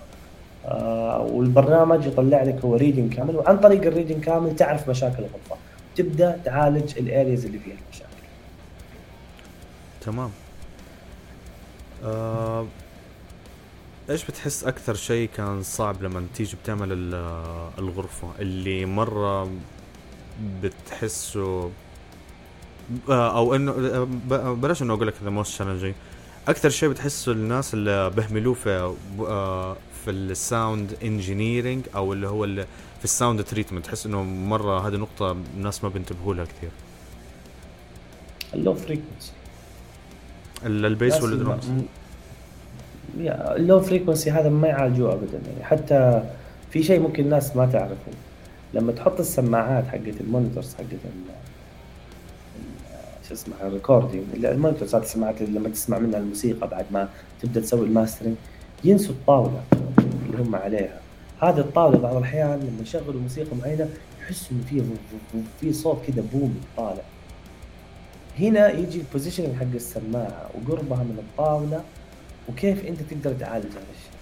آه 0.67 1.23
والبرنامج 1.23 2.07
يطلع 2.07 2.43
لك 2.43 2.65
هو 2.65 2.75
reading 2.77 3.15
كامل 3.15 3.37
وعن 3.37 3.57
طريق 3.59 3.83
ال 3.83 3.88
reading 3.88 4.25
كامل 4.25 4.57
تعرف 4.57 4.89
مشاكل 4.91 5.19
الغرفة. 5.19 5.57
تبدأ 5.99 6.41
تعالج 6.45 6.99
ال 6.99 7.06
areas 7.06 7.45
اللي 7.47 7.59
فيها 7.59 7.75
المشاكل. 7.75 8.09
تمام. 10.01 10.31
آه 12.05 12.67
إيش 14.11 14.25
بتحس 14.25 14.65
أكثر 14.65 14.95
شيء 14.95 15.29
كان 15.37 15.63
صعب 15.63 16.03
لما 16.03 16.27
تيجي 16.35 16.57
بتعمل 16.63 17.15
الغرفة؟ 17.79 18.29
اللي 18.39 18.87
مرة 18.87 19.51
بتحسه 20.63 21.71
آه، 23.09 23.37
أو 23.37 23.55
إنه 23.55 23.73
آه، 23.73 24.55
بلاش 24.55 24.83
إنه 24.83 24.95
أقول 24.95 25.07
لك 25.07 25.15
the 25.25 25.31
most 25.31 25.55
challenging 25.55 25.95
أكثر 26.49 26.69
شيء 26.69 26.89
بتحسه 26.89 27.33
الناس 27.33 27.75
اللي 27.75 28.11
بهملوه 28.11 28.55
في 28.55 28.95
آه، 29.21 29.77
في 30.09 30.15
ال 30.15 30.28
sound 30.28 30.97
engineering 31.03 31.85
أو 31.95 32.13
اللي 32.13 32.29
هو 32.29 32.45
اللي 32.45 32.67
في 32.99 33.05
ال 33.05 33.11
sound 33.11 33.45
treatment 33.45 33.87
تحس 33.87 34.07
إنه 34.07 34.23
مرة 34.23 34.89
هذه 34.89 34.95
نقطة 34.95 35.37
الناس 35.57 35.85
ما 35.85 35.91
بينتبهوا 35.91 36.35
لها 36.35 36.45
كثير. 36.45 36.71
ال 38.55 38.60
low 38.60 38.75
frequency 38.75 39.33
ال 40.65 40.76
bass 40.76 41.23
وال 41.23 41.33
drones 41.33 41.65
ال 43.29 43.42
low 43.42 43.81
frequency 43.81 44.31
هذا 44.31 44.49
ما 44.49 44.69
يعالجوه 44.69 45.13
ابدا 45.13 45.41
يعني. 45.49 45.65
حتى 45.65 46.23
في 46.71 46.83
شيء 46.83 47.01
ممكن 47.01 47.25
الناس 47.25 47.57
ما 47.57 47.67
تعرفه. 47.67 48.13
لما 48.75 48.93
تحط 48.93 49.21
السماعات 49.21 49.87
حقت 49.87 50.21
ال 50.21 50.27
monitors 50.27 50.75
حقت 50.75 50.87
شو 53.29 53.35
اسمها 53.35 53.67
ال 53.67 53.75
recording 53.75 54.45
ال 54.45 54.50
monitors 54.50 54.95
هذه 54.95 55.03
السماعات 55.03 55.43
اللي 55.43 55.59
لما 55.59 55.69
تسمع 55.69 55.99
منها 55.99 56.19
الموسيقى 56.19 56.69
بعد 56.69 56.85
ما 56.91 57.09
تبدأ 57.43 57.61
تسوي 57.61 57.87
ال 57.87 57.91
mastering 57.91 58.35
ينسوا 58.85 59.15
الطاولة 59.15 59.63
اللي 59.99 60.43
هم 60.43 60.55
عليها. 60.57 61.01
هذه 61.43 61.59
الطاولة 61.59 61.99
بعض 61.99 62.17
الأحيان 62.17 62.61
لما 62.61 62.83
يشغلوا 62.83 63.21
موسيقى 63.21 63.57
معينه 63.57 63.89
يحسوا 64.23 64.57
انه 64.57 64.65
في 64.71 64.83
في 65.61 65.73
صوت 65.73 65.99
كذا 66.07 66.25
boom 66.33 66.61
طالع 66.77 67.03
هنا 68.39 68.71
يجي 68.71 68.99
ال 68.99 69.04
positioning 69.04 69.57
حق 69.57 69.75
السماعة 69.75 70.51
وقربها 70.55 71.03
من 71.03 71.19
الطاولة 71.19 71.83
وكيف 72.49 72.87
أنت 72.87 72.99
تقدر 73.03 73.33
تعالج 73.33 73.67
هذا 73.67 73.87
الشيء. 73.97 74.19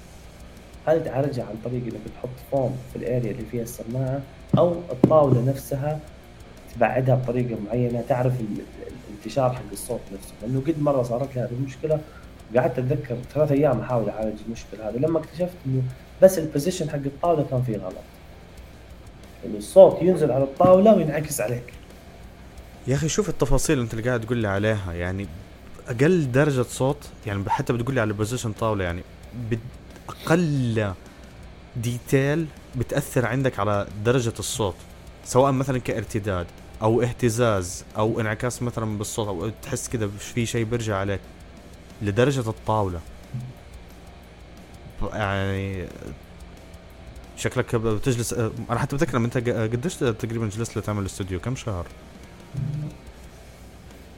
هل 0.86 1.04
تعالجها 1.04 1.44
عن 1.44 1.54
طريق 1.64 1.82
إنك 1.82 2.00
تحط 2.16 2.28
فوم 2.52 2.76
في 2.92 2.98
ال 2.98 3.05
area 3.05 3.30
اللي 3.30 3.44
فيها 3.50 3.62
السماعة 3.62 4.20
أو 4.58 4.72
الطاولة 4.92 5.44
نفسها 5.44 6.00
تبعدها 6.74 7.14
بطريقة 7.14 7.56
معينة 7.66 8.04
تعرف 8.08 8.32
الانتشار 9.08 9.52
حق 9.52 9.62
الصوت 9.72 10.00
نفسه؟ 10.12 10.32
لأنه 10.42 10.62
قد 10.66 10.80
مرة 10.82 11.02
صارت 11.02 11.36
لي 11.36 11.40
هذه 11.40 11.52
المشكلة 11.52 12.00
قعدت 12.56 12.78
أتذكر 12.78 13.16
ثلاث 13.34 13.52
أيام 13.52 13.80
أحاول 13.80 14.08
أعالج 14.08 14.38
المشكلة 14.46 14.88
هذه 14.88 14.96
لما 14.96 15.18
اكتشفت 15.18 15.54
إنه 15.66 15.82
بس 16.22 16.38
ال 16.38 16.44
position 16.44 16.90
حق 16.90 16.96
الطاولة 16.96 17.46
كان 17.50 17.62
فيه 17.62 17.76
غلط. 17.76 17.94
إنه 19.46 19.58
الصوت 19.58 20.02
ينزل 20.02 20.30
على 20.30 20.44
الطاولة 20.44 20.94
وينعكس 20.94 21.40
عليك. 21.40 21.72
يا 22.86 22.94
أخي 22.94 23.08
شوف 23.08 23.28
التفاصيل 23.28 23.80
أنت 23.80 23.94
اللي 23.94 24.08
قاعد 24.08 24.20
تقول 24.20 24.38
لي 24.38 24.48
عليها 24.48 24.92
يعني 24.92 25.26
أقل 25.88 26.32
درجة 26.32 26.62
صوت 26.62 27.08
يعني 27.26 27.50
حتى 27.50 27.72
بتقول 27.72 27.94
لي 27.94 28.00
على 28.00 28.12
position 28.12 28.52
طاولة 28.52 28.84
يعني 28.84 29.02
أقل 30.08 30.92
detail 31.76 32.46
بتأثر 32.76 33.26
عندك 33.26 33.58
على 33.58 33.86
درجة 34.04 34.32
الصوت 34.38 34.74
سواء 35.24 35.52
مثلا 35.52 35.78
كارتداد 35.78 36.46
أو 36.82 37.02
اهتزاز 37.02 37.84
أو 37.96 38.20
انعكاس 38.20 38.62
مثلا 38.62 38.98
بالصوت 38.98 39.28
أو 39.28 39.50
تحس 39.62 39.88
كذا 39.88 40.08
في 40.18 40.46
شيء 40.46 40.64
بيرجع 40.64 40.96
عليك. 40.96 41.20
لدرجة 42.02 42.48
الطاولة. 42.50 43.00
يعني 45.12 45.84
شكلك 47.36 47.76
بتجلس 47.76 48.32
أنا 48.70 48.78
حتى 48.78 48.96
بتذكر 48.96 49.16
أنت 49.16 49.38
قديش 49.48 49.96
تقريبا 49.96 50.46
جلست 50.48 50.78
لتعمل 50.78 51.00
الاستوديو؟ 51.00 51.40
كم 51.40 51.56
شهر؟ 51.56 51.86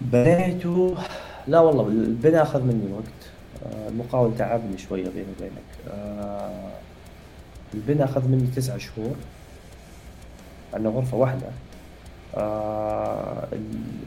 بنيته 0.01 0.97
لا 1.47 1.61
والله 1.61 1.87
البناء 1.89 2.43
أخذ 2.43 2.63
مني 2.63 2.93
وقت. 2.93 3.05
المقاول 3.89 4.37
تعبني 4.37 4.79
شوية 4.79 5.09
بيني 5.09 5.27
وبينك. 5.39 5.69
البناء 7.75 8.05
أخذ 8.05 8.29
مني 8.29 8.47
تسعة 8.57 8.79
شهور. 8.79 9.17
عندنا 10.75 10.91
غرفة 10.93 11.17
واحدة. 11.17 11.47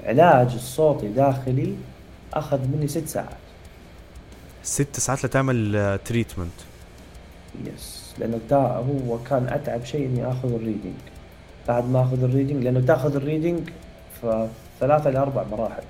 العلاج 0.06 0.54
الصوتي 0.54 1.08
داخلي 1.08 1.76
أخذ 2.34 2.68
مني 2.68 2.88
ست 2.88 3.08
ساعات. 3.08 3.38
ست 4.64 5.00
ساعات 5.00 5.26
لتعمل 5.26 6.00
treatment 6.06 6.52
yes 7.66 8.14
لأنه 8.20 8.40
تا 8.50 8.56
هو 8.56 9.18
كان 9.30 9.48
أتعب 9.48 9.86
شيء 9.86 10.06
إني 10.06 10.32
آخذ 10.32 10.54
ال 10.54 10.59
reading 10.59 10.96
بعد 11.68 11.90
ما 11.90 12.02
آخذ 12.02 12.24
ال 12.24 12.29
reading 12.29 12.64
لأنه 12.64 12.82
تاخذ 12.82 13.16
ال 13.16 13.22
reading 13.22 13.70
في 14.22 14.48
ثلاثة 14.80 15.10
لأربع 15.10 15.44
مراحل. 15.52 15.84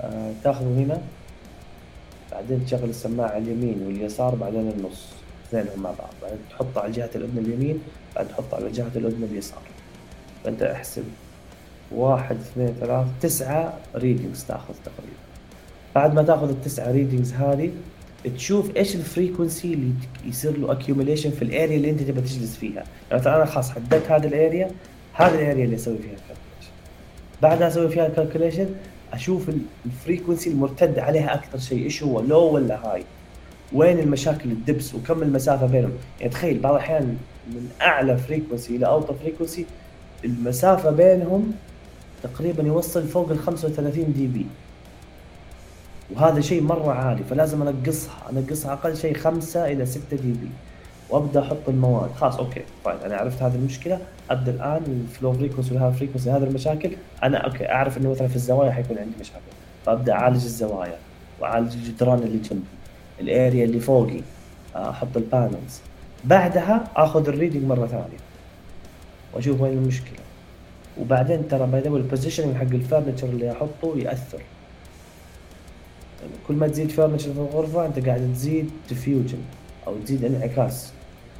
آه 0.00 0.32
تاخذه 0.44 0.84
هنا 0.84 1.02
بعدين 2.32 2.66
تشغل 2.66 2.88
السماعة 2.88 3.36
اليمين 3.36 3.82
واليسار 3.86 4.34
بعدين 4.34 4.68
النص. 4.68 5.08
اثنينهم 5.48 5.82
مع 5.82 5.90
بعض. 5.90 6.10
بعدين 6.22 6.38
تحطه 6.50 6.80
على 6.80 6.92
جهة 6.92 7.10
الأذن 7.14 7.38
اليمين 7.38 7.78
بعدين 8.16 8.32
تحطه 8.32 8.56
على 8.56 8.70
جهة 8.70 8.90
الأذن 8.96 9.28
اليسار. 9.32 9.62
فأنت 10.44 10.62
احسب. 10.62 11.04
واحد 11.92 12.36
اثنين 12.36 12.74
ثلاث 12.80 13.06
تسعة 13.20 13.78
readings 13.94 14.44
تاخذ 14.44 14.74
تقريبا. 14.84 15.33
بعد 15.94 16.14
ما 16.14 16.22
تاخذ 16.22 16.48
التسعة 16.48 16.90
readings 16.92 17.32
هذه 17.32 17.70
تشوف 18.36 18.76
إيش 18.76 18.94
ال 18.94 19.02
frequency 19.02 19.74
اللي 19.74 19.92
يصير 20.26 20.58
له 20.58 20.72
accumulation 20.72 21.30
في 21.30 21.42
ال 21.42 21.49
area 21.49 21.76
اللي 21.76 21.90
أنت 21.90 22.02
تبغى 22.02 22.20
تجلس 22.20 22.56
فيها. 22.56 22.72
يعني 22.74 23.20
مثلا 23.20 23.36
أنا 23.36 23.44
خلاص 23.44 23.70
حددت 23.70 24.10
هذه 24.10 24.26
ال 24.26 24.35
area 24.35 24.70
هذه 25.12 25.34
ال 25.34 25.40
area 25.40 25.64
اللي 25.64 25.76
أسوي 25.76 25.98
فيها 25.98 26.12
ال 26.12 26.17
calculation 26.17 26.72
بعدها 27.42 27.68
أسوي 27.68 27.88
فيها 27.88 28.06
ال 28.06 28.11
calculation 28.11 28.66
أشوف 29.12 29.50
ال 29.86 29.92
frequency 29.92 30.50
المرتد 30.50 30.98
عليها 30.98 31.34
أكثر 31.34 31.58
شيء 31.58 31.84
إيش 31.84 32.02
هو 32.02 32.20
low 32.20 32.40
ولا 32.40 32.86
high 32.86 33.04
وين 33.72 33.98
المشاكل 33.98 34.50
ال 34.50 34.61
dBs 34.61 34.94
وكم 34.94 35.22
المسافة 35.22 35.66
بينهم؟ 35.66 35.92
يعني 36.20 36.32
تخيل 36.32 36.58
بعض 36.58 36.74
الأحيان 36.74 37.16
من 37.48 37.68
أعلى 37.82 38.18
frequency 38.18 38.76
إلى 38.76 38.86
أوطى 38.86 39.14
frequency 39.22 39.66
المسافة 40.24 40.90
بينهم 40.90 41.52
تقريبا 42.22 42.62
يوصل 42.62 43.08
فوق 43.08 43.30
ال 43.30 43.38
35 43.38 44.12
dB 44.12 44.46
وهذا 46.10 46.40
شيء 46.40 46.62
مرة 46.62 46.92
عالي 46.92 47.24
فلازم 47.30 47.62
أنقصها 47.62 48.14
أنقصها 48.32 48.72
أقل 48.72 48.96
شيء 48.96 49.14
5 49.16 49.66
إلى 49.72 49.86
6 49.86 50.16
dB 50.16 50.48
وأبدأ 51.10 51.40
أحط 51.40 51.68
المواد. 51.68 52.10
خلاص 52.12 52.36
okay 52.36 52.62
fine. 52.84 52.96
أنا 53.04 53.16
عرفت 53.16 53.42
هذه 53.42 53.54
المشكلة 53.54 53.98
أبدأ 54.30 54.52
الآن 54.52 55.06
ال 55.10 55.15
low 55.15 55.32
frequency 55.32 55.74
وهذا 55.74 55.90
frequency 55.90 56.30
هذه 56.30 56.42
المشاكل. 56.44 56.90
أنا 57.22 57.38
okay 57.38 57.72
أعرف 57.72 57.98
إنه 57.98 58.10
مثلا 58.10 58.28
في 58.28 58.36
الزوايا 58.36 58.70
حيكون 58.72 58.98
عندي 58.98 59.14
مشاكل 59.20 59.40
فأبدأ 59.86 60.12
أعالج 60.12 60.44
الزوايا 60.44 60.96
وأعالج 61.40 61.72
الجدران 61.74 62.18
اللي 62.18 62.38
جنبي 62.38 62.64
ال 63.20 63.29
area 63.29 63.64
اللي 63.64 63.80
فوقي 63.80 64.20
أحط 64.76 65.16
ال 65.16 65.25
panels 65.25 65.80
بعدها 66.24 66.84
آخذ 66.96 67.28
ال 67.28 67.32
reading 67.32 67.64
مرة 67.64 67.86
ثانية 67.86 68.18
وأشوف 69.34 69.60
وين 69.60 69.72
المشكلة. 69.72 70.18
وبعدين 71.00 71.48
ترى 71.48 71.66
by 71.66 71.80
the 71.80 72.58
حق 72.58 72.62
ال 72.62 72.68
furniture 72.68 73.26
اللي 73.26 73.52
أحطه 73.52 73.94
يأثر. 73.96 74.40
كل 76.48 76.54
ما 76.54 76.68
تزيد 76.68 76.90
furniture 76.90 77.32
في 77.32 77.38
الغرفة 77.38 77.86
أنت 77.86 78.06
قاعد 78.06 78.32
تزيد 78.34 78.70
diffusion 78.88 79.38
أو 79.86 79.94
تزيد 80.04 80.24
انعكاس 80.24 80.92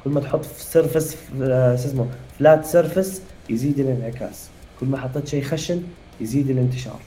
كل 0.03 0.09
ما 0.09 0.19
تحط 0.19 0.45
في 0.45 0.63
surface 0.63 1.17
آه، 1.41 1.75
شو 1.75 1.85
اسمه 1.85 2.07
flat 2.39 2.65
surface 2.65 3.21
يزيد 3.49 3.79
الانعكاس. 3.79 4.49
كل 4.79 4.85
ما 4.85 4.97
حطيت 4.97 5.27
شيء 5.27 5.43
خشن 5.43 5.83
يزيد 6.21 6.49
الانتشار. 6.49 6.99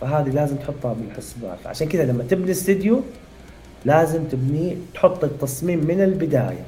فهذه 0.00 0.28
لازم 0.28 0.56
تحطها 0.56 0.92
بالحسبان 0.92 1.56
عشان 1.66 1.88
كذا 1.88 2.04
لما 2.04 2.24
تبني 2.24 2.50
استديو 2.50 3.02
لازم 3.84 4.24
تبنيه 4.24 4.76
تحط 4.94 5.24
التصميم 5.24 5.78
من 5.86 6.00
البداية. 6.02 6.64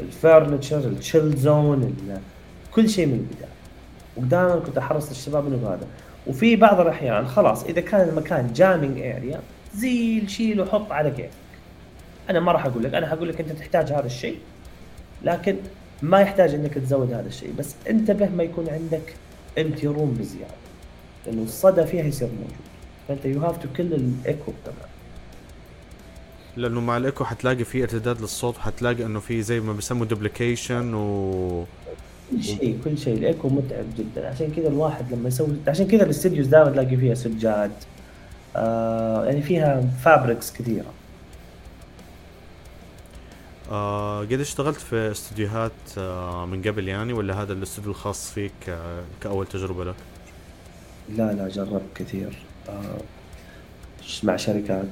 ال 0.00 0.08
furniture 0.08 0.78
ال 0.78 0.88
chill 0.88 1.36
zone 1.36 1.94
كل 2.74 2.88
شيء 2.88 3.06
من 3.06 3.12
البداية. 3.14 3.58
ودائما 4.16 4.60
كنت 4.66 4.78
أحرص 4.78 5.08
للشباب 5.08 5.46
إنه 5.46 5.68
هذا 5.68 5.86
وفي 6.28 6.56
بعض 6.56 6.80
الأحيان 6.80 7.28
خلاص 7.28 7.64
إذا 7.64 7.80
كان 7.80 8.08
المكان 8.08 8.52
jamming 8.52 8.98
area 8.98 9.40
زيل 9.74 10.30
شيل 10.30 10.60
وحط 10.60 10.92
على 10.92 11.10
كيفك 11.10 11.30
أنا 12.30 12.40
ما 12.40 12.52
راح 12.52 12.66
أقول 12.66 12.84
لك 12.84 12.94
أنا 12.94 13.06
حقول 13.08 13.28
لك 13.28 13.40
أنت 13.40 13.52
تحتاج 13.52 13.92
هذا 13.92 14.06
الشيء 14.06 14.38
لكن 15.22 15.56
ما 16.02 16.20
يحتاج 16.20 16.54
إنك 16.54 16.74
تزود 16.74 17.12
هذا 17.12 17.28
الشيء 17.28 17.52
بس 17.58 17.74
انتبه 17.90 18.28
ما 18.28 18.42
يكون 18.42 18.68
عندك 18.68 19.14
امتي 19.58 19.86
روم 19.86 20.14
بزيادة 20.14 20.54
لأنه 21.26 21.42
الصدى 21.42 21.86
فيها 21.86 22.04
يصير 22.04 22.28
موجود. 22.28 22.68
فأنت 23.08 23.24
you 23.24 23.40
have 23.40 23.62
to 23.62 23.68
kill 23.76 23.94
ال 23.94 24.06
echo 24.06 24.52
كمان. 24.64 24.88
لأنه 26.56 26.80
مع 26.80 26.96
الإيكو 26.96 27.24
حتلاقي 27.24 27.64
في 27.64 27.82
ارتداد 27.82 28.20
للصوت 28.20 28.56
وحتلاقي 28.56 29.04
إنه 29.04 29.20
في 29.20 29.42
زي 29.42 29.60
ما 29.60 29.72
بسموا 29.72 30.06
duplication 30.06 30.94
و 30.94 31.64
كل 32.30 32.42
شيء 32.42 32.78
كل 32.84 32.98
شيء. 32.98 33.14
الإيكو 33.14 33.48
متعب 33.48 33.84
جدا. 33.98 34.28
عشان 34.28 34.52
كذا 34.56 34.68
الواحد 34.68 35.12
لما 35.12 35.28
يسوي 35.28 35.56
عشان 35.68 35.86
كذا 35.86 36.04
ال 36.04 36.09
studios 36.09 36.46
دائما 36.46 36.70
تلاقي 36.70 36.96
فيها 36.96 37.14
سجاد 37.14 37.72
آه 38.56 39.24
يعني 39.24 39.42
فيها 39.42 39.82
fabrics 40.04 40.52
كثيرة. 40.52 40.92
آه 43.70 44.20
قد 44.20 44.40
اشتغلت 44.40 44.76
في 44.76 45.10
استديوهات 45.10 45.72
آه 45.98 46.46
من 46.46 46.62
قبل 46.62 46.88
يعني 46.88 47.12
ولا 47.12 47.42
هذا 47.42 47.52
الاستوديو 47.52 47.90
الخاص 47.90 48.30
فيك 48.30 48.52
آه 48.68 49.02
كأول 49.22 49.46
تجربة 49.46 49.84
لك؟ 49.84 49.94
لا 51.16 51.32
لا 51.32 51.48
جربت 51.48 51.82
كثير. 51.94 52.38
آه 52.68 52.98
مع 54.22 54.36
شركات. 54.36 54.88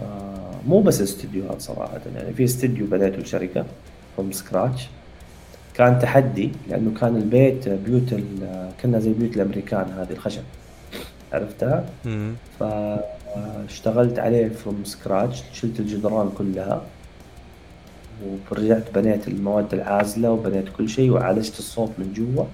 آه 0.00 0.54
مو 0.66 0.80
بس 0.80 1.00
استديوهات 1.00 1.60
صراحة 1.60 2.00
يعني 2.16 2.34
في 2.34 2.44
استديو 2.44 2.86
بديته 2.86 3.24
شركة 3.24 3.66
from 4.16 4.32
scratch 4.32 4.82
كان 5.76 5.98
تحدي 5.98 6.52
لأنه 6.68 6.90
كان 7.00 7.16
البيت 7.16 7.68
بيوت 7.68 8.14
كنا 8.82 8.98
زي 8.98 9.12
بيوت 9.12 9.36
الأمريكان 9.36 9.86
هذه 9.98 10.10
الخشب. 10.10 10.42
عرفتها؟ 11.32 11.86
فاشتغلت 12.60 14.18
عليه 14.18 14.48
from 14.48 14.84
scratch 14.84 15.42
شلت 15.52 15.80
الجدران 15.80 16.30
كلها 16.38 16.82
ورجعت 18.50 18.82
بنيت 18.94 19.28
المواد 19.28 19.74
العازلة 19.74 20.30
وبنيت 20.30 20.68
كل 20.78 20.88
شيء 20.88 21.10
وعالجت 21.10 21.58
الصوت 21.58 21.90
من 21.98 22.12
جوا. 22.12 22.44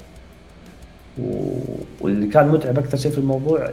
و... 1.18 1.59
واللي 2.01 2.27
كان 2.27 2.49
متعب 2.49 2.79
أكثر 2.79 2.99
شيء 2.99 3.11
في 3.11 3.18
الموضوع 3.18 3.73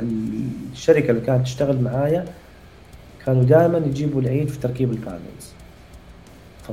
الشركة 0.74 1.10
اللي 1.12 1.22
كانت 1.22 1.46
تشتغل 1.46 1.82
معايا 1.82 2.26
كانوا 3.26 3.44
دائما 3.44 3.78
يجيبوا 3.78 4.22
العيد 4.22 4.48
في 4.48 4.60
تركيب 4.60 4.92
ال 4.92 5.01
panels 5.01 5.54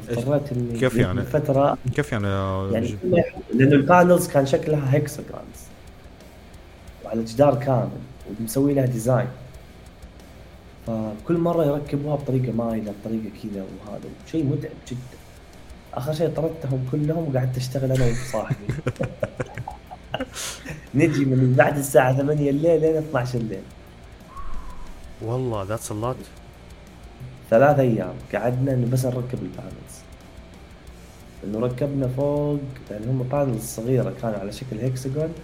فاضطريت 0.00 0.52
اني 0.52 0.78
كيف 0.78 0.96
يعني؟ 0.96 1.22
فتره 1.22 1.78
كيف 1.94 2.12
يعني؟ 2.12 2.26
يعني 2.74 2.96
لأنه 3.54 3.74
ال 3.76 3.84
panels 3.84 4.28
كان 4.28 4.46
شكلها 4.46 4.94
hexagons 4.94 5.58
وعلى 7.04 7.24
جدار 7.24 7.54
كامل 7.54 7.88
ومسوي 8.40 8.74
لها 8.74 8.86
design 8.86 9.28
فكل 10.86 11.38
مرة 11.38 11.64
يركبوها 11.64 12.16
بطريقة 12.16 12.52
مايلة 12.52 12.92
بطريقة 13.00 13.30
كذا 13.42 13.62
وهذا. 13.62 14.00
شيء 14.32 14.44
متعب 14.44 14.70
جدا. 14.88 14.98
آخر 15.94 16.12
شيء 16.12 16.28
طردتهم 16.28 16.86
كلهم 16.92 17.34
وقعدت 17.34 17.56
أشتغل 17.56 17.92
أنا 17.92 18.06
وصاحبي 18.12 18.56
نجي 20.94 21.24
من 21.24 21.54
بعد 21.58 21.78
الساعة 21.78 22.16
8 22.16 22.50
الليل 22.50 22.80
لين 22.80 22.96
12 22.96 23.38
الليل. 23.38 23.62
والله 25.22 25.62
that's 25.62 25.90
a 25.90 25.94
lot 25.94 26.16
ثلاث 27.50 27.78
أيام. 27.78 28.14
قعدنا 28.34 28.86
بس 28.92 29.04
نركب 29.04 29.38
ال 29.42 29.48
panels 29.48 29.85
إنه 31.44 31.58
ركبنا 31.58 32.08
فوق 32.08 32.60
يعني 32.90 33.06
هم 33.06 33.22
panels 33.22 33.64
صغيرة 33.64 34.14
كانوا 34.22 34.38
على 34.38 34.52
شكل 34.52 34.78
هيكسجون 34.78 35.34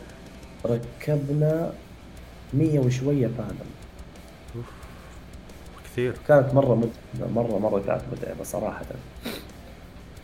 ركبنا 0.67 1.73
مية 2.55 2.81
وشوية 2.81 3.27
panel 3.27 3.67
كثير. 5.85 6.17
كانت 6.29 6.55
مرة 6.55 6.75
متعبه 6.75 7.33
مرة 7.33 7.59
مرة 7.59 7.81
كانت 7.87 8.03
متعبة 8.13 8.45
صراحة. 8.45 8.85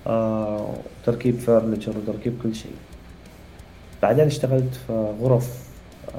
آه 0.07 0.75
تركيب 1.07 1.39
furniture 1.39 1.99
وتركيب 1.99 2.39
كل 2.43 2.55
شيء. 2.55 2.77
بعدين 4.03 4.27
اشتغلت 4.27 4.75
في 4.87 5.15
غرف 5.21 5.69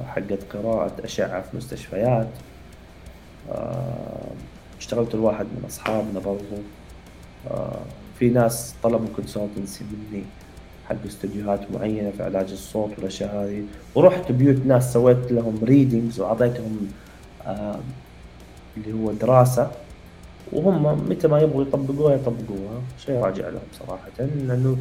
حقت 0.08 0.40
قراءة 0.54 0.94
أشعة 1.04 1.42
في 1.42 1.58
مستشفيات. 1.58 2.28
آه 3.52 4.32
اشتغلت 4.80 5.16
لواحد 5.16 5.46
من 5.46 5.64
اصحابنا 5.68 6.20
برضو 6.20 6.56
آه 7.52 7.80
في 8.20 8.30
ناس 8.30 8.74
طلبوا 8.84 9.08
consultancy 9.16 9.84
مني 9.84 10.24
حق 10.90 10.96
استديوهات 11.06 11.72
معينة 11.72 12.12
في 12.18 12.24
علاج 12.24 12.52
الصوت 12.52 12.90
والأشياء 12.98 13.36
هذه. 13.36 13.64
ورحت 13.96 14.32
بيوت 14.32 14.66
ناس 14.66 14.94
سويت 14.94 15.32
لهم 15.32 15.60
readings 15.64 16.20
وأعطيتهم 16.20 16.88
آه 17.46 17.80
اللي 18.78 18.94
هو 18.94 19.12
دراسة. 19.12 19.72
وهم 20.52 21.10
متى 21.10 21.28
ما 21.28 21.40
يبغوا 21.40 21.62
يطبقوها 21.62 22.16
يطبقوها. 22.16 22.82
شيء 23.06 23.16
راجع 23.16 23.50
لهم 23.50 23.62
صراحة. 23.80 24.08
لأنه 24.20 24.78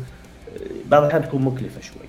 بعض 0.91 1.03
الأحيان 1.03 1.23
تكون 1.29 1.43
مكلفة 1.43 1.81
شوي. 1.81 2.09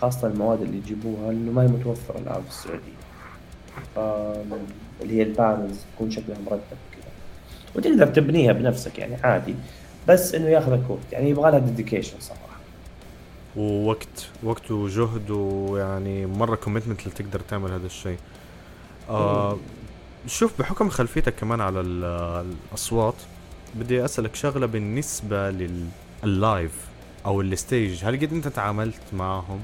خاصة 0.00 0.28
المواد 0.28 0.62
اللي 0.62 0.76
يجيبوها 0.76 1.32
لأنه 1.32 1.52
ما 1.52 1.62
هي 1.62 1.66
متوفرة 1.66 2.18
الآن 2.18 2.42
في 2.42 2.50
السعودية. 2.50 3.04
اللي 5.02 5.18
هي 5.18 5.22
ال 5.22 5.30
panels 5.30 5.78
تكون 5.94 6.10
شكلها 6.10 6.38
مرتب 6.46 6.78
كذا 6.92 7.10
وتقدر 7.76 8.06
تبنيها 8.06 8.52
بنفسك 8.52 8.98
يعني 8.98 9.14
عادي. 9.14 9.54
بس 10.08 10.34
إنه 10.34 10.48
ياخذك 10.48 10.90
وقت 10.90 11.12
يعني 11.12 11.30
يبغى 11.30 11.50
لها 11.50 11.58
dedication 11.58 12.20
صراحة. 12.20 12.44
ووقت 13.56 14.28
وقت 14.42 14.70
وجهد 14.70 15.30
ويعني 15.30 16.26
مرة 16.26 16.56
commitment 16.56 17.00
اللي 17.00 17.10
تقدر 17.10 17.40
تعمل 17.40 17.72
هذا 17.72 17.86
الشيء. 17.86 18.18
آه 19.10 19.56
شوف 20.26 20.58
بحكم 20.58 20.88
خلفيتك 20.88 21.34
كمان 21.34 21.60
على 21.60 21.80
الأصوات 21.80 23.14
بدي 23.74 24.04
أسألك 24.04 24.34
شغلة 24.34 24.66
بالنسبة 24.66 25.50
لل 25.50 25.91
live 25.91 26.72
أو 27.26 27.40
ال 27.40 27.49
stage. 27.49 28.04
هل 28.04 28.16
قد 28.16 28.32
أنت 28.32 28.48
تعاملت 28.48 29.02
معهم؟ 29.12 29.62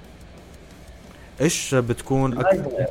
إيش 1.41 1.75
بتكون 1.75 2.39
أكثر 2.39 2.87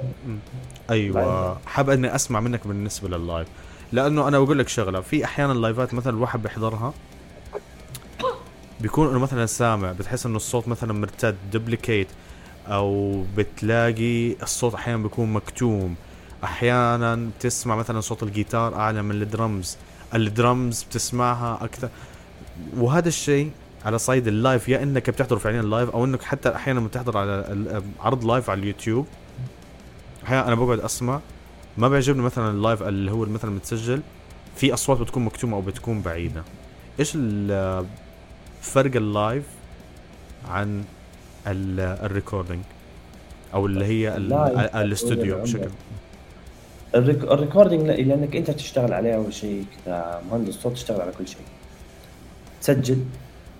أيوه. 0.89 1.57
حاب 1.65 1.89
إني 1.89 2.15
أسمع 2.15 2.39
منك 2.39 2.67
بالنسبة 2.67 3.17
لل 3.17 3.27
live 3.27 3.47
لأنه 3.91 4.27
أنا 4.27 4.39
بقول 4.39 4.59
لك 4.59 4.67
شغلة 4.67 5.01
في 5.01 5.25
أحيانا 5.25 5.53
ال 5.53 5.60
live 5.60 5.87
ات 5.87 5.93
مثلا 5.93 6.13
الواحد 6.13 6.41
بيحضرها 6.41 6.93
بيكون 8.81 9.09
إنه 9.09 9.19
مثلا 9.19 9.45
سامع 9.45 9.91
بتحس 9.91 10.25
إنه 10.25 10.35
الصوت 10.35 10.67
مثلا 10.67 10.93
مرتد 10.93 11.35
duplicate 11.51 12.07
أو 12.67 13.23
بتلاقي 13.37 14.33
الصوت 14.43 14.73
أحيانا 14.73 15.03
بيكون 15.03 15.33
مكتوم. 15.33 15.95
أحيانا 16.43 17.29
بتسمع 17.39 17.75
مثلا 17.75 18.01
صوت 18.01 18.23
الجيتار 18.23 18.75
أعلى 18.75 19.01
من 19.01 19.21
ال 19.21 19.29
drums. 19.29 19.77
ال 20.15 20.26
drums 20.26 20.83
بتسمعها 20.83 21.63
أكثر. 21.63 21.89
وهذا 22.77 23.07
الشيء 23.07 23.51
على 23.85 23.97
صعيد 23.97 24.27
ال 24.27 24.36
live 24.36 24.69
يا 24.69 24.83
إنك 24.83 25.09
بتحضر 25.09 25.39
فعليا 25.39 25.61
live 25.61 25.89
أو 25.89 26.05
إنك 26.05 26.23
حتى 26.23 26.55
أحيانا 26.55 26.79
بتحضر 26.79 27.17
على 27.17 27.83
عرض 27.99 28.25
live 28.25 28.49
على 28.49 28.59
اليوتيوب. 28.59 29.07
أحيانا 30.23 30.47
أنا 30.47 30.55
بقعد 30.55 30.79
أسمع 30.79 31.19
ما 31.77 31.89
بيعجبني 31.89 32.21
مثلا 32.21 32.51
ال 32.51 32.58
live 32.58 32.83
اللي 32.83 33.11
هو 33.11 33.25
مثلا 33.25 33.51
متسجل 33.51 34.01
في 34.55 34.73
أصوات 34.73 34.99
بتكون 34.99 35.25
مكتومة 35.25 35.57
أو 35.57 35.61
بتكون 35.61 36.01
بعيدة. 36.01 36.43
إيش 36.99 37.17
فرق 38.61 38.95
ال 38.95 39.05
live 39.05 39.43
عن 40.49 40.83
ال 41.47 41.59
recording 41.59 42.61
أو 43.53 43.65
اللي 43.65 43.85
هي 43.85 44.17
الاستوديو 44.75 45.41
بشكل 45.41 45.69
ال 46.95 47.05
recording 47.05 47.89
لأنك 47.89 48.35
أنت 48.35 48.51
تشتغل 48.51 48.93
عليه 48.93 49.15
أول 49.15 49.33
شيء 49.33 49.65
كذا 49.85 50.21
مهندس 50.31 50.53
صوت 50.53 50.73
تشتغل 50.73 51.01
على 51.01 51.11
كل 51.17 51.27
شيء. 51.27 51.41
تسجل 52.61 52.97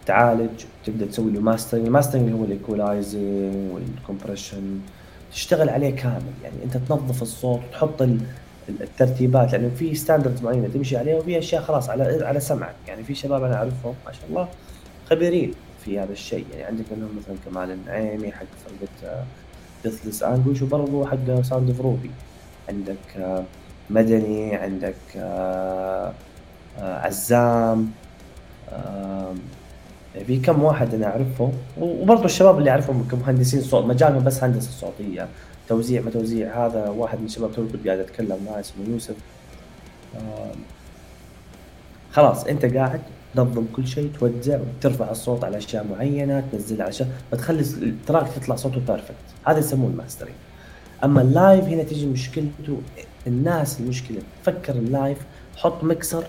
تعالج 0.06 0.66
تبدأ 0.86 1.06
تسوي 1.06 1.32
له 1.32 1.40
mastering 1.40 1.86
ال 1.86 1.90
mastering 1.90 2.24
اللي 2.24 2.40
هو 2.40 2.44
ال 2.44 2.56
equalizing 2.56 3.74
وال 3.74 3.90
compression 3.90 4.80
تشتغل 5.34 5.70
عليه 5.70 5.96
كامل. 5.96 6.34
يعني 6.44 6.56
أنت 6.64 6.78
تنظف 6.78 7.22
الصوت 7.22 7.60
وتحط 7.70 8.02
الترتيبات 8.70 9.52
لأنه 9.52 9.72
في 9.80 9.96
standards 9.96 10.42
معينة 10.42 10.68
تمشي 10.68 10.98
عليها 10.98 11.16
وفي 11.16 11.40
أشياء 11.40 11.62
خلاص 11.62 11.90
على 11.90 12.26
على 12.26 12.40
سمعك. 12.40 12.76
يعني 12.88 13.04
في 13.04 13.16
شباب 13.16 13.44
أنا 13.44 13.56
أعرفهم 13.56 13.96
ما 14.06 14.12
شاء 14.12 14.24
الله 14.30 14.48
خبيرين 15.10 15.54
في 15.86 16.00
هذا 16.00 16.12
الشيء. 16.12 16.46
يعني 16.52 16.64
عندك 16.64 16.86
منهم 16.98 17.10
مثلا 17.18 17.36
كمال 17.46 17.72
النعيمي 17.72 18.32
حق 18.32 18.46
فرقة 18.66 19.26
Deathless 19.84 20.24
Anguish 20.24 20.62
وبرضه 20.62 21.06
حق 21.08 21.42
Sound 21.42 21.70
of 21.70 21.82
Ruby 21.82 22.12
عندك 22.70 23.18
آه، 23.18 23.44
مدني 23.90 24.56
عندك 24.56 24.96
آه، 25.16 26.14
آه، 26.80 27.00
عزام 27.00 27.92
في 30.28 30.40
كم 30.40 30.64
واحد 30.64 30.94
أنا 30.94 31.08
أعرفه. 31.08 31.52
وبرضه 31.80 32.26
الشباب 32.26 32.58
اللي 32.60 32.70
أعرفهم 32.70 33.08
كمهندسين 33.12 33.62
صوت 33.62 33.86
مجالهم 33.86 34.24
بس 34.24 34.44
هندسة 34.44 34.72
صوتية. 34.72 35.28
توزيع 35.68 36.02
ما 36.02 36.12
توزيع 36.12 36.66
هذا 36.66 36.90
واحد 36.90 37.20
من 37.20 37.26
الشباب 37.26 37.52
تو 37.52 37.68
كنت 37.68 37.88
قاعد 37.88 38.00
أتكلم 38.00 38.38
معه 38.46 38.60
اسمه 38.60 38.86
يوسف. 38.90 39.16
خلاص 42.12 42.44
أنت 42.44 42.66
قاعد 42.66 43.02
تنظم 43.36 43.66
كل 43.76 43.88
شيء 43.88 44.12
توزع 44.20 44.60
وترفع 44.60 45.12
الصوت 45.12 45.44
على 45.44 45.58
أشياء 45.58 45.86
معينة 45.92 46.44
تنزلها 46.52 46.82
على 46.82 46.90
أشياء 46.90 47.10
فتخلي 47.32 47.62
ال 47.62 47.73
track 47.73 48.28
تطلع 48.36 48.56
صوته 48.56 48.80
perfect 48.88 49.16
هذا 49.46 49.60
يسموه 49.60 49.90
ال 49.90 49.95
mastering 49.95 50.36
أما 51.04 51.22
ال 51.22 51.31
live 51.31 51.66
هنا 51.66 51.84
تيجي 51.84 52.06
مشكلته 52.06 52.82
الناس 53.28 53.80
المشكلة. 53.80 54.22
فكر 54.44 54.74
ال 54.74 54.83
live 54.83 55.18
حط 55.56 55.84
ميكسر 55.84 56.24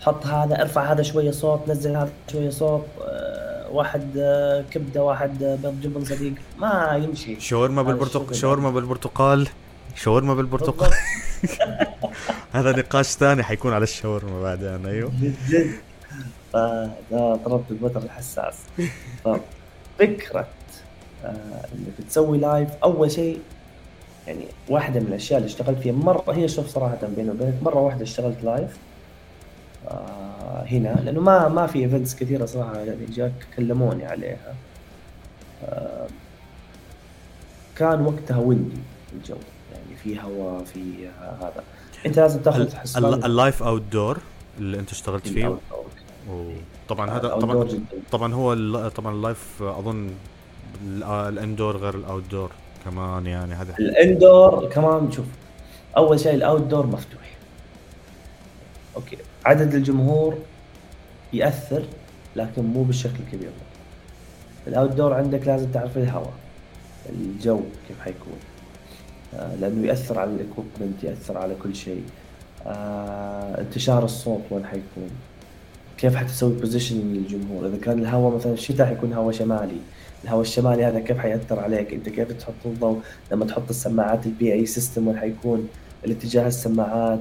حط 0.00 0.26
هذا 0.26 0.62
ارفع 0.62 0.92
هذا 0.92 1.02
شوية 1.02 1.30
صوت 1.30 1.68
نزل 1.68 1.96
هذا 1.96 2.12
شوية 2.32 2.50
صوت 2.50 2.84
أه 3.00 3.70
واحد 3.70 4.16
أه 4.16 4.64
كبدة 4.70 5.02
واحد 5.02 5.42
أه 5.42 5.74
جبن 5.82 6.04
صديق. 6.04 6.34
ما 6.58 7.00
يمشي. 7.04 7.40
شاورما 7.40 7.82
بالبرتقال 7.82 8.36
شاورما 8.36 8.70
بالبرتقال. 8.70 9.48
شاورما 9.94 10.34
بالبرتقال. 10.34 10.90
هذا 12.52 12.72
نقاش 12.72 13.06
ثاني 13.06 13.42
حيكون 13.42 13.72
على 13.72 13.82
الشاورما 13.82 14.42
بعدين 14.42 14.86
أيوه. 14.86 15.12
ضربت 17.12 17.70
البتر 17.70 18.02
الحساس. 18.02 18.54
ففكرة 19.24 20.46
آه 21.24 21.64
إنك 21.74 22.08
تسوي 22.08 22.38
live 22.38 22.68
أول 22.82 23.10
شيء 23.10 23.40
يعني 24.26 24.44
واحدة 24.68 25.00
من 25.00 25.06
الأشياء 25.06 25.38
اللي 25.38 25.48
اشتغلت 25.48 25.78
فيها 25.78 25.92
مرة 25.92 26.32
هي 26.32 26.48
شوف 26.48 26.68
صراحة 26.68 26.98
بيني 27.16 27.30
وبينك 27.30 27.54
مرة 27.62 27.78
واحدة 27.80 28.02
اشتغلت 28.02 28.44
live 28.44 28.76
آه 29.88 30.64
هنا 30.66 31.00
لأنه 31.04 31.20
ما 31.20 31.48
ما 31.48 31.66
في 31.66 31.78
events 31.78 32.14
كثيرة 32.14 32.46
صراحة 32.46 32.78
يعني 32.78 33.06
جاك 33.06 33.32
كلموني 33.56 34.06
عليها. 34.06 34.54
آه 35.64 36.06
كان 37.76 38.06
وقتها 38.06 38.38
ويندي 38.38 38.76
الجو 39.12 39.36
يعني 39.72 39.96
في 40.02 40.20
هواء 40.22 40.64
في 40.64 41.08
هذا. 41.20 41.64
أنت 42.06 42.18
لازم 42.18 42.40
تاخذ 42.40 42.74
حسبان 42.76 43.24
ال 43.24 43.62
live 43.62 43.82
outdoor 43.82 44.18
اللي 44.58 44.78
أنت 44.78 44.90
اشتغلت 44.90 45.28
فيه. 45.28 45.56
طبعا 46.88 47.10
هذا 47.10 47.28
طبعا 47.28 47.68
طبعا 48.12 48.34
هو 48.34 48.54
طبعا 48.88 49.14
ال 49.14 49.24
live 49.24 49.62
أظن 49.62 50.10
ال 51.10 51.19
indoor 51.19 51.76
غير 51.76 51.94
ال 51.94 52.22
outdoor 52.30 52.50
كمان 52.84 53.26
يعني 53.26 53.54
هذا 53.54 53.74
ال 53.78 53.91
indoor 53.91 54.68
كمان 54.68 55.12
شوف 55.12 55.26
أول 55.96 56.20
شيء 56.20 56.34
ال 56.34 56.62
outdoor 56.62 56.86
مفتوح. 56.86 57.34
okay 58.96 59.16
عدد 59.44 59.74
الجمهور 59.74 60.38
يأثر 61.32 61.82
لكن 62.36 62.62
مو 62.62 62.82
بالشكل 62.82 63.18
الكبير. 63.26 63.50
ال 64.66 64.90
outdoor 64.90 65.14
عندك 65.14 65.46
لازم 65.46 65.70
تعرف 65.70 65.96
الهواء 65.96 66.32
الجو 67.08 67.60
كيف 67.88 68.00
حيكون. 68.00 68.38
آه 69.34 69.54
لأنه 69.54 69.86
يأثر 69.86 70.18
على 70.18 70.30
ال 70.30 70.37
equipment 70.37 71.04
يأثر 71.04 71.38
على 71.38 71.54
كل 71.62 71.76
شيء. 71.76 72.04
آه 72.66 73.60
انتشار 73.60 74.04
الصوت 74.04 74.42
وين 74.50 74.64
حيكون. 74.64 75.10
كيف 75.98 76.16
حتسوي 76.16 76.52
position 76.52 76.96
للجمهور؟ 76.96 77.66
إذا 77.66 77.76
كان 77.76 77.98
الهواء 77.98 78.34
مثلا 78.34 78.52
الشتاء 78.52 78.86
حيكون 78.86 79.12
هواء 79.12 79.32
شمالي 79.32 79.76
الهواء 80.24 80.40
الشمالي 80.40 80.84
هذا 80.84 81.00
كيف 81.00 81.18
حيأثر 81.18 81.60
عليك؟ 81.60 81.94
أنت 81.94 82.08
كيف 82.08 82.32
تحط 82.32 82.54
الضوء 82.66 83.00
لما 83.32 83.44
تحط 83.44 83.68
السماعات 83.70 84.26
ال 84.26 84.52
PA 84.52 84.66
system 84.66 85.08
وين 85.08 85.18
حيكون؟ 85.18 85.68
الاتجاه 86.04 86.46
السماعات 86.46 87.20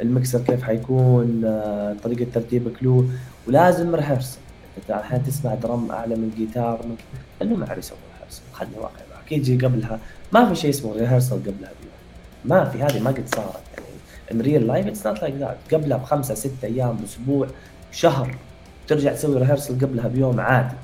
المكسر 0.00 0.40
كيف 0.40 0.62
حيكون؟ 0.62 1.42
آه، 1.44 1.96
طريقة 2.04 2.26
ترتيبك 2.34 2.82
له 2.82 3.08
ولازم 3.48 3.94
rehearsal 3.94 4.38
أنت 4.78 4.90
أحيانا 4.90 5.24
تسمع 5.24 5.54
drum 5.54 5.90
أعلى 5.90 6.16
من 6.16 6.30
جيتار 6.36 6.80
من 6.84 6.96
انه 7.42 7.56
ما 7.56 7.66
عرف 7.70 7.78
يسوي 7.78 7.98
rehearsal 8.20 8.42
خلينا 8.52 8.78
واقع 8.78 9.08
أكيد 9.28 9.48
يجي 9.48 9.66
قبلها 9.66 9.98
ما 10.32 10.48
في 10.48 10.54
شيء 10.54 10.70
اسمه 10.70 10.92
rehearsal 10.92 11.36
قبلها 11.36 11.52
بيوم. 11.80 11.94
ما 12.44 12.64
في 12.64 12.82
هذه 12.82 13.00
ما 13.00 13.10
قد 13.10 13.24
صارت. 13.34 13.60
يعني 13.76 13.88
in 14.32 14.40
real 14.40 14.66
life 14.66 14.86
it's 14.86 15.06
not 15.06 15.22
like 15.22 15.34
that 15.34 15.56
قبلها 15.72 15.96
بخمسة 15.96 16.34
ستة 16.34 16.64
أيام 16.64 16.96
أسبوع 17.04 17.46
شهر 17.92 18.36
ترجع 18.88 19.12
تسوي 19.12 19.38
rehearsal 19.38 19.80
قبلها 19.80 20.08
بيوم 20.08 20.40
عادي. 20.40 20.74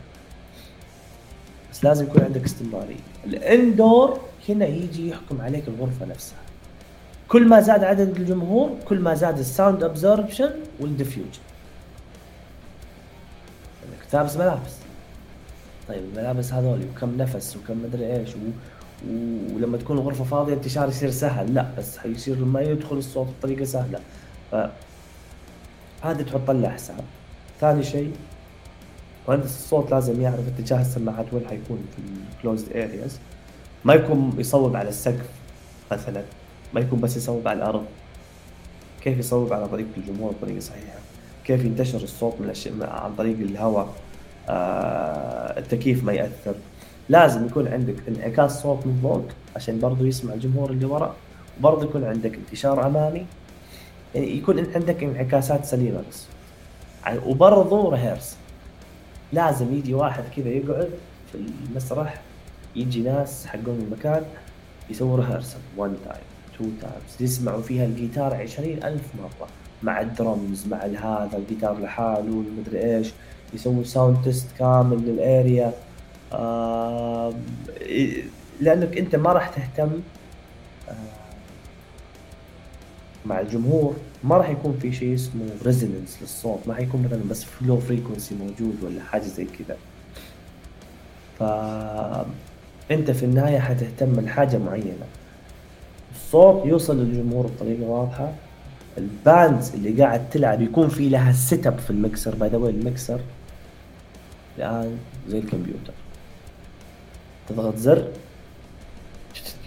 بس 1.72 1.84
لازم 1.84 2.04
يكون 2.04 2.22
عندك 2.22 2.44
استمرارية. 2.44 3.04
ال 3.24 3.38
indoor 3.38 4.20
هنا 4.48 4.66
يجي 4.66 5.08
يحكم 5.08 5.40
عليك 5.40 5.68
الغرفة 5.68 6.06
نفسها. 6.06 6.38
كل 7.28 7.48
ما 7.48 7.60
زاد 7.60 7.84
عدد 7.84 8.16
الجمهور 8.16 8.70
كل 8.84 8.98
ما 8.98 9.14
زاد 9.14 9.38
ال 9.38 9.45
sound 9.45 9.82
absorption 9.82 10.50
وال 10.80 10.91
diffusion 10.91 11.40
انك 13.84 14.10
تلابس 14.10 14.36
ملابس. 14.36 14.72
طيب 15.88 16.04
الملابس 16.04 16.52
هذول 16.52 16.80
وكم 16.96 17.16
نفس 17.16 17.56
وكم 17.56 17.82
مدري 17.82 18.16
إيش 18.16 18.28
و... 18.28 18.38
ولما 19.54 19.78
تكون 19.78 19.98
الغرفة 19.98 20.24
فاضية 20.24 20.54
انتشار 20.54 20.88
يصير 20.88 21.10
سهل. 21.10 21.54
لا 21.54 21.66
بس 21.78 21.98
حيصير 21.98 22.36
لما 22.36 22.60
يدخل 22.60 22.96
الصوت 22.96 23.28
بطريقة 23.38 23.64
سهلة. 23.64 24.00
ف 24.50 24.56
هذه 26.04 26.22
تحط 26.22 26.50
لها 26.50 26.70
حساب. 26.70 27.04
ثاني 27.60 27.82
شيء 27.82 28.12
مهندس 29.28 29.56
الصوت 29.56 29.90
لازم 29.90 30.20
يعرف 30.20 30.48
اتجاه 30.48 30.80
السماعات 30.80 31.26
وين 31.32 31.48
حيكون 31.48 31.86
في 31.96 32.02
الكلوزد 32.36 32.76
ارياز 32.76 33.18
ما 33.84 33.94
يكون 33.94 34.34
يصوب 34.38 34.76
على 34.76 34.88
السقف 34.88 35.28
مثلا 35.92 36.22
ما 36.74 36.80
يكون 36.80 37.00
بس 37.00 37.16
يصوب 37.16 37.48
على 37.48 37.58
الأرض. 37.58 37.84
كيف 39.02 39.18
يصوب 39.18 39.52
على 39.52 39.68
طريقة 39.68 39.88
الجمهور 39.96 40.32
بطريقة 40.32 40.60
صحيحة؟ 40.60 40.98
كيف 41.44 41.64
ينتشر 41.64 42.02
الصوت 42.02 42.34
من 42.40 42.44
الأشياء 42.46 42.74
عن 42.82 43.14
طريق 43.14 43.38
الهواء؟ 43.38 43.94
آه 44.48 45.58
التكييف 45.58 46.04
ما 46.04 46.12
يأثر. 46.12 46.54
لازم 47.08 47.46
يكون 47.46 47.68
عندك 47.68 47.94
انعكاس 48.08 48.62
صوت 48.62 48.86
من 48.86 48.98
فوق 49.02 49.24
عشان 49.56 49.80
برضو 49.80 50.04
يسمع 50.04 50.34
الجمهور 50.34 50.70
اللي 50.70 50.84
ورا 50.86 51.14
وبرضه 51.58 51.84
يكون 51.84 52.04
عندك 52.04 52.34
انتشار 52.34 52.86
أمامي. 52.86 53.26
يعني 54.14 54.36
يكون 54.36 54.66
عندك 54.74 55.02
انعكاسات 55.02 55.64
سليمة 55.64 56.02
بس. 56.10 56.26
وبرضه 57.26 57.90
rehearse 57.90 58.36
لازم 59.32 59.74
يجي 59.74 59.94
واحد 59.94 60.24
كذا 60.36 60.48
يقعد 60.48 60.90
في 61.32 61.38
المسرح 61.68 62.20
يجي 62.76 63.00
ناس 63.00 63.46
حقون 63.46 63.78
المكان 63.86 64.24
يسووا 64.90 65.16
ريهرسل 65.16 65.58
1 65.76 65.94
time 66.04 66.16
2 66.56 66.78
times 66.80 67.22
يسمعوا 67.32 67.62
فيها 67.62 67.84
الجيتار 67.84 68.34
عشرين 68.34 68.84
ألف 68.84 69.02
مرة 69.18 69.48
مع 69.82 70.00
الدرمز 70.00 70.66
مع 70.66 70.78
هذا 70.78 71.38
الجيتار 71.38 71.80
لحاله 71.80 72.44
المدري 72.48 72.96
إيش 72.96 73.12
يسووا 73.54 73.84
sound 73.84 74.16
test 74.24 74.46
كامل 74.58 74.96
لل 74.96 75.21
area 75.21 75.72
آه 76.32 77.32
لأنك 78.60 78.98
أنت 78.98 79.16
ما 79.16 79.32
راح 79.32 79.48
تهتم 79.48 79.90
آه 80.88 81.23
مع 83.26 83.40
الجمهور 83.40 83.94
ما 84.24 84.36
راح 84.36 84.48
يكون 84.48 84.78
في 84.82 84.92
شيء 84.92 85.14
اسمه 85.14 85.46
resonance 85.64 86.18
للصوت 86.22 86.58
ما 86.66 86.74
حيكون 86.74 87.02
مثلا 87.02 87.20
بس 87.30 87.44
ف 87.44 87.53
low 87.53 87.80
frequency 87.80 88.34
موجود 88.34 88.76
ولا 88.82 89.02
حاجة 89.02 89.22
زي 89.22 89.44
كذا. 89.44 89.76
ف 91.38 91.42
أنت 92.90 93.10
في 93.10 93.22
النهاية 93.24 93.58
حتهتم 93.58 94.20
لحاجة 94.20 94.58
معينة. 94.58 95.06
الصوت 96.14 96.66
يوصل 96.66 96.98
للجمهور 96.98 97.46
بطريقة 97.46 97.82
واضحة. 97.82 98.32
ال 98.98 99.11
bands 99.11 99.74
اللي 99.74 100.02
قاعد 100.02 100.30
تلعب 100.30 100.62
يكون 100.62 100.88
في 100.88 101.08
لها 101.08 101.32
setup 101.32 101.78
في 101.78 101.90
ال 101.90 101.96
mixer. 101.96 102.34
by 102.34 102.48
the 102.48 102.56
المكسر 102.56 103.20
الآن 104.58 104.98
زي 105.28 105.38
الكمبيوتر. 105.38 105.92
تضغط 107.48 107.76
زر 107.76 108.08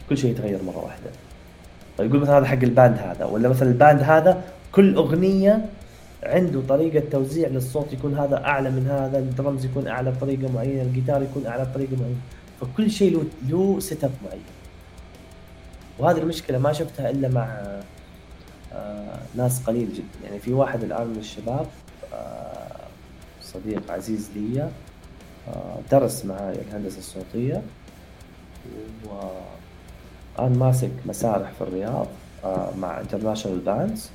كل 0.10 0.18
شيء 0.18 0.32
يتغير 0.32 0.64
مرة 0.64 0.86
واحدة. 0.86 1.10
يقول 2.00 2.20
مثلا 2.20 2.38
هذا 2.38 2.46
حق 2.46 2.64
ال 2.64 2.71
band 2.71 2.98
هذا 2.98 3.26
ولا 3.26 3.50
مثلا 3.50 3.70
ال 3.70 3.76
band 3.76 4.02
هذا 4.02 4.44
كل 4.72 4.96
أغنية 4.96 5.66
عنده 6.24 6.62
طريقة 6.70 7.04
توزيع 7.12 7.48
للصوت 7.48 7.94
يكون 7.94 8.18
هذا 8.18 8.46
أعلى 8.46 8.70
من 8.70 8.88
هذا 8.88 9.20
الدرمز 9.20 9.66
يكون 9.66 9.88
أعلى 9.88 10.12
بطريقة 10.12 10.52
معينة 10.52 10.82
الجيتار 10.82 11.24
يكون 11.24 11.48
أعلى 11.48 11.66
بطريقة 11.66 11.96
معينة. 12.00 12.20
فكل 12.62 12.92
شيء 12.92 13.14
له 13.14 13.24
له 13.50 13.80
setup 13.80 14.12
معين. 14.26 14.42
وهذه 16.00 16.18
المشكلة 16.18 16.58
ما 16.58 16.74
شفتها 16.74 17.10
إلا 17.10 17.28
مع 17.28 17.46
آه 18.74 19.20
ناس 19.36 19.64
قليل 19.64 19.94
جدا. 19.94 20.26
يعني 20.28 20.40
في 20.40 20.54
واحد 20.54 20.84
الآن 20.84 21.08
من 21.08 21.18
الشباب 21.20 21.68
آه 22.14 22.78
صديق 23.42 23.92
عزيز 23.92 24.30
لي 24.36 24.62
آه 25.48 25.78
درس 25.92 26.26
معي 26.26 26.56
الهندسة 26.70 26.98
الصوتية 26.98 27.62
و 29.06 29.10
الان 30.40 30.60
ماسك 30.60 30.92
مسارح 31.06 31.52
في 31.52 31.62
الرياض 31.62 32.08
آه 32.44 32.70
مع 32.82 33.00
international 33.00 33.60
bands 33.60 34.10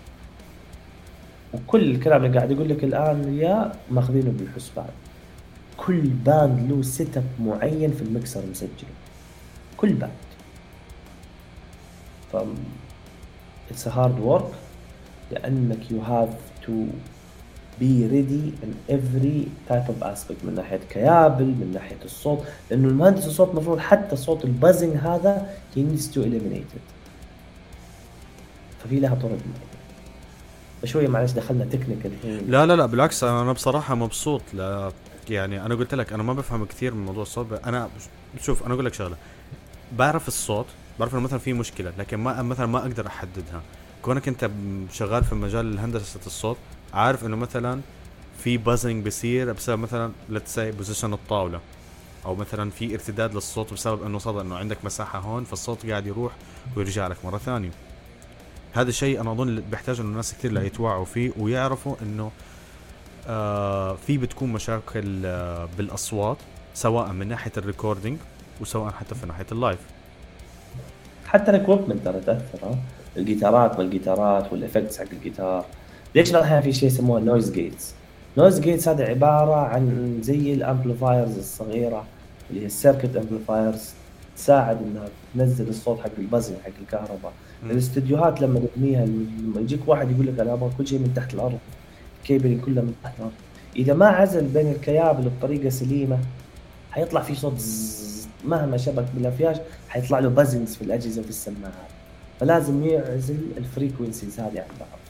وكل 1.55 1.91
الكلام 1.91 2.25
اللي 2.25 2.37
قاعد 2.39 2.51
يقول 2.51 2.69
لك 2.69 2.85
الآن 2.85 3.39
يا 3.39 3.73
ماخذينه 3.91 4.31
بالحسبان. 4.31 4.89
كل 5.77 6.01
band 6.01 6.71
له 6.71 6.83
setup 6.83 7.25
معين 7.41 7.93
في 7.93 8.03
المكسر 8.03 8.43
مسجل. 8.51 8.69
كل 9.77 9.93
band 9.93 10.13
ف 12.33 12.37
it's 13.71 13.89
hard 13.89 14.21
work 14.21 14.51
لأنك 15.31 15.91
you 15.91 16.01
have 16.01 16.29
to 16.67 16.85
be 17.81 18.07
ready 18.07 18.53
in 18.65 18.75
every 18.91 19.49
type 19.69 19.83
of 19.89 20.05
aspect 20.05 20.45
من 20.45 20.55
ناحية 20.55 20.81
كيابل 20.91 21.45
من 21.45 21.71
ناحية 21.75 21.99
الصوت 22.05 22.45
لأنه 22.71 22.89
المهندس 22.89 23.27
الصوت 23.27 23.51
المفروض 23.51 23.79
حتى 23.79 24.17
صوت 24.17 24.45
ال 24.45 24.51
buzzing 24.51 24.97
هذا 24.97 25.51
needs 25.77 26.15
to 26.15 26.19
eliminate 26.19 26.77
it. 26.77 26.87
ففي 28.85 29.01
لها 29.01 29.15
طرق. 29.15 29.39
شوية 30.85 31.09
معلش 31.09 31.33
دخلنا 31.33 31.65
technical 31.65 32.13
لا 32.51 32.67
لا 32.67 32.77
لا 32.77 32.87
بالعكس 32.87 33.25
أنا 33.25 33.53
بصراحة 33.53 33.95
مبسوط. 33.95 34.43
لا 34.55 34.93
يعني 35.31 35.67
أنا 35.67 35.75
قلت 35.75 35.95
لك 35.95 36.13
أنا 36.13 36.23
ما 36.23 36.33
بفهم 36.33 36.65
كثير 36.65 36.95
من 36.95 37.05
موضوع 37.05 37.23
الصوت 37.23 37.47
أنا 37.67 37.89
شوف 38.41 38.67
أنا 38.67 38.75
أقول 38.75 38.85
لك 38.85 38.95
شغلة. 38.95 39.17
بعرف 39.99 40.29
الصوت 40.29 40.67
بعرف 41.01 41.15
إنه 41.15 41.23
مثلا 41.23 41.39
في 41.39 41.53
مشكلة 41.53 41.93
لكن 41.99 42.17
ما 42.17 42.43
مثلا 42.43 42.67
ما 42.67 42.79
أقدر 42.79 43.07
أحددها. 43.07 43.63
كونك 44.03 44.29
أنت 44.29 44.51
شغال 44.93 45.25
في 45.25 45.35
مجال 45.35 45.79
هندسة 45.79 46.21
الصوت 46.27 46.57
عارف 46.95 47.25
إنه 47.25 47.37
مثلا 47.37 47.81
في 48.39 48.57
buzzing 48.57 49.05
بيصير 49.05 49.53
بسبب 49.53 49.79
مثلا 49.79 50.13
let's 50.29 50.59
position 50.59 51.13
الطاولة 51.13 51.61
أو 52.27 52.35
مثلا 52.35 52.71
في 52.71 52.95
ارتداد 52.95 53.35
للصوت 53.35 53.73
بسبب 53.73 54.03
إنه 54.03 54.19
صدى 54.19 54.41
إنه 54.41 54.57
عندك 54.57 54.85
مساحة 54.85 55.19
هون 55.19 55.45
فالصوت 55.45 55.87
قاعد 55.87 56.07
يروح 56.07 56.33
ويرجع 56.77 57.07
لك 57.07 57.25
مرة 57.25 57.39
ثانية. 57.39 57.71
هذا 58.73 58.89
الشيء 58.89 59.21
أنا 59.21 59.33
أظن 59.33 59.63
بيحتاج 59.71 60.01
إنه 60.01 60.09
الناس 60.09 60.35
كثير 60.35 60.53
لا 60.53 60.63
يتوعوا 60.63 61.05
فيه 61.05 61.33
ويعرفوا 61.39 61.95
إنه 62.03 62.31
آه 63.29 63.95
في 64.07 64.19
بتكون 64.19 64.53
مشاكل 64.53 65.27
آه 65.27 65.69
بالأصوات 65.79 66.37
سواء 66.75 67.13
من 67.13 67.29
ناحية 67.29 67.53
ال 67.57 67.63
recording 67.63 68.19
وسواء 68.61 68.93
حتى 68.93 69.15
في 69.15 69.27
ناحية 69.27 69.47
ال 69.53 69.58
live 69.58 69.79
حتى 71.27 71.51
ال 71.51 71.56
equipment 71.56 72.05
ترى 72.05 72.21
تأثر 72.21 72.77
الجيتارات 73.17 73.79
والجيتارات 73.79 74.53
وال 74.53 74.63
effects 74.63 74.99
حق 74.99 75.07
الجيتار. 75.13 75.65
ليش 76.15 76.31
الاحيان 76.31 76.63
في 76.63 76.73
شيء 76.73 76.89
يسموه 76.89 77.21
noise 77.21 77.51
gates 77.51 77.95
noise 78.39 78.61
gates 78.61 78.89
هذا 78.89 79.05
عبارة 79.05 79.55
عن 79.55 80.19
زي 80.23 80.55
ال 80.55 80.62
amplifiers 80.62 81.39
الصغيرة 81.39 82.05
اللي 82.51 82.63
هي 82.63 82.67
ال 82.67 82.73
circuit 82.73 83.17
amplifiers 83.17 83.91
تساعد 84.37 84.79
إنها 84.83 85.09
تنزل 85.35 85.69
الصوت 85.69 86.01
حق 86.01 86.11
ال 86.19 86.25
buzz 86.25 86.49
ال 86.49 86.55
حق 86.65 86.71
الكهرباء. 86.83 87.33
الاستديوهات 87.71 88.41
لما 88.41 88.61
تبنيها 88.61 89.07
لما 89.07 89.61
يجيك 89.61 89.81
واحد 89.87 90.11
يقول 90.11 90.27
لك 90.27 90.41
أنا 90.41 90.53
أبغى 90.53 90.71
كل 90.79 90.87
شيء 90.87 90.99
من 90.99 91.15
تحت 91.15 91.35
الأرض 91.35 91.59
ال 92.23 92.27
cabling 92.27 92.61
كله 92.61 92.83
من 92.83 92.95
تحت 93.05 93.15
الأرض. 93.19 93.33
إذا 93.77 93.95
ما 93.95 94.07
عزل 94.07 94.45
بين 94.45 94.71
الكيابل 94.71 95.31
بطريقة 95.39 95.69
سليمة 95.69 96.19
حيطلع 96.91 97.21
في 97.21 97.35
صوت 97.35 97.65
مهما 98.45 98.77
شبك 98.77 99.05
بالأفياش 99.15 99.57
حيطلع 99.89 100.19
له 100.19 100.29
buzzings 100.29 100.75
في 100.75 100.83
الأجهزة 100.83 101.21
وفي 101.21 101.31
السماعات. 101.31 101.91
فلازم 102.41 102.85
يعزل 102.85 103.39
ال 103.57 103.64
frequencies 103.64 104.41
هذه 104.41 104.59
عن 104.59 104.77
بعض. 104.81 105.02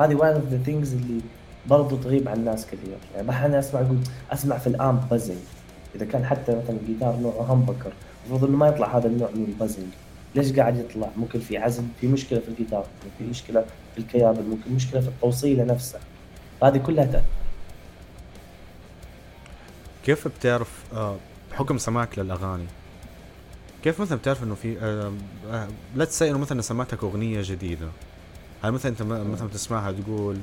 هذه 0.00 0.14
one 0.14 0.34
of 0.34 0.44
the 0.44 0.58
things 0.58 0.94
اللي 0.94 1.20
برضو 1.66 1.96
تغيب 1.96 2.28
عن 2.28 2.36
الناس 2.36 2.66
كثير. 2.66 2.96
يعني 3.16 3.30
أحيانا 3.30 3.58
اسمع 3.58 3.80
أقول 3.80 3.98
أسمع 4.32 4.58
في 4.58 4.66
ال 4.66 4.76
amp 4.76 5.08
buzzing 5.10 5.36
إذا 5.94 6.04
كان 6.04 6.24
حتى 6.24 6.56
مثلا 6.56 6.76
الجيتار 6.82 7.16
نوعه 7.16 7.52
humbucker 7.52 7.92
المفروض 8.26 8.50
إنه 8.50 8.58
ما 8.58 8.68
يطلع 8.68 8.96
هذا 8.96 9.06
النوع 9.06 9.30
من 9.34 9.44
ال 9.44 9.49
buzzing 9.49 9.86
ليش 10.34 10.52
قاعد 10.52 10.76
يطلع؟ 10.76 11.10
ممكن 11.16 11.40
في 11.40 11.58
عزل 11.58 11.84
في 12.00 12.06
مشكلة 12.06 12.38
في 12.38 12.48
الجيتار 12.48 12.78
ممكن 13.04 13.16
في 13.18 13.24
مشكلة 13.24 13.64
في 13.94 14.00
الكيابل 14.00 14.42
ممكن 14.42 14.72
مشكلة 14.72 15.00
في 15.00 15.08
التوصيلة 15.08 15.64
نفسها. 15.64 16.00
هذه 16.62 16.78
كلها 16.78 17.04
تأثر 17.04 17.24
كيف 20.04 20.28
بتعرف 20.28 20.84
آه، 20.94 21.16
بحكم 21.52 21.78
سماعك 21.78 22.18
للأغاني 22.18 22.66
كيف 23.84 24.00
مثلا 24.00 24.18
بتعرف 24.18 24.42
إنه 24.42 24.54
في 24.54 24.74
لا 25.94 26.04
تسأل 26.04 26.28
إنه 26.28 26.38
مثلا 26.38 26.60
سمعتك 26.60 27.04
أغنية 27.04 27.40
جديدة 27.44 27.88
هل 28.62 28.72
مثلا 28.72 28.92
أنت 28.92 29.02
مثلا 29.02 29.46
بتسمعها 29.46 29.92
تقول 29.92 30.38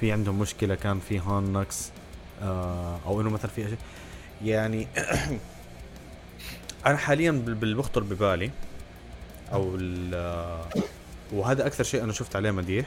في 0.00 0.12
عندهم 0.12 0.38
مشكلة 0.38 0.74
كان 0.74 1.00
في 1.00 1.20
هون 1.20 1.52
نقص 1.52 1.90
آه 2.42 2.98
أو 3.06 3.20
إنه 3.20 3.30
مثلا 3.30 3.50
في 3.50 3.76
يعني 4.44 4.86
أنا 6.86 6.96
حاليا 6.96 7.30
باللي 7.30 7.74
بخطر 7.74 8.02
ببالي 8.02 8.50
أو 9.52 9.78
وهذا 11.32 11.66
أكثر 11.66 11.84
شيء 11.84 12.04
أنا 12.04 12.12
شفت 12.12 12.36
عليه 12.36 12.50
مديح. 12.50 12.86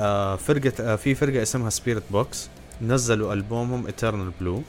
آه 0.00 0.36
فرقة 0.36 0.72
آه 0.92 0.96
في 0.96 1.14
فرقة 1.14 1.42
اسمها 1.42 1.70
Spiritbox 1.70 2.48
نزلوا 2.82 3.32
ألبومهم 3.32 3.86
Eternal 3.86 4.32
Blue 4.40 4.62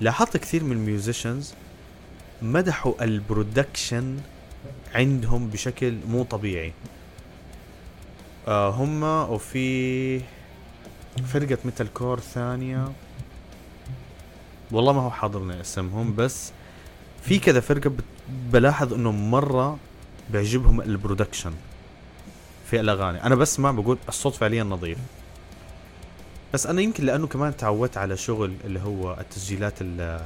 لاحظت 0.00 0.36
كثير 0.36 0.64
من 0.64 0.72
ال 0.72 0.80
musicians 0.80 1.54
مدحوا 2.42 3.04
ال 3.04 3.14
production 3.14 4.16
عندهم 4.94 5.48
بشكل 5.48 5.94
مو 6.08 6.22
طبيعي. 6.24 6.72
آه 8.48 8.70
هم 8.70 9.02
وفي 9.02 10.20
فرقة 11.26 11.58
metalcore 11.64 12.20
ثانية. 12.20 12.92
والله 14.70 14.92
ما 14.92 15.00
هو 15.00 15.10
حاضرني 15.10 15.60
اسمهم 15.60 16.14
بس 16.14 16.52
في 17.22 17.38
كذا 17.38 17.60
فرقة 17.60 17.92
بلاحظ 18.28 18.94
إنه 18.94 19.12
مرة 19.12 19.78
بيعجبهم 20.30 20.80
ال 20.80 20.87
production 20.87 21.52
في 22.70 22.80
الأغاني. 22.80 23.22
أنا 23.24 23.34
بسمع 23.34 23.70
بقول 23.70 23.98
الصوت 24.08 24.34
فعليا 24.34 24.64
نظيف. 24.64 24.98
بس 26.54 26.66
أنا 26.66 26.80
يمكن 26.80 27.04
لأنه 27.04 27.26
كمان 27.26 27.56
تعودت 27.56 27.96
على 27.96 28.16
شغل 28.16 28.54
اللي 28.64 28.80
هو 28.80 29.16
التسجيلات 29.20 29.80
اللي 29.80 30.20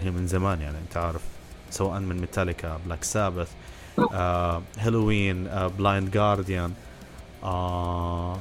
هي 0.00 0.10
من 0.10 0.26
زمان 0.26 0.60
يعني 0.60 0.78
أنت 0.78 0.96
عارف 0.96 1.22
سواء 1.70 2.00
من 2.00 2.20
ميتاليكا 2.20 2.80
بلاك 2.86 3.04
ساباث 3.04 3.48
هالوين 4.78 5.46
آه، 5.46 5.66
بلايند 5.66 6.10
جارديان 6.10 6.72
آه، 7.42 8.38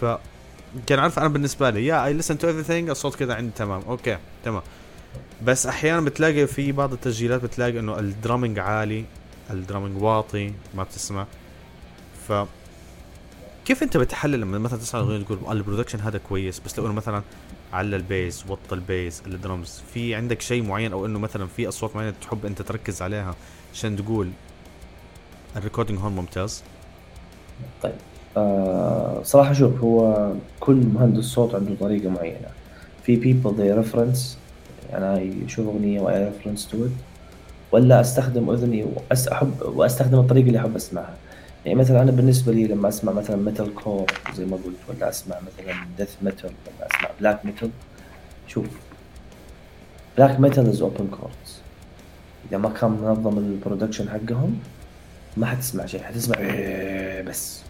ف 0.00 0.04
كان 0.86 0.98
عارف 0.98 1.18
أنا 1.18 1.28
بالنسبة 1.28 1.70
لي 1.70 1.86
يا 1.86 2.04
I 2.04 2.12
listen 2.12 2.38
to 2.38 2.48
everything 2.48 2.90
الصوت 2.90 3.14
كذا 3.14 3.34
عندي 3.34 3.52
تمام 3.56 3.82
okay 3.88 4.18
تمام. 4.44 4.62
بس 5.42 5.66
أحيانا 5.66 6.00
بتلاقي 6.00 6.46
في 6.46 6.72
بعض 6.72 6.92
التسجيلات 6.92 7.42
بتلاقي 7.42 7.78
إنه 7.78 7.98
ال 7.98 8.05
drumming 8.05 8.58
عالي 8.58 9.04
ال 9.50 9.56
drumming 9.56 10.02
واطي 10.02 10.52
ما 10.74 10.82
بتسمع. 10.82 11.26
ف 12.28 12.32
كيف 13.64 13.82
أنت 13.82 13.96
بتحلل 13.96 14.40
لما 14.40 14.58
مثلا 14.58 14.78
تسمع 14.78 15.00
اغنيه 15.00 15.24
تقول 15.24 15.38
ال 15.56 15.60
production 15.60 16.00
هذا 16.00 16.18
كويس 16.18 16.60
بس 16.60 16.78
لو 16.78 16.86
إنه 16.86 16.92
مثلا 16.94 17.22
على 17.72 17.96
ال 17.96 18.06
bass 18.06 18.44
وطى 18.48 18.74
ال 18.74 18.84
bass 18.84 19.22
ال 19.26 19.35
drums 19.35 19.82
في 19.94 20.14
عندك 20.14 20.40
شيء 20.40 20.62
معين 20.62 20.92
أو 20.92 21.06
إنه 21.06 21.18
مثلا 21.18 21.46
في 21.46 21.68
أصوات 21.68 21.96
معينة 21.96 22.14
تحب 22.20 22.46
أنت 22.46 22.62
تركز 22.62 23.02
عليها؟ 23.02 23.34
عشان 23.78 23.96
تقول 23.96 24.30
ال 25.56 25.60
recording 25.60 25.98
هون 25.98 26.12
ممتاز. 26.12 26.62
طيب 27.82 27.92
آه 28.36 29.22
صراحة 29.22 29.52
شوف 29.52 29.80
هو 29.80 30.32
كل 30.60 30.74
مهندس 30.74 31.24
صوت 31.24 31.54
عنده 31.54 31.74
طريقة 31.80 32.10
معينة. 32.10 32.48
في 33.02 33.16
people 33.16 33.48
they 33.48 33.88
أنا 34.94 35.18
يعني 35.18 35.46
أشوف 35.46 35.66
أغنية 35.66 36.00
وأي 36.00 36.30
reference 36.30 36.60
to 36.72 36.74
it 36.74 37.02
ولا 37.72 38.00
أستخدم 38.00 38.50
أذني 38.50 38.86
واحب 39.10 39.52
وأستخدم 39.62 40.18
الطريقة 40.18 40.46
اللي 40.46 40.58
أحب 40.58 40.76
أسمعها. 40.76 41.14
يعني 41.64 41.78
مثلا 41.78 42.02
أنا 42.02 42.10
بالنسبة 42.10 42.52
لي 42.52 42.66
لما 42.66 42.88
أسمع 42.88 43.12
مثلا 43.12 43.36
metalcore 43.36 44.06
زي 44.34 44.44
ما 44.44 44.56
قلت 44.56 44.78
ولا 44.88 45.08
أسمع 45.08 45.36
مثلا 45.36 45.74
death 45.98 46.10
metal 46.22 46.50
ولا 46.50 46.86
أسمع 46.86 47.10
black 47.20 47.46
metal 47.46 47.70
شوف 48.48 48.66
black 50.16 50.40
metal 50.40 50.68
is 50.68 50.82
open 50.82 51.06
chords 51.06 51.67
إذا 52.48 52.58
ما 52.58 52.68
كان 52.68 52.90
منظم 52.90 53.38
ال 53.38 53.44
production 53.44 54.08
حقهم 54.10 54.58
ما 55.36 55.46
حتسمع 55.46 55.86
شيء 55.86 56.02
حتسمع 56.02 56.36
بس. 57.26 57.62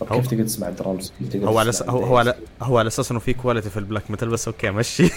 طب 0.00 0.06
كيف 0.08 0.26
تقدر 0.26 0.44
تسمع 0.44 0.70
درامز 0.70 1.12
كيف 1.18 1.28
تقدر 1.28 1.48
هو 1.48 1.58
على 1.58 1.72
هو 1.88 2.04
هو 2.04 2.16
على 2.16 2.34
هو 2.62 2.78
على 2.78 2.86
أساس 2.86 3.10
إنه 3.10 3.20
في 3.20 3.32
quality 3.32 3.70
في 3.70 3.76
ال 3.76 3.82
black 3.82 4.10
metal 4.10 4.28
بس 4.28 4.48
okay 4.48 4.70
مشي. 4.70 5.10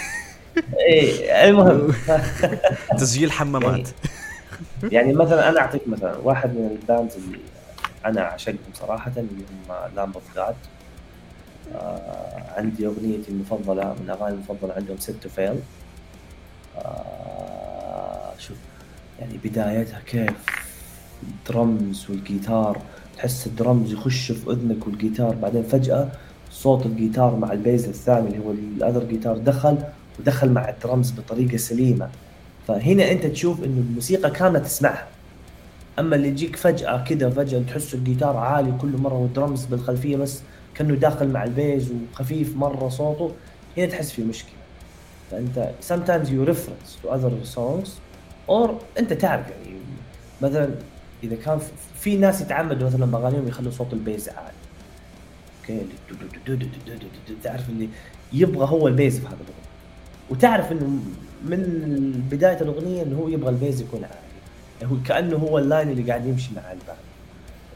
إيه 0.89 1.49
المهم. 1.49 1.93
تسجيل 2.99 3.31
حمامات. 3.31 3.89
يعني 4.91 5.13
مثلا 5.13 5.49
أنا 5.49 5.59
أعطيك 5.59 5.87
مثلا 5.87 6.17
واحد 6.17 6.49
من 6.49 6.77
ال 6.81 6.87
bands 6.87 7.15
اللي 7.15 7.39
أنا 8.05 8.21
أعشقهم 8.21 8.73
صراحة 8.73 9.11
اللي 9.17 9.43
هم 9.69 9.95
لامب 9.95 10.13
أوف 10.15 10.23
جاد 10.35 10.55
عندي 12.57 12.87
أغنيتي 12.87 13.31
المفضلة 13.31 13.83
من 13.83 14.05
الاغاني 14.05 14.33
المفضلة 14.35 14.73
عندهم 14.73 14.97
Set 14.97 15.15
to 15.21 15.29
Fail 15.29 15.59
شوف 18.47 18.57
يعني 19.19 19.39
بدايتها 19.43 19.99
كيف؟ 20.05 20.31
الدرمز 21.23 22.05
والجيتار 22.09 22.81
تحس 23.17 23.47
الدرمز 23.47 23.93
يخش 23.93 24.31
في 24.31 24.51
أذنك 24.51 24.87
والجيتار 24.87 25.35
بعدين 25.35 25.63
فجأة 25.63 26.11
صوت 26.51 26.85
الجيتار 26.85 27.35
مع 27.35 27.51
ال 27.51 27.58
bass 27.58 27.85
الثاني 27.85 28.27
اللي 28.27 28.39
هو 28.39 28.51
ال 28.51 28.60
other 28.60 29.03
guitar 29.03 29.37
دخل 29.37 29.77
ودخل 30.19 30.49
مع 30.49 30.69
الدرمز 30.69 31.11
بطريقة 31.11 31.57
سليمة. 31.57 32.09
فهنا 32.67 33.11
أنت 33.11 33.25
تشوف 33.25 33.63
إنه 33.63 33.81
الموسيقى 33.89 34.31
كامله 34.31 34.59
تسمعها. 34.59 35.07
أما 35.99 36.15
اللي 36.15 36.27
يجيك 36.27 36.55
فجأة 36.55 37.03
كذا 37.03 37.29
فجأة 37.29 37.59
تحس 37.59 37.93
الجيتار 37.93 38.37
عالي 38.37 38.73
كل 38.81 38.97
مرة 38.97 39.13
والدرمز 39.13 39.65
بالخلفية 39.65 40.17
بس 40.17 40.41
كأنه 40.75 40.95
داخل 40.95 41.27
مع 41.27 41.43
ال 41.43 41.53
bass 41.53 41.91
وخفيف 41.91 42.55
مرة 42.55 42.89
صوته 42.89 43.31
هنا 43.77 43.85
تحس 43.85 44.11
في 44.11 44.23
مشكلة. 44.23 44.53
فأنت 45.31 45.71
sometimes 45.89 46.27
you 46.27 46.49
reference 46.49 47.03
to 47.03 47.09
other 47.09 47.55
songs 47.55 47.89
or 48.49 48.69
أنت 48.99 49.13
تعرف 49.13 49.45
يعني 49.49 49.77
مثلا 50.41 50.69
إذا 51.23 51.35
كان 51.35 51.59
في 51.99 52.17
ناس 52.17 52.41
يتعمدوا 52.41 52.87
مثلا 52.87 53.05
بأغانيهم 53.05 53.47
يخلوا 53.47 53.71
صوت 53.71 53.93
ال 53.93 54.00
bass 54.00 54.29
عالي. 54.29 54.53
Okay؟ 55.61 55.85
تعرف 57.43 57.69
اللي 57.69 57.89
يبغى 58.33 58.67
هو 58.67 58.87
ال 58.87 58.94
bass 58.94 59.19
في 59.19 59.25
هذا 59.25 59.35
الأغنية. 59.35 59.63
وتعرف 60.29 60.71
إنه 60.71 60.87
من 61.45 62.23
بداية 62.31 62.61
الأغنية 62.61 63.03
إنه 63.03 63.19
هو 63.19 63.27
يبغى 63.27 63.49
ال 63.49 63.56
bass 63.56 63.81
يكون 63.81 64.03
عالي. 64.03 64.91
هو 64.91 64.95
كأنه 65.05 65.37
هو 65.37 65.57
ال 65.59 65.65
line 65.65 65.89
اللي 65.89 66.03
قاعد 66.03 66.25
يمشي 66.25 66.49
مع 66.55 66.71
ال 66.71 66.76
band 66.76 66.97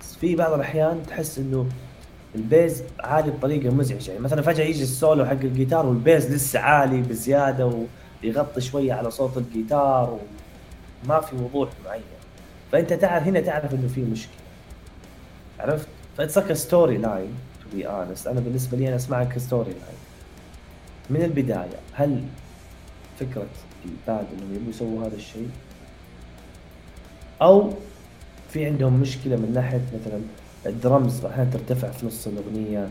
بس 0.02 0.16
في 0.16 0.36
بعض 0.36 0.54
الأحيان 0.54 1.04
تحس 1.08 1.38
إنه 1.38 1.70
ال 2.36 2.45
bass 2.45 2.84
عالي 3.00 3.32
بطريقة 3.32 3.70
مزعجة. 3.76 4.12
يعني 4.12 4.24
مثلا 4.24 4.42
فجأة 4.42 4.64
يجي 4.64 4.84
السولو 4.84 5.26
حق 5.26 5.32
الجيتار 5.32 5.86
وال 5.86 6.01
bass 6.01 6.32
لسه 6.32 6.60
عالي 6.60 7.02
بزيادة 7.02 7.86
ويغطي 8.24 8.62
شوية 8.62 8.94
على 8.94 9.12
صوت 9.12 9.38
الجيتار 9.38 10.20
وما 11.06 11.22
في 11.22 11.36
وضوح 11.36 11.70
معين. 11.86 12.04
فأنت 12.72 12.94
تعرف 12.94 13.28
هنا 13.28 13.40
تعرف 13.40 13.74
إنه 13.74 13.88
في 13.88 14.02
مشكلة. 14.02 14.38
عرفت؟ 15.60 15.88
ف 16.18 16.40
it's 16.40 16.98
storyline 16.98 17.34
to 17.64 17.78
be 17.78 17.88
honest 17.88 18.28
أنا 18.28 18.40
بالنسبة 18.40 18.78
لي 18.78 18.88
أنا 18.88 18.96
أسمعك 18.96 19.38
storyline 19.38 19.98
من 21.10 21.24
البداية 21.24 21.80
هل 21.94 22.24
فكرة 23.20 23.48
ال 23.86 23.94
band 23.94 24.26
إنهم 24.34 24.56
يبغوا 24.56 24.70
يسووا 24.70 25.08
هذا 25.08 25.16
الشيء؟ 25.16 25.50
أو 27.42 27.74
في 28.50 28.66
عندهم 28.66 28.94
مشكلة 28.94 29.36
من 29.36 29.52
ناحية 29.54 29.82
مثلا 30.02 30.22
الدرمز 30.66 31.26
أحيانا 31.26 31.50
ترتفع 31.52 31.92
في 31.92 32.06
نص 32.06 32.28
الأغنية 32.28 32.90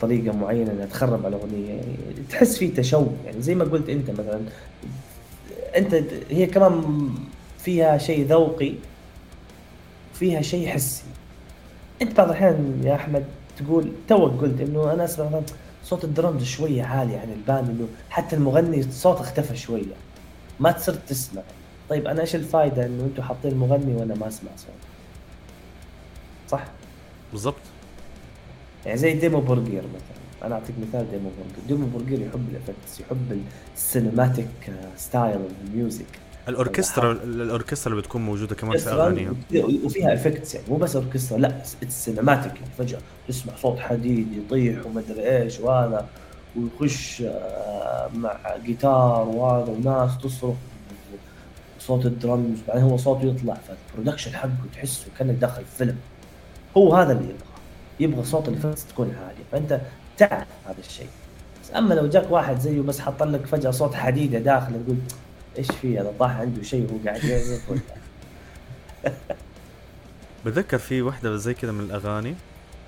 طريقة 0.00 0.36
معينة 0.36 0.72
إنها 0.72 0.86
تخرب 0.86 1.26
على 1.26 1.36
الأغنية. 1.36 1.68
يعني 1.68 1.96
تحس 2.30 2.58
في 2.58 2.68
تشوه 2.68 3.12
يعني 3.26 3.42
زي 3.42 3.54
ما 3.54 3.64
قلت 3.64 3.88
أنت 3.88 4.10
مثلا 4.10 4.40
أنت 5.76 5.94
هي 6.30 6.46
كمان 6.46 7.08
فيها 7.58 7.98
شيء 7.98 8.26
ذوقي 8.26 8.74
فيها 10.14 10.42
شيء 10.42 10.68
حسي. 10.68 11.02
أنت 12.02 12.16
بعض 12.16 12.28
الأحيان 12.28 12.82
يا 12.84 12.94
أحمد 12.94 13.24
تقول 13.56 13.92
توك 14.08 14.40
قلت 14.40 14.60
إنه 14.60 14.92
أنا 14.92 15.04
أسمع 15.04 15.26
مثلا 15.26 15.42
صوت 15.84 16.04
الدرمز 16.04 16.44
شوية 16.44 16.82
عالي 16.82 17.16
عن 17.16 17.32
الباند 17.32 17.68
إنه 17.68 17.88
حتى 18.10 18.36
المغني 18.36 18.82
صوته 18.82 19.20
اختفى 19.20 19.56
شوية. 19.56 19.94
ما 20.60 20.72
تصير 20.72 20.94
تسمع. 20.94 21.42
طيب 21.88 22.06
أنا 22.06 22.20
إيش 22.20 22.34
الفائده 22.34 22.86
إنه 22.86 23.04
أنتم 23.04 23.22
حاطين 23.22 23.54
مغني 23.54 23.94
وأنا 23.94 24.14
ما 24.14 24.28
أسمع 24.28 24.50
صوت؟ 24.56 24.74
صح؟ 26.48 26.64
بالضبط. 27.32 27.54
يعني 28.86 28.98
زي 28.98 29.12
ديمو 29.12 29.40
بورجير 29.40 29.82
مثلا. 29.94 30.21
أنا 30.44 30.54
اعطيك 30.54 30.74
مثال 30.88 31.10
ديمو 31.10 31.30
بورجير. 31.38 31.66
ديمو 31.68 31.86
بورجير 31.98 32.26
يحب 32.26 32.48
ال 32.50 32.56
effects 32.56 33.00
يحب 33.00 33.42
ال 33.76 33.83
cinematic 33.83 34.48
style 34.96 35.40
ال 35.64 35.71
music 35.71 36.06
الاوركسترا 36.48 37.12
الأوركسترا 37.12 37.92
اللي 37.92 38.02
بتكون 38.02 38.22
موجودة 38.22 38.54
كمان 38.54 38.78
في 38.78 38.90
أغانيها. 38.90 39.32
وفيها 39.84 40.14
effects 40.14 40.54
يعني 40.54 40.66
مو 40.68 40.76
بس 40.76 40.96
أوركسترا 40.96 41.38
لا 41.38 41.62
ال 41.82 41.89
cinematic 41.89 42.54
يعني 42.54 42.72
فجأة 42.78 42.98
تسمع 43.28 43.52
صوت 43.56 43.78
حديد 43.78 44.26
يطيح 44.32 44.86
وما 44.86 45.00
ادري 45.00 45.42
إيش 45.42 45.60
وهذا 45.60 46.06
ويخش 46.56 47.22
آه، 47.22 48.08
مع 48.14 48.36
جيتار 48.64 49.28
وهذا 49.28 49.70
وناس 49.72 50.18
تصرخ 50.18 50.54
صوت 51.78 52.06
الدرمز 52.06 52.58
بعدين 52.68 52.82
هو 52.84 52.96
صوته 52.96 53.24
يطلع 53.24 53.54
فال 53.54 53.67
production 53.67 54.34
حقه 54.34 54.50
تحسه 54.72 55.06
كانك 55.18 55.34
داخل 55.34 55.64
فيلم. 55.78 55.96
هو 56.76 56.94
هذا 56.94 57.12
اللي 57.12 57.24
يبغى. 57.24 57.36
يبغى 58.00 58.24
صوت 58.24 58.48
ال 58.48 58.54
verse 58.54 58.86
تكون 58.86 59.06
عالية. 59.06 59.44
فأنت 59.52 59.80
تعرف 60.28 60.48
هذا 60.66 60.78
الشيء. 60.78 61.08
بس 61.62 61.74
أما 61.76 61.94
لو 61.94 62.06
جاك 62.06 62.30
واحد 62.30 62.58
زيه 62.58 62.80
بس 62.80 63.00
حط 63.00 63.22
لك 63.22 63.46
فجأة 63.46 63.70
صوت 63.70 63.94
حديدة 63.94 64.38
داخل 64.38 64.84
تقول 64.84 64.96
إيش 65.58 65.66
في 65.70 65.98
هذا؟ 65.98 66.12
طاح 66.18 66.36
عنده 66.36 66.62
شيء 66.62 66.86
وهو 66.90 66.98
قاعد 67.04 67.24
يعزف 67.24 67.72
بتذكر 70.46 70.78
في 70.78 71.02
وحدة 71.02 71.36
زي 71.36 71.54
كذا 71.54 71.72
من 71.72 71.80
الأغاني؟ 71.80 72.34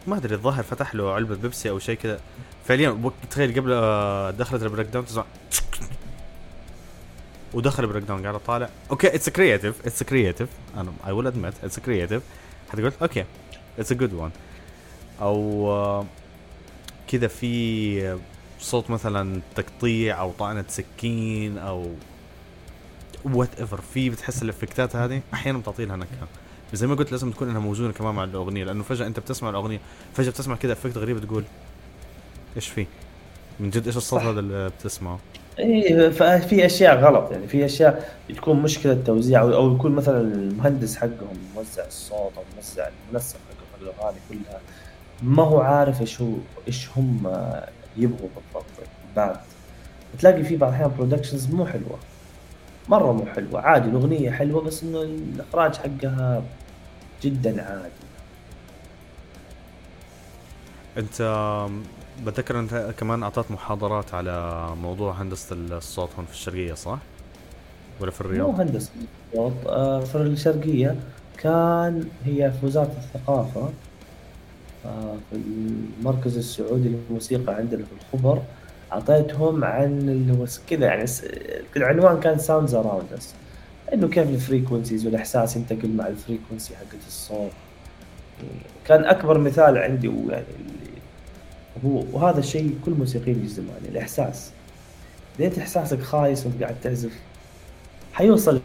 ما 0.06 0.16
أدري 0.16 0.34
الظاهر 0.34 0.62
فتح 0.62 0.94
له 0.94 1.12
علبة 1.12 1.34
بيبسي 1.34 1.70
أو 1.70 1.78
شيء 1.78 1.96
كذا. 1.96 2.20
فعليا 2.64 3.10
تخيل 3.30 3.60
قبل 3.60 3.72
آه، 3.72 4.30
دخلت 4.30 4.62
ال 4.62 4.86
breakdown 4.86 5.04
ودخل 7.54 7.84
ال 7.84 8.04
breakdown 8.04 8.22
قاعد 8.22 8.40
طالع 8.46 8.68
okay 8.90 9.14
it's 9.14 9.28
creative 9.28 9.86
it's 9.86 10.02
creative 10.02 10.48
أنا 10.76 10.92
I 11.06 11.12
will 11.12 11.26
admit 11.26 11.54
it's 11.64 11.78
creative 11.80 12.22
حتقول 12.68 12.92
okay 13.02 13.24
it's 13.78 13.92
a 13.92 13.94
good 13.94 14.12
one 14.12 14.30
أو 15.20 15.70
آه، 15.70 16.06
كذا 17.08 17.26
في 17.26 18.18
صوت 18.60 18.90
مثلا 18.90 19.40
تقطيع 19.54 20.20
أو 20.20 20.32
طعنة 20.32 20.64
سكين 20.68 21.58
أو 21.58 21.90
whatever 23.24 23.80
في 23.80 24.10
بتحس 24.10 24.42
ال 24.42 24.49
effectات 24.49 24.96
هذه؟ 24.96 25.20
أحيانا 25.34 25.58
بتعطي 25.58 25.84
لها 25.84 25.96
نكهة. 25.96 26.28
بس 26.72 26.78
زي 26.78 26.86
ما 26.86 26.94
قلت 26.94 27.12
لازم 27.12 27.30
تكون 27.30 27.48
إنها 27.48 27.60
موزونة 27.60 27.92
كمان 27.92 28.14
مع 28.14 28.24
الأغنية 28.24 28.64
لأنه 28.64 28.82
فجأة 28.82 29.06
أنت 29.06 29.20
بتسمع 29.20 29.50
الأغنية 29.50 29.80
فجأة 30.14 30.30
بتسمع 30.30 30.56
كذا 30.56 30.72
effect 30.72 30.96
غريب 30.96 31.18
تقول 31.18 31.44
إيش 32.56 32.68
في؟ 32.68 32.86
من 33.60 33.70
جد 33.70 33.86
إيش 33.86 33.96
الصوت 33.96 34.20
هذا 34.20 34.40
اللي 34.40 34.70
بتسمعه؟ 34.80 35.18
إيه 35.58 36.08
ففي 36.10 36.66
أشياء 36.66 36.96
غلط 36.98 37.32
يعني 37.32 37.48
في 37.48 37.64
أشياء 37.64 38.18
بتكون 38.30 38.62
مشكلة 38.62 39.02
توزيع 39.06 39.42
أو 39.42 39.74
يكون 39.74 39.92
مثلا 39.92 40.20
المهندس 40.20 40.96
حقهم 40.96 41.38
موزع 41.54 41.86
الصوت 41.86 42.32
أو 42.36 42.42
موزع 42.56 42.88
المنسق 43.08 43.36
حق 43.36 43.82
الأغاني 43.82 44.18
كلها. 44.28 44.60
ما 45.22 45.42
هو 45.42 45.60
عارف 45.60 46.00
إيش 46.00 46.20
هو 46.20 46.32
إيش 46.68 46.88
هم 46.96 47.26
يبغوا 47.96 48.28
بالضبط. 48.36 48.64
بعد 49.16 49.36
تلاقي 50.18 50.44
في 50.44 50.56
بعض 50.56 50.70
الأحيان 50.70 50.92
productions 50.98 51.54
مو 51.54 51.66
حلوة. 51.66 51.98
مرة 52.88 53.12
مو 53.12 53.26
حلوة. 53.26 53.60
عادي 53.60 53.88
الأغنية 53.88 54.30
حلوة 54.30 54.62
بس 54.62 54.82
إنه 54.82 55.02
الإخراج 55.02 55.76
حقها 55.76 56.42
جدا 57.22 57.62
عادي. 57.62 57.90
أنت 60.98 61.22
بتذكر 62.24 62.60
أنت 62.60 62.94
كمان 62.98 63.22
أعطيت 63.22 63.50
محاضرات 63.50 64.14
على 64.14 64.68
موضوع 64.82 65.12
هندسة 65.12 65.56
الصوت 65.56 66.10
هون 66.16 66.24
في 66.26 66.32
الشرقية 66.32 66.74
صح؟ 66.74 66.98
ولا 68.00 68.10
في 68.10 68.20
الرياض؟ 68.20 68.46
مو 68.46 68.56
هندسة 68.56 68.90
الصوت 69.32 69.66
آه، 69.66 70.00
في 70.00 70.14
الشرقية. 70.18 70.96
كان 71.38 72.08
هي 72.24 72.52
في 72.60 72.66
وزارة 72.66 72.92
الثقافة. 72.98 73.70
في 75.30 75.36
المركز 76.00 76.36
السعودي 76.36 76.88
للموسيقى 76.88 77.54
عندنا 77.54 77.84
في 77.84 78.16
الخبر 78.16 78.42
أعطيتهم 78.92 79.64
عن 79.64 80.08
اللي 80.08 80.32
هو 80.32 80.46
كذا 80.70 80.86
يعني 80.86 81.04
العنوان 81.76 82.20
كان 82.20 82.38
Sounds 82.38 82.74
Around 82.74 83.12
Us 83.18 83.34
إنه 83.92 84.08
كيف 84.08 84.28
ال 84.28 84.35
frequencies 84.35 85.06
والإحساس 85.06 85.56
ينتقل 85.56 85.88
مع 85.88 86.06
ال 86.06 86.13
frequency 86.13 86.76
حقت 86.76 87.06
الصوت. 87.06 87.50
كان 88.86 89.04
أكبر 89.04 89.38
مثال 89.38 89.78
عندي 89.78 90.08
ويعني 90.08 90.44
هو 91.84 92.04
وهذا 92.12 92.38
الشيء 92.38 92.78
كل 92.84 92.90
موسيقيين 92.90 93.40
يجزم 93.40 93.64
الإحساس. 93.88 94.50
اذا 95.38 95.46
انت 95.46 95.58
إحساسك 95.58 96.00
خايس 96.00 96.46
وأنت 96.46 96.62
قاعد 96.62 96.76
تعزف 96.82 97.12
حيوصل 98.12 98.60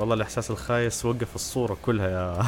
والله 0.00 0.14
الإحساس 0.14 0.50
الخايس 0.50 1.04
وقف 1.04 1.34
الصورة 1.34 1.76
كلها 1.82 2.08
يا 2.10 2.44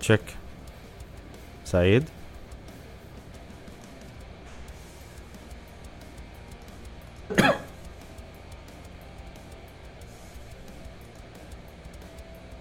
تشيك 0.00 0.36
سعيد؟ 1.64 2.04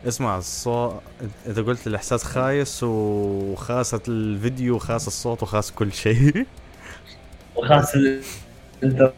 اسمع 0.07 0.37
الصوت 0.37 1.01
اذا 1.47 1.61
قلت 1.61 1.87
الإحساس 1.87 2.23
خايس 2.23 2.83
وخاصة 2.83 4.01
الفيديو 4.07 4.75
وخاص 4.75 5.07
الصوت 5.07 5.43
وخاص 5.43 5.71
كل 5.71 5.93
شيء. 5.93 6.45
وخاص 7.55 7.93
الإنترنت 7.95 9.13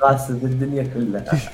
خاص 0.00 0.30
الدنيا 0.30 0.82
كلها. 0.94 1.38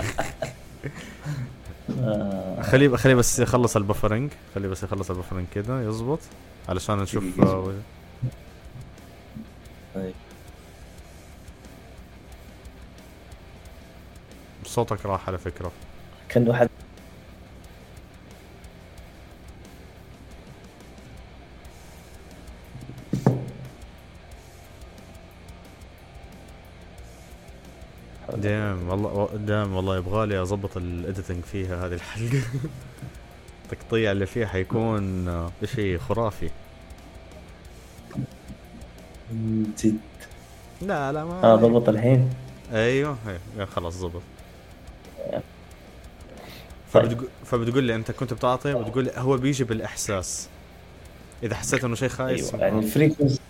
خليه 2.63 2.97
خليه 2.97 3.15
بس 3.15 3.39
يخلص 3.39 3.77
البفرنج. 3.77 4.31
خليه 4.55 4.69
بس 4.69 4.83
يخلص 4.83 5.11
البفرنج 5.11 5.47
كذا 5.55 5.89
يزبط 5.89 6.21
علشان 6.69 6.99
نشوف 6.99 7.25
آه 7.41 7.73
طيب. 9.95 10.15
صوتك 14.65 15.07
راح 15.07 15.29
على 15.29 15.39
فكرة. 15.39 15.73
كان 16.29 16.49
واحد 16.49 16.69
دام 30.15 30.21
والله 30.21 30.35
يبغى 30.35 30.37
لي 30.37 30.43
اضبط 30.43 30.77
الايديتنج 30.77 31.45
فيها 31.45 31.87
هذه 31.87 31.95
الحلقة. 31.95 32.43
التقطيع 33.65 34.13
اللي 34.13 34.27
فيها 34.27 34.47
حيكون 34.47 35.51
شيء 35.65 35.99
خرافي. 35.99 36.51
جد. 39.85 39.99
لا 40.83 41.13
لا 41.13 41.25
ما 41.25 41.45
آه 41.45 41.57
ضبط 41.57 41.89
الحين؟ 41.89 42.31
أيوه 42.73 43.17
أيوه 43.27 43.67
خلاص 43.67 44.01
ضبط. 44.01 44.23
فبتقول 46.93 47.29
فبتقول 47.45 47.85
لي 47.85 47.95
أنت 47.95 48.11
كنت 48.11 48.35
بتعطي 48.35 48.75
وتقول 48.75 49.11
هو 49.17 49.37
بيجي 49.37 49.65
بالإحساس. 49.65 50.49
إذا 51.43 51.55
حسيت 51.55 51.85
إنه 51.85 51.95
شيء 51.95 52.09
خايس 52.09 52.55
أيوه 52.55 52.65
يعني 52.65 52.79
ال 52.79 52.85
frequency 52.85 53.41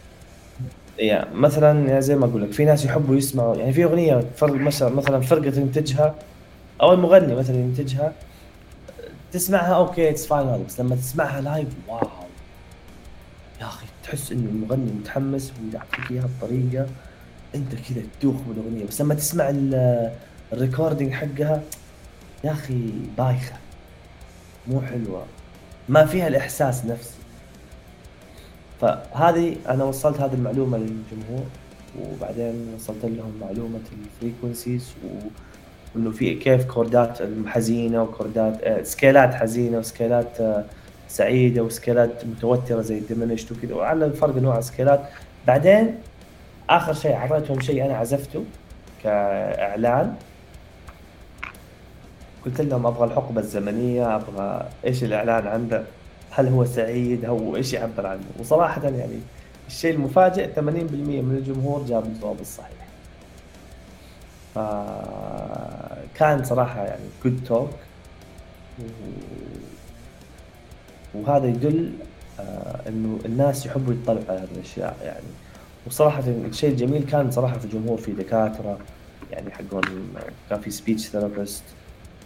يعني 0.98 1.34
مثلا 1.34 2.00
زي 2.00 2.16
ما 2.16 2.26
أقول 2.26 2.42
لك 2.42 2.52
في 2.52 2.64
ناس 2.64 2.84
يحبوا 2.84 3.16
يسمعوا 3.16 3.56
يعني 3.56 3.72
في 3.72 3.84
أغنية 3.84 4.24
فرق 4.36 4.54
مثلا 4.54 4.88
مثلا 4.88 5.20
فرقة 5.20 5.50
تنتجها 5.50 6.14
أو 6.80 6.92
المغني 6.92 7.34
مثلا 7.34 7.56
ينتجها 7.56 8.12
تسمعها 9.32 9.74
okay 9.74 10.10
it's 10.10 10.26
fine 10.26 10.64
بس 10.64 10.80
لما 10.80 10.96
تسمعها 10.96 11.40
live 11.40 11.68
wow. 11.88 12.08
يا 13.60 13.66
أخي 13.66 13.86
تحس 14.04 14.32
انه 14.32 14.48
المغني 14.50 14.92
متحمس 14.92 15.52
ويعطيك 15.62 16.10
إياها 16.10 16.28
بطريقة 16.38 16.86
أنت 17.54 17.74
كذا 17.74 18.02
تدوخ 18.20 18.36
بالاغنيه 18.48 18.84
بس 18.86 19.00
لما 19.00 19.14
تسمع 19.14 19.52
ال 20.52 20.58
recording 20.58 21.12
حقها 21.12 21.62
يا 22.44 22.52
أخي 22.52 22.90
بايخة. 23.18 23.56
مو 24.68 24.80
حلوة. 24.80 25.24
ما 25.88 26.06
فيها 26.06 26.28
الإحساس 26.28 26.84
نفسه 26.84 27.14
فهذه 28.80 29.56
أنا 29.68 29.84
وصلت 29.84 30.20
هذه 30.20 30.34
المعلومة 30.34 30.78
للجمهور 30.78 31.46
وبعدين 32.00 32.74
وصلت 32.74 33.04
لهم 33.04 33.32
معلومة 33.40 33.80
ال 33.92 34.01
frequencies 34.01 34.92
وانه 35.94 36.10
في 36.10 36.34
كيف 36.34 36.64
chord 36.64 37.09
ات 37.09 37.18
حزينة 37.46 38.02
و 38.02 38.11
chord 38.11 38.54
ات 38.54 38.62
آه، 38.62 38.82
scale 38.82 39.26
ات 39.26 39.34
حزينة 39.34 39.78
و 39.78 39.87
scale 39.87 40.31
ات 40.31 40.40
آه، 40.40 40.64
سعيدة 41.08 41.62
وسكيلات 41.62 42.24
متوترة 42.26 42.80
زي 42.80 42.98
الديمنشت 42.98 43.52
وكذا 43.52 43.74
وعلى 43.74 44.04
الفرق 44.04 44.36
انواع 44.36 44.58
السكيلات 44.58 45.00
بعدين 45.46 45.94
آخر 46.70 46.92
شيء 46.92 47.14
اعطيتهم 47.14 47.60
شيء 47.60 47.84
أنا 47.84 47.96
عزفته 47.96 48.44
كإعلان. 49.02 50.14
قلت 52.46 52.60
لهم 52.60 52.86
أبغى 52.86 53.04
الحقبة 53.04 53.40
الزمنية 53.40 54.16
أبغى 54.16 54.68
إيش 54.84 55.04
الإعلان 55.04 55.46
عنده 55.46 55.84
هل 56.30 56.48
هو 56.48 56.64
سعيد 56.64 57.24
هو 57.24 57.56
إيش 57.56 57.72
يعبر 57.72 58.06
عنه؟ 58.06 58.22
وصراحة 58.38 58.84
يعني 58.84 59.18
الشيء 59.68 59.94
المفاجئ 59.94 60.54
80% 60.54 60.58
من 60.58 61.34
الجمهور 61.38 61.84
جاب 61.86 62.04
الجواب 62.06 62.40
الصحيح. 62.40 62.84
فكان 66.14 66.44
صراحة 66.44 66.84
يعني 66.84 67.02
good 67.24 67.40
talk 67.46 67.70
وهذا 71.14 71.46
يدل 71.46 71.92
آه 72.40 72.80
إنه 72.88 73.18
الناس 73.24 73.66
يحبوا 73.66 73.94
يطلعوا 73.94 74.20
على 74.28 74.38
هذه 74.38 74.48
الأشياء 74.54 74.96
يعني. 75.04 75.26
وصراحة 75.86 76.22
الشيء 76.26 76.70
الجميل 76.70 77.04
كان 77.04 77.30
صراحة 77.30 77.58
في 77.58 77.64
الجمهور 77.64 77.98
في 77.98 78.12
دكاترة 78.12 78.78
يعني 79.32 79.50
حقون 79.50 79.82
كان 80.50 80.60
في 80.60 80.70
speech 80.70 81.08
therapist 81.08 81.62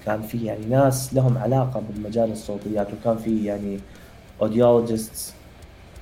كان 0.06 0.22
في 0.22 0.44
يعني 0.44 0.66
ناس 0.66 1.14
لهم 1.14 1.38
علاقة 1.38 1.82
بالمجال 1.88 2.32
الصوتيات 2.32 2.88
وكان 2.92 3.18
في 3.18 3.44
يعني 3.44 3.78
audiologists 4.42 5.34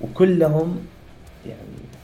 وكلهم 0.01 0.87
يعني 1.47 1.96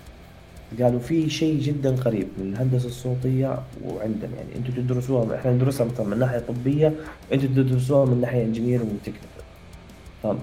قالوا 0.81 1.01
في 1.01 1.31
شيء 1.31 1.61
جدا 1.61 1.97
قريب 1.97 2.29
من 2.39 2.53
الهندسة 2.53 2.87
الصوتية 2.87 3.59
وعندنا. 3.85 4.31
يعني 4.37 4.57
أنتم 4.57 4.73
تدرسوها 4.83 5.37
إحنا 5.37 5.53
ندرسها 5.53 5.87
مثلا 5.87 6.07
من 6.07 6.19
ناحية 6.19 6.39
طبية 6.39 6.93
أنتم 7.33 7.47
تدرسوها 7.47 8.05
من 8.05 8.21
ناحية 8.21 8.45
engineering 8.45 8.89
و 8.93 9.07
technical 9.07 10.39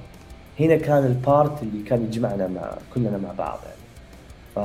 هنا 0.59 0.75
كان 0.75 1.05
ال 1.05 1.17
part 1.17 1.63
اللي 1.63 1.83
كان 1.83 2.03
يجمعنا 2.03 2.47
مع 2.47 2.77
كلنا 2.93 3.17
مع 3.17 3.31
بعض 3.31 3.59
يعني. 3.65 3.79
ف 4.55 4.59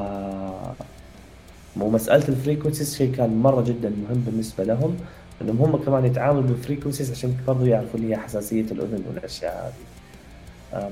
ومسألة 1.81 2.29
ال 2.29 2.34
frequencies 2.34 2.97
شيء 2.97 3.15
كان 3.15 3.39
مرة 3.39 3.63
جدا 3.63 3.89
مهم 3.89 4.21
بالنسبة 4.27 4.65
لهم 4.65 4.97
إنهم 5.43 5.57
هم 5.57 5.77
كمان 5.77 6.05
يتعاملوا 6.05 6.43
بال 6.43 6.53
frequencies 6.53 7.11
عشان 7.11 7.37
برضه 7.47 7.67
يعرفوا 7.67 8.01
اللي 8.01 8.11
هي 8.11 8.17
حساسية 8.17 8.61
الأذن 8.63 9.05
والأشياء 9.09 9.73
هذه. 10.73 10.83
آه 10.83 10.89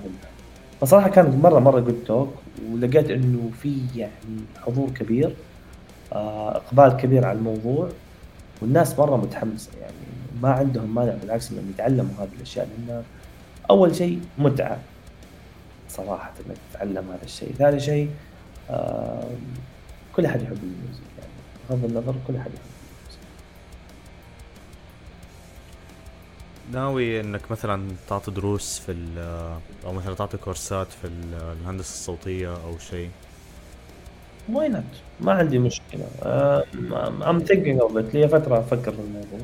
فصراحة 0.83 1.09
كانت 1.09 1.45
مرة 1.45 1.59
مرة 1.59 1.81
good 1.81 2.05
talk 2.07 2.35
ولقيت 2.71 3.11
إنه 3.11 3.51
في 3.63 3.81
يعني 3.97 4.13
حضور 4.67 4.91
كبير 4.91 5.35
آه 6.13 6.57
إقبال 6.57 6.97
كبير 6.97 7.27
على 7.27 7.39
الموضوع 7.39 7.89
والناس 8.63 8.99
مرة 8.99 9.17
متحمسة 9.17 9.71
يعني 9.81 9.95
ما 10.43 10.51
عندهم 10.51 10.95
مانع 10.95 11.15
بالعكس 11.23 11.53
إنهم 11.53 11.71
يتعلموا 11.75 12.15
هذه 12.19 12.29
الأشياء 12.37 12.69
لأن 12.89 13.03
أول 13.71 13.95
شيء 13.97 14.21
متعة 14.39 14.79
صراحة 15.89 16.33
إنك 16.47 16.57
تتعلم 16.73 17.05
هذا 17.11 17.25
الشيء. 17.25 17.53
ثاني 17.59 17.81
شيء 17.81 18.11
آه 18.71 19.25
كل 20.17 20.27
أحد 20.27 20.43
يحب 20.43 20.59
الميوزك 20.63 21.03
يعني 21.19 21.31
بغض 21.71 21.85
النظر 21.91 22.15
كل 22.27 22.37
أحد 22.37 22.51
يحب 22.55 22.72
ناوي 26.73 27.21
إنك 27.21 27.51
مثلا 27.51 27.89
تعطي 28.09 28.31
دروس 28.31 28.79
في 28.79 28.97
أو 29.85 29.93
مثلا 29.93 30.15
تعطي 30.15 30.37
course 30.37 30.80
ات 30.80 30.87
في 30.87 31.09
الهندسة 31.63 31.91
الصوتية 31.91 32.55
أو 32.55 32.79
شيء؟ 32.79 33.11
why 34.53 34.69
not 34.69 34.83
ما 35.21 35.33
عندي 35.33 35.59
مشكلة. 35.59 36.05
I'm 37.31 37.39
thinking 37.39 37.81
of 37.81 37.97
it 37.97 38.15
لي 38.15 38.29
فترة 38.29 38.59
أفكر 38.59 38.93
في 38.93 39.01
الموضوع. 39.01 39.41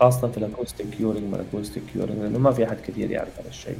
خاصة 0.00 0.28
في 0.28 0.38
ال 0.38 0.43
acoustic 0.43 0.86
curing 0.90 1.22
ما 1.22 1.36
ال 1.36 1.41
acoustic 1.41 1.82
curing 1.92 2.18
لأنه 2.18 2.38
ما 2.38 2.52
في 2.52 2.64
أحد 2.64 2.76
كثير 2.80 3.10
يعرف 3.10 3.40
هذا 3.40 3.48
الشيء. 3.48 3.78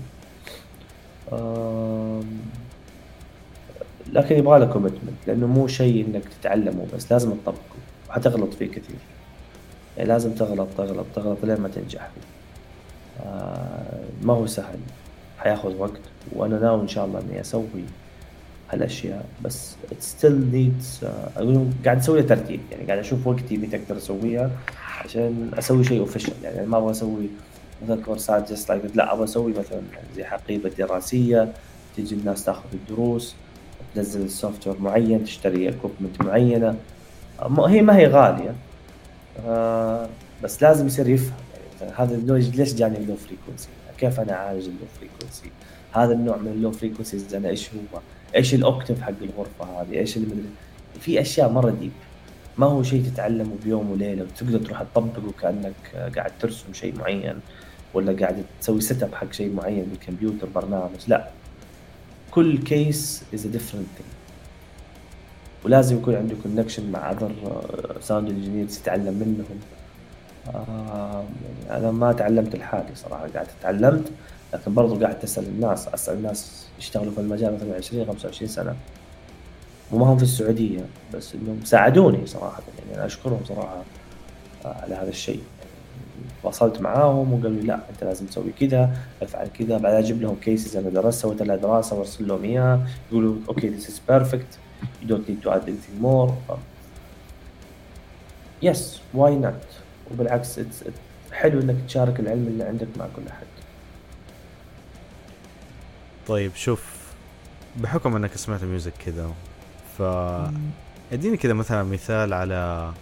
لكن 4.13 4.37
يبغى 4.39 4.59
له 4.59 4.67
commitment 4.67 5.27
لأنه 5.27 5.47
مو 5.47 5.67
شيء 5.67 6.07
إنك 6.07 6.23
تتعلمه 6.41 6.87
بس 6.95 7.13
لازم 7.13 7.31
تطبقه. 7.31 7.59
وحتغلط 8.09 8.55
فيه 8.55 8.67
كثير 8.67 8.97
لازم 10.05 10.33
تغلط 10.33 10.69
تغلط 10.77 11.07
تغلط 11.15 11.39
لين 11.45 11.61
ما 11.61 11.69
تنجح. 11.69 12.11
آه 13.27 14.01
ما 14.23 14.35
هو 14.35 14.47
سهل. 14.47 14.79
حياخذ 15.39 15.77
وقت 15.77 16.01
وأنا 16.33 16.59
ناوي 16.59 16.83
إن 16.83 16.89
شاء 16.89 17.05
الله 17.05 17.21
إني 17.21 17.41
أسوي 17.41 17.85
هالأشياء 18.71 19.25
بس 19.45 19.75
it 19.91 20.03
still 20.03 20.55
needs 20.55 21.05
uh, 21.05 21.41
قاعد 21.85 21.99
أسوي 21.99 22.23
ترتيب. 22.23 22.61
يعني 22.71 22.85
قاعد 22.85 22.99
أشوف 22.99 23.27
وقتي 23.27 23.57
متى 23.57 23.77
أقدر 23.77 23.97
أسويها 23.97 24.51
عشان 25.05 25.51
أسوي 25.59 25.85
شيء 25.85 26.01
official 26.01 26.35
يعني 26.43 26.67
ما 26.67 26.79
أبغى 26.79 26.91
أسوي 26.91 27.29
مثلا 27.85 28.03
course 28.03 28.46
ات 28.46 28.53
just 28.53 28.69
like 28.69 28.83
لا 28.95 29.13
أبغى 29.13 29.25
أسوي 29.25 29.53
مثلا 29.53 29.81
زي 30.17 30.25
حقيبة 30.25 30.71
دراسية 30.79 31.53
تجي 31.97 32.15
الناس 32.15 32.45
تاخذ 32.45 32.65
الدروس 32.73 33.35
تنزل 33.95 34.23
ال 34.23 34.67
software 34.67 34.81
معين 34.81 35.25
تشتري 35.25 35.69
equipment 35.69 36.23
معينة. 36.23 36.77
هي 37.43 37.83
ما 37.83 37.97
هي 37.97 38.07
غالية. 38.07 38.55
آه 39.47 40.09
بس 40.43 40.63
لازم 40.63 40.87
يصير 40.87 41.09
يفهم. 41.09 41.39
يعني 41.81 41.93
هذا 41.97 42.17
ليش 42.57 42.75
جاني 42.75 42.99
ال 42.99 43.03
low 43.03 43.17
frequency؟ 43.17 43.69
كيف 43.99 44.21
أنا 44.21 44.33
أعالج 44.33 44.65
ال 44.65 44.70
low 44.70 44.87
frequency؟ 44.99 45.51
هذا 45.93 46.13
النوع 46.13 46.37
من 46.37 46.49
ال 46.49 46.54
low 46.54 46.71
frequencies 46.71 47.35
أنا 47.35 47.49
إيش 47.49 47.71
هو؟ 47.75 48.01
إيش 48.37 48.55
ال 48.55 48.62
octave 48.62 49.03
حق 49.03 49.13
الغرفة 49.23 49.83
هذه؟ 49.83 49.99
إيش 49.99 50.17
المدري 50.17 50.49
في 51.01 51.21
أشياء 51.21 51.53
مرة 51.53 51.71
deep 51.71 51.93
ما 52.59 52.67
هو 52.67 52.83
شيء 52.83 53.03
تتعلمه 53.03 53.57
بيوم 53.65 53.91
وليلة 53.91 54.23
وتقدر 54.23 54.59
تروح 54.59 54.83
تطبقه 54.83 55.33
كأنك 55.41 56.13
قاعد 56.17 56.33
ترسم 56.41 56.73
شيء 56.73 56.99
معين 56.99 57.41
ولا 57.95 58.13
قاعد 58.21 58.45
تسوي 58.61 58.81
set 58.81 59.03
up 59.03 59.15
حق 59.15 59.33
شيء 59.33 59.53
معين 59.55 59.85
بالكمبيوتر 59.85 60.49
برنامج. 60.55 60.99
لا. 61.09 61.29
كل 62.31 62.59
case 62.59 63.23
is 63.35 63.47
different 63.47 63.87
thing 63.97 64.18
ولازم 65.65 65.97
يكون 65.97 66.15
عنده 66.15 66.35
connection 66.43 66.91
مع 66.91 67.11
other 67.11 67.33
sound 68.01 68.29
engineers 68.31 68.79
يتعلم 68.79 69.15
منهم. 69.15 69.59
آه 70.55 71.25
أنا 71.71 71.91
ما 71.91 72.13
تعلمت 72.13 72.57
لحالي 72.57 72.95
صراحة 72.95 73.27
قاعد 73.35 73.47
تعلمت 73.63 74.09
لكن 74.55 74.75
برضو 74.75 75.01
قاعد 75.05 75.19
تسال 75.19 75.45
الناس 75.45 75.89
أسأل 75.89 76.17
الناس 76.17 76.67
يشتغلوا 76.79 77.13
في 77.13 77.21
المجال 77.21 77.55
مثلا 77.55 77.75
20 77.75 78.07
25 78.07 78.49
سنة. 78.49 78.75
وما 79.93 80.07
هم 80.07 80.17
في 80.17 80.23
السعودية 80.23 80.81
بس 81.15 81.35
إنهم 81.35 81.61
ساعدوني 81.65 82.27
صراحة 82.27 82.63
يعني 82.79 82.97
أنا 82.97 83.07
أشكرهم 83.07 83.41
صراحة 83.49 83.83
آه، 84.65 84.77
على 84.83 84.95
هذا 84.95 85.09
الشيء. 85.09 85.43
وصلت 86.43 86.81
معاهم 86.81 87.33
وقالوا 87.33 87.61
لي 87.61 87.67
لا 87.67 87.75
أنت 87.91 88.05
لازم 88.05 88.27
تسوي 88.27 88.53
كذا 88.61 88.97
افعل 89.23 89.49
كذا 89.59 89.79
بعدين 89.79 89.99
أجيب 89.99 90.23
لهم 90.23 90.37
cases 90.37 90.77
أنا 90.77 90.91
درست 90.91 91.23
سويت 91.23 91.43
لها 91.43 91.57
دراسة 91.57 91.97
وأرسل 91.97 92.29
لهم 92.29 92.45
اياها 92.45 92.87
يقولوا 93.13 93.37
okay 93.49 93.69
this 93.69 93.89
is 93.89 94.01
perfect 94.09 94.59
you 95.03 95.09
don't 95.09 95.29
need 95.29 95.43
to 95.43 95.51
add 95.51 95.63
anything 95.69 96.03
more 96.03 96.33
yes 98.63 99.01
why 99.15 99.37
not 99.37 99.67
وبالعكس 100.11 100.61
it's, 100.61 100.87
it's 100.87 101.33
حلو 101.33 101.61
إنك 101.61 101.77
تشارك 101.87 102.21
العلم 102.21 102.47
اللي 102.47 102.65
عندك 102.65 102.89
مع 102.97 103.07
كل 103.17 103.23
احد 103.29 103.47
طيب 106.29 106.55
شوف 106.55 106.99
بحكم 107.77 108.17
إنك 108.17 108.37
سمعت 108.37 108.65
music 108.65 108.93
كذا 109.07 109.31
ف 109.99 110.03
إديني 111.13 111.37
كذا 111.37 111.53
مثلا 111.53 111.83
مثال 111.83 112.33
على 112.33 112.93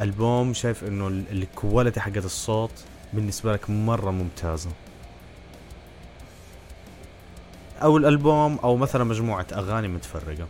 ألبوم 0.00 0.54
شايف 0.54 0.84
إنه 0.84 1.08
ال 1.08 1.20
quality 1.20 2.00
حقت 2.00 2.24
الصوت 2.24 2.84
بالنسبة 3.12 3.52
لك 3.52 3.70
مرة 3.70 4.10
ممتازة. 4.10 4.70
أو 7.82 7.96
الألبوم 7.96 8.58
أو 8.58 8.76
مثلا 8.76 9.04
مجموعة 9.04 9.46
أغاني 9.52 9.88
متفرقة. 9.88 10.46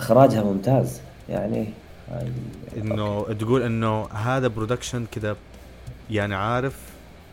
إخراجها 0.00 0.42
ممتاز 0.42 1.00
يعني 1.28 1.66
إنه 2.76 3.22
تقول 3.22 3.62
إنه 3.62 4.06
هذا 4.06 4.48
production 4.48 5.06
كذا 5.12 5.36
يعني 6.10 6.34
عارف 6.34 6.76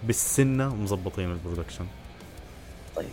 بالسنة 0.04 0.76
مظبطين 0.76 1.32
ال 1.32 1.37
production 1.37 1.86
طيب 2.96 3.06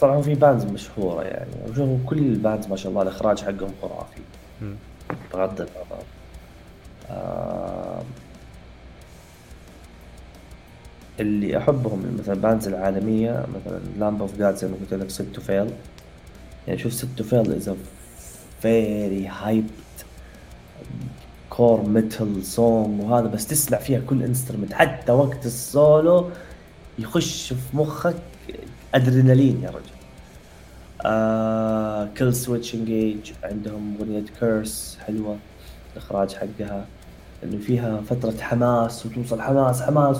طبعا 0.00 0.22
في 0.22 0.34
bands 0.34 0.64
مشهورة 0.64 1.22
يعني 1.22 1.50
وشوفوا 1.64 1.98
كل 2.06 2.18
ال 2.18 2.26
bands 2.26 2.66
ما 2.66 2.76
شاء 2.76 2.90
الله 2.90 3.02
الإخراج 3.02 3.40
حقهم 3.40 3.72
خرافي. 3.82 4.20
بغض 5.32 5.60
النظر. 5.60 6.02
آه 7.10 8.02
اللي 11.20 11.58
أحبهم 11.58 12.16
مثلا 12.20 12.34
bands 12.34 12.68
العالمية 12.68 13.30
مثلا 13.30 13.80
Lamb 13.98 14.20
of 14.20 14.38
God 14.38 14.56
زي 14.56 14.68
ما 14.68 14.76
قلت 14.80 14.94
لك 14.94 15.10
Sevenfold 15.10 15.70
يعني 16.68 16.78
شوف 16.78 16.92
ست 16.92 17.22
فيل 17.22 17.52
is 17.52 17.70
very 18.64 19.26
hybrid 19.26 19.70
core 21.50 21.82
metal 21.82 22.44
song 22.44 23.02
وهذا 23.02 23.26
بس 23.26 23.46
تسمع 23.46 23.78
فيها 23.78 24.00
كل 24.00 24.22
instrument 24.22 24.72
حتى 24.72 25.12
وقت 25.12 25.46
السولو 25.46 26.30
يخش 26.98 27.52
في 27.52 27.76
مخك 27.76 28.16
ادرينالين 28.94 29.62
يا 29.62 29.68
رجل. 29.68 29.94
آه 31.06 32.08
Killswitch 32.16 32.74
Engage 32.74 33.32
عندهم 33.42 33.96
أغنية 34.00 34.24
Curse 34.40 34.98
حلوة 35.06 35.36
الاخراج 35.92 36.34
حقها 36.34 36.86
إنه 37.44 37.58
فيها 37.58 38.00
فترة 38.00 38.34
حماس 38.40 39.06
وتوصل 39.06 39.42
حماس 39.42 39.82
حماس 39.82 40.16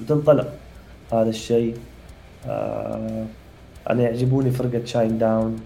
وتنطلق. 0.00 0.52
هذا 1.12 1.28
الشيء 1.28 1.76
آه 2.46 3.26
أنا 3.90 4.02
يعجبوني 4.02 4.50
فرقة 4.50 4.84
Shinedown 4.84 5.60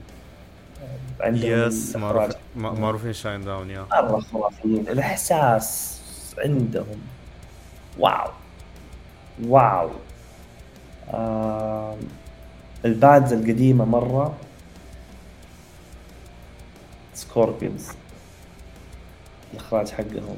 عندهم 1.22 1.68
yes 1.68 1.96
معروف 1.96 2.34
معروفين 2.56 3.12
Shinedown 3.12 3.70
يا 3.70 3.86
مرة 3.92 4.20
خرافيين. 4.20 4.88
الإحساس 4.88 6.00
عندهم. 6.38 7.00
wow. 7.98 8.30
wow. 9.44 9.90
آه 11.10 11.96
ال 12.84 12.92
bands 12.92 13.32
القديمة 13.32 13.84
مرة. 13.84 14.34
Scorpions 17.14 17.88
الإخراج 19.52 19.90
حقهم 19.90 20.36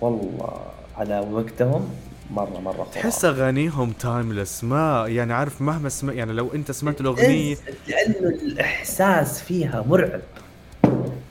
والله 0.00 0.60
على 0.96 1.18
وقتهم. 1.20 1.94
مرة 2.32 2.60
مرة 2.60 2.72
خرافي. 2.72 3.00
تحس 3.00 3.24
أغانيهم 3.24 3.92
timeless 3.92 4.64
ما 4.64 5.04
يعني 5.08 5.32
عارف 5.32 5.62
مهما 5.62 5.88
سمع 5.88 6.12
يعني 6.12 6.32
لو 6.32 6.54
أنت 6.54 6.70
سمعت 6.70 7.00
الأغنية 7.00 7.56
لأنه 7.88 8.28
الإحساس 8.28 9.42
فيها 9.42 9.84
مرعب. 9.88 10.20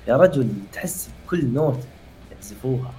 يا 0.07 0.17
رجل 0.17 0.49
تحس 0.73 1.09
بكل 1.25 1.45
note 1.45 1.79
يعزفوها 2.31 2.91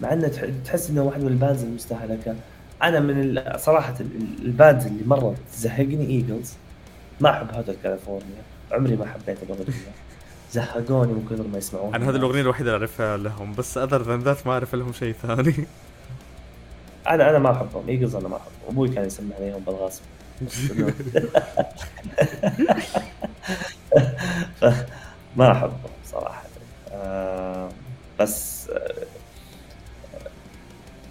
مع 0.00 0.12
إنه 0.12 0.52
تحس 0.64 0.90
إنه 0.90 1.02
واحد 1.02 1.20
من 1.20 1.28
ال 1.28 1.34
bands 1.34 1.62
المستهلكة. 1.62 2.34
أنا 2.82 3.00
من 3.00 3.42
صراحة 3.56 3.94
ال 4.42 4.49
bands 4.49 4.86
اللي 4.86 5.04
مرة 5.06 5.34
تزهقني 5.52 6.06
Eagles. 6.06 6.52
ما 7.20 7.30
أحب 7.30 7.54
Hotel 7.54 7.76
California 7.82 8.42
عمري 8.72 8.96
ما 8.96 9.06
حبيت 9.06 9.42
الأغنية. 9.42 9.64
زهقوني 10.52 11.12
من 11.12 11.26
كثر 11.30 11.46
ما 11.46 11.58
يسمعون 11.58 11.94
أنا 11.94 12.10
هذه 12.10 12.16
الأغنية 12.16 12.40
الوحيدة 12.40 12.70
اللي 12.70 12.78
أعرفها 12.78 13.16
لهم 13.16 13.52
بس 13.52 13.78
other 13.78 14.02
than 14.02 14.20
that 14.20 14.46
ما 14.46 14.52
أعرف 14.52 14.74
لهم 14.74 14.92
شيء 14.92 15.14
ثاني. 15.22 15.54
أنا 17.08 17.30
أنا 17.30 17.38
ما 17.38 17.50
أحبهم. 17.52 17.88
Eagles 17.88 18.14
أنا 18.14 18.28
ما 18.28 18.36
أحبهم. 18.36 18.52
أبوي 18.68 18.88
كان 18.88 19.06
يسمع 19.06 19.36
عليهم 19.36 19.64
بالغصب 19.64 20.02
ما 25.36 25.52
أحبهم 25.52 25.90
صراحة. 26.04 26.42
آه 26.92 27.68
بس 28.20 28.70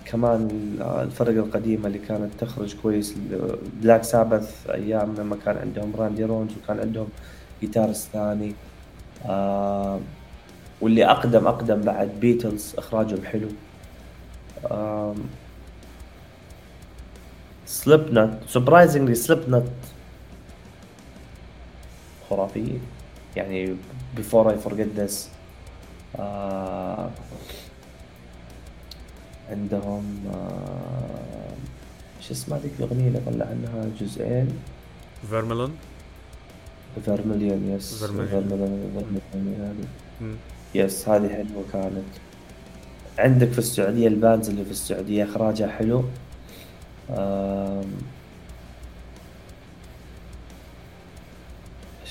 كمان 0.06 0.48
الفرق 0.82 1.30
القديمة 1.46 1.88
اللي 1.88 2.00
كانت 2.00 2.32
تخرج 2.40 2.76
كويس 2.82 3.16
Black 3.82 4.04
Sabbath 4.04 4.70
أيام 4.70 5.16
لما 5.16 5.36
كان 5.46 5.58
عندهم 5.58 5.96
Randy 5.96 6.24
Rhoads 6.24 6.58
وكان 6.58 6.80
عندهم 6.80 7.10
guitarist 7.62 8.12
ثاني. 8.12 8.56
آه 9.26 10.00
واللي 10.82 11.06
أقدم 11.06 11.48
أقدم 11.48 11.82
بعد 11.82 12.10
بيتلز 12.20 12.76
إخراجهم 12.78 13.26
حلو. 13.26 13.50
Slipknot 17.70 18.30
surprisingly 18.48 19.16
Slipknot 19.16 19.72
خرافيين 22.30 22.82
يعني 23.36 23.76
Before 24.16 24.50
I 24.50 24.58
Forget 24.58 24.88
this 24.98 25.30
عندهم 29.50 30.04
آه 30.34 31.54
شو 32.22 32.34
اسمها 32.34 32.60
ذيك 32.60 32.72
الأغنية 32.80 33.08
اللي 33.08 33.20
طلع 33.20 33.46
عنها؟ 33.46 33.90
جزئين. 34.00 34.60
Vermilion 35.30 35.72
Vermilion 37.06 37.70
yes 37.70 38.04
Vermilion 38.04 38.28
هذه 39.60 39.88
yes 40.76 41.10
هذه 41.10 41.28
حلوة 41.28 41.64
كانت. 41.74 42.12
عندك 43.20 43.52
في 43.52 43.60
السعودية 43.60 44.08
ال 44.08 44.15
bands 44.15 44.50
اللي 44.50 44.66
في 44.66 44.72
السعودية 44.72 45.24
إخراجها 45.24 45.68
حلو. 45.68 46.04
إيش 47.10 47.18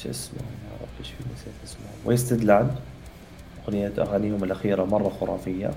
اسمه؟ 0.07 0.39
يا 0.39 0.83
رب 0.83 0.89
إيش 1.01 1.09
في 1.09 1.25
نسيت 1.35 1.53
اسمه؟ 1.65 1.87
Wasted 2.05 2.45
Land 2.45 2.75
أغنية 3.65 3.93
أغانيهم 3.99 4.45
الأخيرة 4.45 4.85
مرة 4.85 5.09
خرافية. 5.21 5.71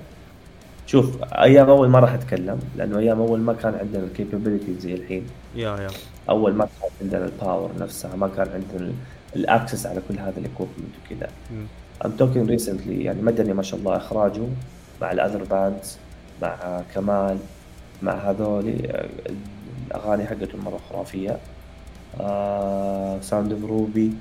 شوف 0.88 1.24
أيام 1.24 1.70
أول 1.70 1.90
ما 1.90 2.00
راح 2.00 2.14
أتكلم 2.14 2.60
لأنه 2.78 3.00
أيام 3.00 3.20
أول 3.20 3.40
ما 3.40 3.54
كان 3.54 3.76
عندنا 3.76 4.04
ال 4.04 4.10
capability 4.10 4.80
زي 4.80 4.94
الحين. 4.94 5.28
yeah 5.56 5.78
yeah. 5.78 5.90
أول 6.30 6.54
ما 6.54 6.66
كان 6.66 6.90
عندنا 7.02 7.26
ال 7.26 7.33
power 7.33 7.72
نفسها 7.80 8.16
ما 8.16 8.28
كان 8.28 8.48
عندنا 8.50 8.92
ال 9.36 9.43
access 9.43 9.86
على 9.86 10.02
كل 10.10 10.20
هذا 10.20 10.40
ال 10.40 10.45
equipment 10.45 10.96
وكذا. 11.06 11.30
I'm 12.06 12.12
talking 12.12 12.50
recently 12.50 13.04
يعني 13.04 13.22
مدني 13.22 13.54
ما 13.54 13.64
شاء 13.64 13.80
الله 13.80 13.98
إخراجه 13.98 14.48
مع 15.02 15.12
ال 15.12 15.17
other 15.17 15.44
bands 15.44 15.98
مع 16.42 16.82
كمال 16.96 17.38
مع 18.04 18.14
هذول 18.14 18.76
الأغاني 19.88 20.26
حقتهم 20.26 20.64
مرة 20.66 20.80
خرافية. 20.90 21.38
Sound 23.22 23.52
of 23.52 23.64
Ruby 23.64 24.12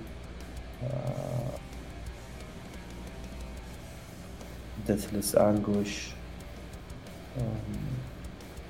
Deathless 4.86 5.34
Anguish 5.34 6.08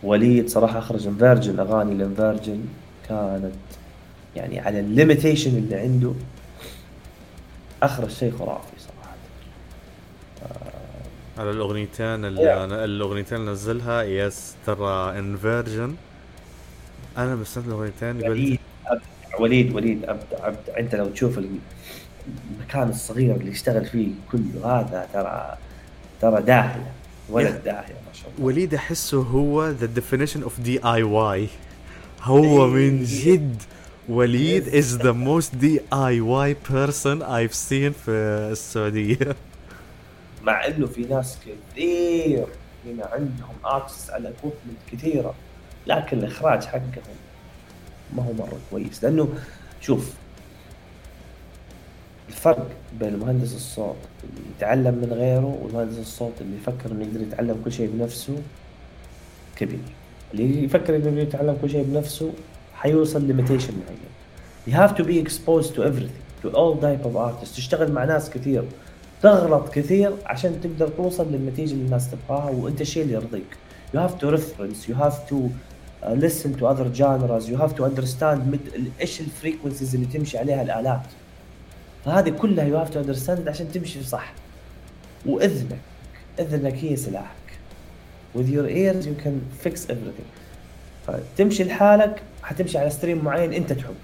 وليد 0.02 0.48
صراحة 0.48 0.78
أخرج 0.78 1.06
Inversion 1.06 1.60
أغاني 1.60 1.92
ال 1.92 1.99
Inversion 1.99 2.64
كانت 3.08 3.52
يعني 4.36 4.60
على 4.60 4.80
ال 4.80 4.87
limitation 4.87 5.56
اللي 5.56 5.76
عنده 5.76 6.12
أخرج 7.82 8.10
شيء 8.10 8.32
خرافي. 8.38 8.66
آه 8.66 8.69
على 11.40 11.50
الأغنيتين 11.50 12.24
اللي 12.24 12.84
الأغنيتين 12.84 13.38
اللي 13.38 13.50
نزلها 13.50 14.02
yes 14.02 14.54
ترى 14.66 15.18
Inversion 15.18 15.94
أنا 17.18 17.34
بسمعت 17.34 17.66
الأغنيتين 17.66 18.30
وليد 18.30 18.58
وليد 19.40 19.74
وليد 19.74 20.04
عبد 20.04 20.26
عبد 20.40 20.70
أنت 20.78 20.94
لو 20.94 21.08
تشوف 21.08 21.38
المكان 21.38 22.88
الصغير 22.88 23.36
اللي 23.36 23.50
يشتغل 23.50 23.84
فيه 23.84 24.08
كله 24.32 24.80
هذا 24.80 25.08
ترى 25.12 25.56
ترى 26.20 26.42
داهية 26.42 26.92
ولد 27.28 27.60
داهية 27.64 27.76
ما 27.76 28.12
شاء 28.12 28.30
الله. 28.30 28.46
وليد 28.46 28.74
أحسه 28.74 29.22
هو 29.22 29.68
the 29.68 29.86
definition 29.86 30.42
of 30.42 30.60
DIY 30.60 31.48
هو 32.22 32.66
من 32.66 33.04
جد. 33.04 33.62
وليد 34.08 34.68
is 34.68 34.96
the 34.96 35.12
most 35.12 35.54
DIY 35.54 35.80
person 35.92 37.22
I've 37.22 37.54
seen 37.54 37.92
في 37.92 38.10
السعودية. 38.52 39.36
مع 40.42 40.66
إنه 40.66 40.86
في 40.86 41.00
ناس 41.00 41.38
كثير 41.46 42.46
هنا 42.86 43.06
عندهم 43.12 43.54
access 43.64 44.10
على 44.10 44.28
equipment 44.28 44.78
كثيرة 44.92 45.34
لكن 45.86 46.18
الإخراج 46.18 46.64
حقهم 46.64 47.16
ما 48.16 48.22
هو 48.22 48.32
مرة 48.32 48.58
كويس. 48.70 49.04
لأنه 49.04 49.28
شوف 49.80 50.14
الفرق 52.28 52.70
بين 53.00 53.16
مهندس 53.16 53.54
الصوت 53.54 53.96
اللي 54.24 54.40
يتعلم 54.56 54.94
من 54.94 55.12
غيره 55.12 55.58
ومهندس 55.62 55.98
الصوت 55.98 56.32
اللي 56.40 56.56
يفكر 56.56 56.92
إنه 56.92 57.04
يقدر 57.04 57.20
يتعلم 57.20 57.60
كل 57.64 57.72
شيء 57.72 57.90
بنفسه 57.94 58.42
كبير. 59.56 59.78
اللي 60.34 60.64
يفكر 60.64 60.96
إنه 60.96 61.20
يتعلم 61.20 61.58
كل 61.62 61.70
شيء 61.70 61.82
بنفسه 61.82 62.32
حيوصل 62.74 63.24
limitation 63.24 63.72
معين. 63.72 64.10
You 64.68 64.72
have 64.72 64.94
to 64.96 65.04
be 65.04 65.18
exposed 65.26 65.74
to 65.74 65.82
everything 65.82 66.24
to 66.42 66.48
all 66.48 66.76
type 66.80 67.04
of 67.04 67.16
artists. 67.16 67.56
تشتغل 67.56 67.92
مع 67.92 68.04
ناس 68.04 68.30
كثير. 68.30 68.64
تغلط 69.22 69.68
كثير 69.68 70.12
عشان 70.26 70.60
تقدر 70.60 70.88
توصل 70.88 71.32
للنتيجة 71.32 71.72
اللي 71.72 71.84
الناس 71.84 72.10
تبغاها 72.10 72.50
وأنت 72.50 72.80
الشيء 72.80 73.02
اللي 73.02 73.14
يرضيك. 73.14 73.56
You 73.94 73.98
have 73.98 74.18
to 74.20 74.36
reference 74.36 74.88
you 74.88 74.94
have 74.94 75.28
to 75.30 75.36
uh, 75.36 76.14
listen 76.24 76.54
to 76.58 76.66
other 76.66 76.88
genres 76.94 77.48
you 77.48 77.56
have 77.56 77.74
to 77.76 77.84
understand 77.84 78.40
إيش 79.00 79.20
ال 79.20 79.26
frequencies 79.26 79.94
اللي 79.94 80.06
تمشي 80.06 80.38
عليها 80.38 80.62
الآلات. 80.62 81.02
فهذه 82.04 82.30
كلها 82.30 82.64
you 82.64 82.78
have 82.78 82.90
to 82.90 83.00
understand 83.00 83.48
عشان 83.48 83.72
تمشي 83.72 84.02
صح. 84.02 84.32
وإذنك 85.26 85.80
إذنك 86.38 86.74
هي 86.74 86.96
سلاحك. 86.96 87.36
With 88.36 88.48
your 88.48 88.68
ears 88.68 89.06
you 89.06 89.24
can 89.24 89.66
fix 89.66 89.90
everything. 89.90 90.30
فتمشي 91.06 91.64
لحالك 91.64 92.22
حتمشي 92.42 92.78
على 92.78 92.90
stream 92.90 93.24
معين 93.24 93.52
أنت 93.52 93.72
تحبه. 93.72 93.94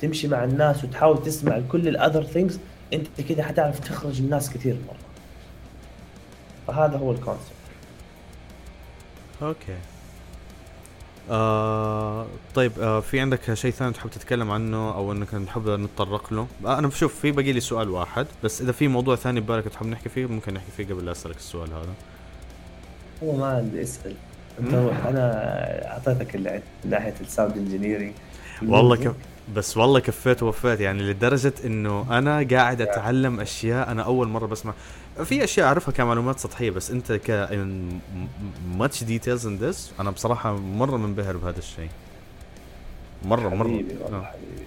تمشي 0.00 0.28
مع 0.28 0.44
الناس 0.44 0.84
وتحاول 0.84 1.22
تسمع 1.22 1.60
كل 1.72 1.88
ال 1.88 1.94
other 1.94 2.24
things 2.24 2.58
أنت 2.92 3.20
كده 3.28 3.42
حتعرف 3.42 3.80
تخرج 3.80 4.20
الناس 4.20 4.50
كثير 4.50 4.76
مرة. 4.88 4.96
فهذا 6.66 6.98
هو 6.98 7.12
ال 7.12 7.16
concept. 7.16 7.50
Okay. 9.42 9.76
آه 11.30 12.26
طيب 12.54 12.72
آه 12.80 13.00
في 13.00 13.20
عندك 13.20 13.54
شيء 13.54 13.70
ثاني 13.70 13.92
تحب 13.92 14.10
تتكلم 14.10 14.50
عنه 14.50 14.94
أو 14.94 15.12
إنك 15.12 15.34
نحب 15.34 15.68
نتطرق 15.68 16.32
له؟ 16.32 16.46
آه 16.66 16.78
أنا 16.78 16.88
بشوف 16.88 17.20
في 17.20 17.30
باقي 17.30 17.52
لي 17.52 17.60
سؤال 17.60 17.90
واحد 17.90 18.26
بس 18.44 18.60
إذا 18.60 18.72
في 18.72 18.88
موضوع 18.88 19.16
ثاني 19.16 19.40
ببالك 19.40 19.64
تحب 19.64 19.86
نحكي 19.86 20.08
فيه 20.08 20.26
ممكن 20.26 20.54
نحكي 20.54 20.70
فيه 20.76 20.84
قبل 20.84 21.04
لا 21.04 21.12
أسألك 21.12 21.36
السؤال 21.36 21.70
هذا. 21.72 21.94
هو 23.22 23.36
ما 23.36 23.46
عندي 23.46 23.82
اسال 23.82 24.14
أنت 24.60 24.74
روح 24.74 25.06
أنا 25.06 25.32
أعطيتك 25.92 26.34
اللي 26.34 26.62
من 26.84 26.90
ناحية 26.90 27.14
ال 27.20 27.26
sound 27.26 27.56
engineering 27.56 28.12
والله 28.62 28.96
كف 28.96 29.14
بس 29.54 29.76
والله 29.76 30.00
كفيت 30.00 30.42
ووفيت 30.42 30.80
يعني 30.80 31.02
لدرجة 31.02 31.52
إنه 31.64 32.06
أنا 32.18 32.46
قاعد 32.50 32.80
أتعلم 32.80 33.40
أشياء 33.40 33.90
أنا 33.90 34.02
أول 34.02 34.28
مرة 34.28 34.46
بسمع. 34.46 34.72
في 35.24 35.44
أشياء 35.44 35.66
أعرفها 35.66 35.92
كمعلومات 35.92 36.38
سطحية 36.38 36.70
بس 36.70 36.90
أنت 36.90 37.12
ك 37.12 37.30
much 38.76 39.04
details 39.04 39.46
in 39.46 39.56
this 39.56 39.92
أنا 40.00 40.10
بصراحة 40.10 40.56
مرة 40.56 40.96
منبهر 40.96 41.36
بهذا 41.36 41.58
الشيء. 41.58 41.88
مرة 43.24 43.48
مرة. 43.48 43.68
حبيبي 43.68 43.96
والله 44.02 44.18
آه. 44.18 44.22
حبيبي. 44.24 44.66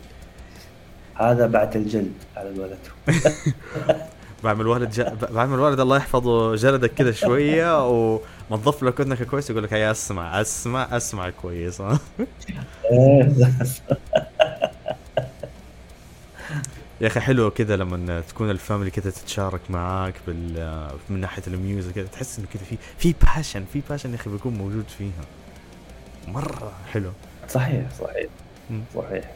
هذا 1.16 1.48
بعد 1.48 1.76
الجلد 1.76 2.14
على 2.38 2.50
الولد 2.50 2.78
بعمل 4.44 4.68
والد 4.68 4.90
ج... 4.92 5.02
بعمل 5.32 5.60
والد 5.60 5.80
الله 5.80 5.98
يحفظه 5.98 6.56
جلدك 6.56 6.94
كذا 6.94 7.12
شوية 7.12 7.90
ومنظف 7.90 8.84
لك 8.84 9.02
اذنك 9.02 9.24
كويس 9.24 9.50
يقول 9.50 9.64
لك 9.64 9.74
هيا 9.74 9.92
اسمع 9.92 10.42
اسمع 10.42 10.98
اسمع 10.98 11.30
كويس. 11.30 11.82
ها 11.82 12.00
يا 17.02 17.08
أخي 17.08 17.20
حلو 17.20 17.52
كذا 17.52 17.76
لما 17.76 18.22
تكون 18.22 18.50
ال 18.50 18.56
family 18.56 18.92
كذا 18.92 19.12
تتشارك 19.12 19.62
معاك 19.70 20.14
بال 20.28 20.88
من 21.10 21.20
ناحية 21.20 21.44
ال 21.48 21.55
music 21.55 21.94
كذا 21.94 22.08
تحس 22.08 22.40
انه 22.40 22.48
كذا 22.54 22.64
في 22.64 22.78
في 22.98 23.16
passion 23.36 23.66
في 23.74 23.82
passion 23.90 24.10
يا 24.10 24.16
أخي 24.16 24.30
بيكون 24.30 24.54
موجود 24.54 24.86
فيها. 24.98 25.26
مرة 26.28 26.72
حلو 26.92 27.12
صحيح 27.50 27.86
صحيح. 28.00 28.30
صحيح. 28.96 29.32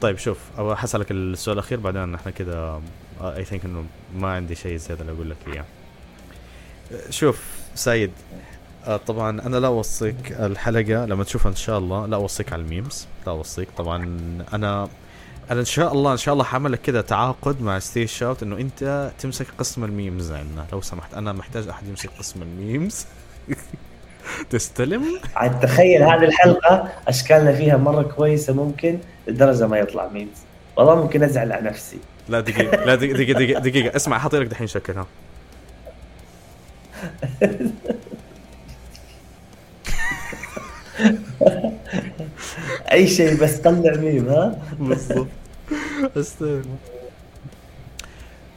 طيب 0.00 0.18
شوف 0.18 0.38
أبغى 0.58 0.76
حسألك 0.76 1.10
السؤال 1.10 1.58
الأخير 1.58 1.80
بعدين 1.80 2.14
إحنا 2.14 2.30
كذا 2.32 2.82
I 3.20 3.44
think 3.44 3.64
إنه 3.64 3.84
ما 4.16 4.32
عندي 4.32 4.54
شيء 4.54 4.76
زيادة 4.76 5.12
أقول 5.12 5.30
لك 5.30 5.36
إياه. 5.46 5.64
شوف 7.10 7.44
سيد 7.74 8.10
طبعا 9.06 9.30
أنا 9.40 9.56
لا 9.56 9.68
اوصيك 9.68 10.32
الحلقة 10.32 11.06
لما 11.06 11.24
تشوفها 11.24 11.50
إن 11.50 11.56
شاء 11.56 11.78
الله 11.78 12.06
لا 12.06 12.16
اوصيك 12.16 12.52
على 12.52 12.62
ال 12.62 12.69
memes 12.69 13.06
لا 13.26 13.32
اوصيك 13.32 13.68
طبعا 13.76 14.18
أنا 14.52 14.88
أنا 15.52 15.60
إن 15.60 15.64
شاء 15.64 15.92
الله 15.92 16.12
إن 16.12 16.16
شاء 16.16 16.32
الله 16.32 16.44
حعمل 16.44 16.72
لك 16.72 16.80
كذا 16.80 17.00
تعاقد 17.00 17.62
مع 17.62 17.78
Stage 17.78 18.08
Shoot 18.08 18.42
إنه 18.42 18.56
أنت 18.56 19.10
تمسك 19.18 19.46
قسم 19.58 19.84
ال 19.84 19.92
memes 19.92 20.32
عندنا. 20.32 20.66
لو 20.72 20.80
سمحت 20.80 21.14
أنا 21.14 21.32
محتاج 21.32 21.68
أحد 21.68 21.88
يمسك 21.88 22.10
قسم 22.18 22.42
ال 22.42 22.51
memes. 22.51 23.06
تستلم؟ 24.50 25.04
عاد 25.36 25.60
تخيل 25.60 26.02
هذه 26.02 26.24
الحلقة 26.24 26.88
أشكالنا 27.08 27.52
فيها 27.52 27.76
مرة 27.76 28.02
كويسة 28.02 28.52
ممكن 28.52 28.98
لدرجة 29.28 29.66
ما 29.66 29.78
يطلع 29.78 30.08
memes. 30.08 30.38
والله 30.76 30.94
ممكن 30.94 31.22
أزعل 31.22 31.52
على 31.52 31.68
نفسي. 31.68 31.98
لا 32.28 32.40
دقيقة 32.40 32.84
لا 32.84 32.94
دقيقة 32.94 33.16
دقيقة 33.16 33.38
دقيقة, 33.38 33.60
دقيقة. 33.60 33.96
اسمع 33.96 34.18
حاطي 34.18 34.38
لك 34.38 34.46
دحين 34.46 34.66
شكل 34.66 34.92
ها. 34.92 35.06
أي 42.92 43.06
شيء 43.06 43.42
بس 43.42 43.56
طلع 43.56 43.96
ميم 43.96 44.28
ها؟ 44.28 44.58
بالضبط. 44.78 45.26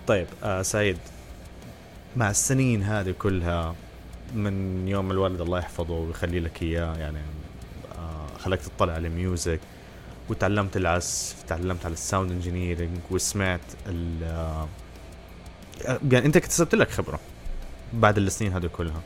طيب 0.08 0.28
آه 0.44 0.62
سعيد. 0.62 0.98
مع 2.16 2.30
السنين 2.30 2.84
هذه 2.84 3.12
كلها 3.20 3.76
من 4.36 4.88
يوم 4.88 5.12
الوالد 5.12 5.42
الله 5.42 5.60
يحفظه 5.60 5.94
ويخلي 5.94 6.40
لك 6.40 6.62
إياه 6.62 6.96
يعني 6.98 7.20
آه 7.98 8.38
خلاك 8.40 8.60
تطلع 8.62 8.94
على 8.94 9.10
music 9.10 9.60
وتعلمت 10.30 10.78
العزف 10.78 11.44
تعلمت 11.48 11.86
على 11.86 11.94
ال 11.94 12.00
sound 12.00 12.32
engineering 12.32 12.98
وسمعت 13.12 13.62
ال 13.88 14.24
آه 14.24 14.68
يعني 16.12 16.26
أنت 16.26 16.38
اكتسبت 16.38 16.76
لك 16.76 16.90
خبرة 16.90 17.20
بعد 17.94 18.18
السنين 18.18 18.54
هذه 18.54 18.68
كلها. 18.68 19.02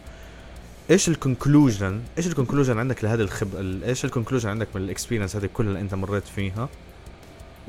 إيش 0.89 1.09
ال 1.09 1.18
conclusion 1.18 2.01
إيش 2.17 2.27
ال 2.27 2.32
conclusion 2.32 2.79
عندك 2.79 3.03
لهذه 3.03 3.21
الخبره 3.21 3.59
إيش 3.85 4.05
ال 4.05 4.09
conclusion 4.09 4.49
عندك 4.49 4.67
من 4.75 4.81
ال 4.81 4.86
experience 4.86 5.35
هذه 5.35 5.49
كلها 5.53 5.69
اللي 5.69 5.81
أنت 5.81 5.93
مريت 5.93 6.27
فيها؟ 6.27 6.69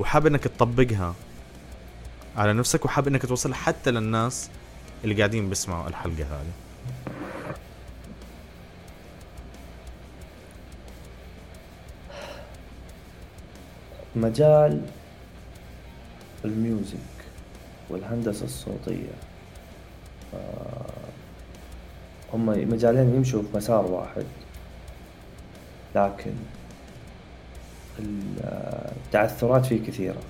وحاب 0.01 0.27
إنك 0.27 0.43
تطبقها 0.43 1.15
على 2.37 2.53
نفسك 2.53 2.85
وحاب 2.85 3.07
إنك 3.07 3.25
توصلها 3.25 3.55
حتى 3.55 3.91
للناس 3.91 4.49
اللي 5.03 5.15
قاعدين 5.15 5.49
بيسمعوا 5.49 5.87
الحلقة 5.87 6.23
هذه. 6.23 6.53
مجال 14.15 14.81
ال 16.45 16.54
music 16.54 16.97
والهندسة 17.89 18.45
الصوتية. 18.45 19.15
آه، 20.33 20.85
هم 22.33 22.45
مجالين 22.45 23.15
يمشوا 23.15 23.41
في 23.41 23.57
مسار 23.57 23.85
واحد 23.85 24.25
لكن 25.95 26.33
التعثرات 27.99 29.65
فيه 29.65 29.85
كثيرة. 29.87 30.21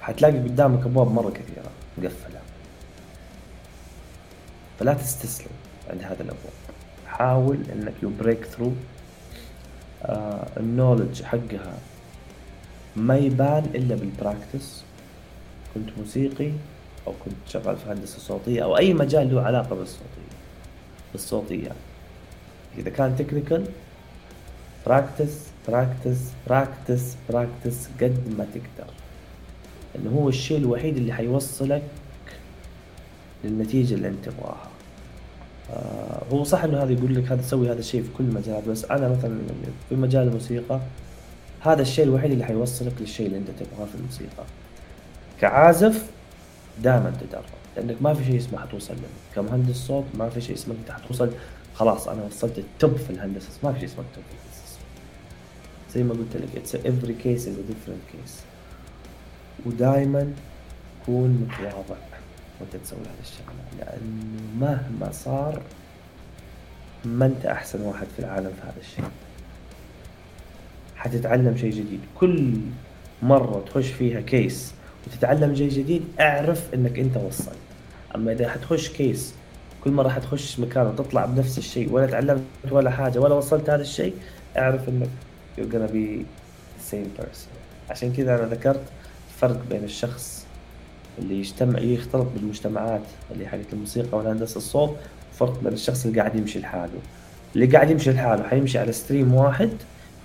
حتلاقي 0.00 0.38
قدامك 0.38 0.86
أبواب 0.86 1.12
مرة 1.12 1.30
كثيرة 1.30 1.70
مقفلة. 1.98 2.40
فلا 4.80 4.94
تستسلم 4.94 5.52
عند 5.90 6.02
هذا 6.02 6.22
الأبواب. 6.22 6.52
حاول 7.06 7.58
إنك 7.72 7.92
you 8.02 8.10
break 8.20 8.44
through 8.44 8.72
ال 10.56 10.63
knowledge 10.63 11.22
حقها 11.22 11.78
ما 12.96 13.16
يبان 13.16 13.64
إلا 13.74 13.94
بال 13.94 14.12
practice 14.12 14.82
كنت 15.74 15.88
موسيقي 15.98 16.50
أو 17.06 17.12
كنت 17.24 17.34
شغال 17.48 17.76
في 17.76 17.90
هندسة 17.90 18.18
صوتية 18.18 18.64
أو 18.64 18.76
أي 18.76 18.94
مجال 18.94 19.34
له 19.34 19.42
علاقة 19.42 19.76
بالصوتية. 19.76 20.34
بالصوتيات 21.12 21.76
إذا 22.78 22.90
كان 22.90 23.16
technical 23.16 23.66
practice 24.86 25.32
practice 25.68 26.18
practice 26.48 27.16
practice 27.30 27.88
قد 28.00 28.34
ما 28.38 28.46
تقدر. 28.54 28.90
لأنه 29.94 30.10
هو 30.10 30.28
الشيء 30.28 30.58
الوحيد 30.58 30.96
اللي 30.96 31.12
حيوصلك 31.12 31.82
للنتيجة 33.44 33.94
اللي 33.94 34.08
أنت 34.08 34.24
تبغاها. 34.28 34.68
آه 35.70 36.22
هو 36.32 36.44
صح 36.44 36.64
إنه 36.64 36.82
هذا 36.82 36.92
يقول 36.92 37.14
لك 37.14 37.32
هذا 37.32 37.42
سوي 37.42 37.70
هذا 37.70 37.78
الشيء 37.78 38.02
في 38.02 38.08
كل 38.18 38.24
المجالات 38.24 38.68
بس 38.68 38.84
أنا 38.84 39.08
مثلا 39.08 39.38
في 39.88 39.94
مجال 39.94 40.28
الموسيقى 40.28 40.80
هذا 41.60 41.82
الشيء 41.82 42.04
الوحيد 42.04 42.32
اللي 42.32 42.44
حيوصلك 42.44 42.92
للشيء 43.00 43.26
اللي 43.26 43.38
أنت 43.38 43.48
تبغاه 43.50 43.86
في 43.86 43.94
الموسيقى. 43.94 44.44
كعازف 45.40 46.04
دائما 46.82 47.12
تدرب 47.20 47.44
لأنك 47.76 47.96
ما 48.02 48.14
في 48.14 48.24
شيء 48.24 48.36
اسمه 48.36 48.58
حتوصل 48.58 48.94
له 48.94 49.08
كمهندس 49.34 49.76
صوت 49.76 50.04
ما 50.18 50.28
في 50.28 50.40
شيء 50.40 50.54
اسمه 50.54 50.74
انت 50.74 50.90
حتوصل 50.90 51.30
خلاص 51.74 52.08
أنا 52.08 52.22
وصلت 52.22 52.58
ال 52.58 52.68
top 52.68 52.96
في 52.96 53.10
الهندسة. 53.10 53.48
ما 53.62 53.72
في 53.72 53.80
شيء 53.80 53.88
اسمه 53.88 54.04
ال 54.04 54.09
top 54.09 54.24
في 54.24 54.34
الهندسه 54.34 54.78
زي 55.94 56.02
ما 56.02 56.12
قلت 56.12 56.36
لك 56.36 56.56
each 56.56 56.76
case 56.76 57.46
is 57.48 57.56
a 57.58 57.72
different 57.72 58.04
case. 58.12 58.42
ودائما 59.66 60.32
كون 61.06 61.28
متواضع 61.28 61.96
وأنت 62.60 62.76
تسوي 62.84 62.98
هذا 63.00 63.22
الشغلة 63.22 63.64
لأنه 63.78 64.42
مهما 64.60 65.12
صار 65.12 65.62
ما 67.04 67.26
أنت 67.26 67.46
أحسن 67.46 67.80
واحد 67.80 68.06
في 68.16 68.18
العالم 68.18 68.50
في 68.50 68.62
هذا 68.62 68.80
الشيء. 68.80 69.04
حتتعلم 70.96 71.56
شيء 71.56 71.70
جديد. 71.70 72.00
كل 72.14 72.52
مرة 73.22 73.64
تخش 73.66 73.86
فيها 73.86 74.20
كيس 74.20 74.72
وتتعلم 75.06 75.54
شيء 75.54 75.70
جديد 75.70 76.04
اعرف 76.20 76.74
إنك 76.74 76.98
أنت 76.98 77.16
وصلت. 77.16 77.56
أما 78.14 78.32
إذا 78.32 78.50
حتخش 78.50 78.88
كيس 78.88 79.34
كل 79.84 79.90
مرة 79.90 80.08
حتخش 80.08 80.60
مكان 80.60 80.86
وتطلع 80.86 81.24
بنفس 81.24 81.58
الشيء 81.58 81.92
ولا 81.92 82.06
تعلمت 82.06 82.42
ولا 82.70 82.90
حاجة 82.90 83.18
ولا 83.18 83.34
وصلت 83.34 83.70
هذا 83.70 83.82
الشيء 83.82 84.14
أعرف 84.56 84.88
إنك 84.88 85.08
you're 85.58 85.72
gonna 85.72 85.92
be 85.92 86.24
the 86.78 86.94
same 86.94 87.22
person. 87.22 87.48
عشان 87.90 88.12
كذا 88.12 88.34
أنا 88.34 88.54
ذكرت 88.54 88.82
الفرق 89.28 89.60
بين 89.70 89.84
الشخص 89.84 90.46
اللي 91.18 91.38
يجتمع 91.38 91.78
يختلط 91.78 92.26
بالمجتمعات 92.34 93.02
اللي 93.30 93.46
حقت 93.46 93.72
الموسيقى 93.72 94.18
والهندسة 94.18 94.56
الصوت 94.56 94.96
فرق 95.38 95.60
بين 95.62 95.72
الشخص 95.72 96.06
اللي 96.06 96.20
قاعد 96.20 96.34
يمشي 96.36 96.58
لحاله. 96.58 96.98
اللي 97.54 97.66
قاعد 97.66 97.90
يمشي 97.90 98.10
لحاله 98.12 98.48
حيمشي 98.48 98.78
على 98.78 98.92
stream 98.92 99.34
واحد 99.34 99.70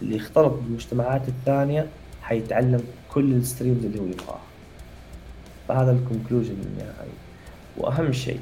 اللي 0.01 0.15
يختلط 0.15 0.53
بالمجتمعات 0.53 1.21
الثانية 1.27 1.87
حيتعلم 2.21 2.83
كل 3.13 3.33
ال 3.33 3.40
streams 3.40 3.85
اللي 3.85 3.99
هو 3.99 4.05
يبغاها 4.05 4.41
فهذا 5.67 5.91
ال 5.91 5.97
conclusion 5.97 6.55
النهائي 6.65 7.11
وأهم 7.77 8.13
شيء 8.13 8.39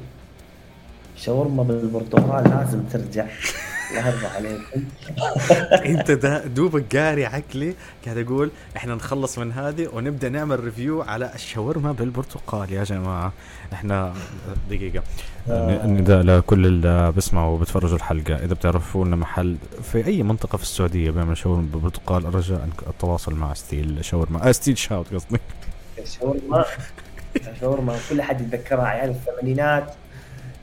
شاورما 1.18 1.62
بالبرتقال 1.62 2.50
لازم 2.50 2.82
ترجع. 2.92 3.26
الله 3.90 4.08
يرضى 4.08 4.26
عليكم. 4.26 4.84
انت 5.98 6.10
دا 6.10 6.46
دوبك 6.46 6.96
قاري 6.96 7.26
عقلي 7.26 7.74
قاعد 8.04 8.18
أقول 8.18 8.50
إحنا 8.76 8.94
نخلص 8.94 9.38
من 9.38 9.52
هذه 9.52 9.88
ونبدأ 9.92 10.28
نعمل 10.28 10.64
review 10.64 11.02
على 11.02 11.34
الشاورما 11.34 11.92
بالبرتقال. 11.92 12.72
يا 12.72 12.84
جماعة 12.84 13.32
إحنا 13.72 14.14
دقيقة. 14.70 15.02
آه. 15.48 15.86
نداء 15.86 16.22
لكل 16.22 16.66
اللي 16.66 17.12
بيسمعوا 17.12 17.54
وبتفرجوا 17.54 17.96
الحلقة. 17.96 18.34
إذا 18.34 18.54
بتعرفوا 18.54 19.04
لنا 19.04 19.16
محل 19.16 19.56
في 19.82 20.06
أي 20.06 20.22
منطقة 20.22 20.56
في 20.56 20.62
السعودية 20.62 21.10
بيعمل 21.10 21.36
شاورما 21.36 21.68
بالبرتقال 21.72 22.34
رجاء 22.34 22.68
التواصل 22.86 23.34
مع 23.34 23.54
ستيل 23.54 24.04
شاورما. 24.04 24.48
آه 24.48 24.52
ستيل 24.52 24.78
شاوت 24.78 25.14
قصدي 25.14 25.38
شاورما. 26.04 26.64
شاورما 27.60 27.96
كل 28.10 28.22
حد 28.22 28.40
يتذكرها 28.40 28.84
عيال 28.84 29.10
الثمانينات. 29.10 29.94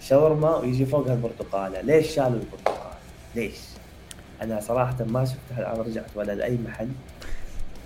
شاورما 0.09 0.55
ويجي 0.55 0.85
فوقها 0.85 1.13
البرتقاله 1.13 1.81
ليش 1.81 2.07
شالوا 2.15 2.39
البرتقال؟ 2.39 2.93
ليش؟ 3.35 3.57
أنا 4.41 4.59
صراحة 4.59 4.95
ما 5.03 5.25
شفت 5.25 5.37
الان 5.57 5.79
رجعت 5.79 6.09
ولا 6.15 6.31
لأي 6.31 6.57
محل. 6.65 6.89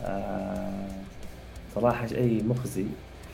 آه 0.03 0.87
صراحة 1.75 2.07
شيء 2.07 2.43
مخزي 2.43 2.85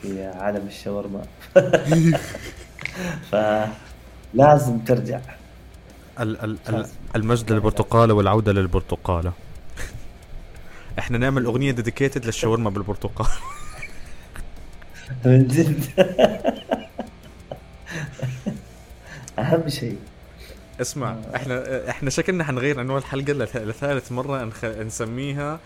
في 0.02 0.24
عالم 0.26 0.66
الشاورما. 0.66 1.22
فلازم 3.30 4.78
ترجع. 4.78 5.20
ال 6.20 6.40
ال 6.44 6.58
ال 6.68 6.86
المجد 7.16 7.52
للبرتقالة 7.52 8.14
والعودة 8.14 8.52
للبرتقالة. 8.52 9.32
إحنا 10.98 11.18
نعمل 11.18 11.44
أغنية 11.44 11.70
ديديكيتد 11.70 12.24
للشاورما 12.26 12.70
بالبرتقال. 12.70 13.28
من 15.24 15.46
جد. 15.48 15.84
أهم 19.38 19.68
شيء. 19.68 19.96
اسمع 20.80 21.16
إحنا 21.36 21.90
إحنا 21.90 22.10
شكلنا 22.10 22.44
حنغير 22.44 22.80
عنوان 22.80 22.98
الحلقة 22.98 23.32
لث- 23.46 23.56
لثالث 23.56 24.12
مرة 24.12 24.44
نخ... 24.44 24.64
نسميها 24.64 25.58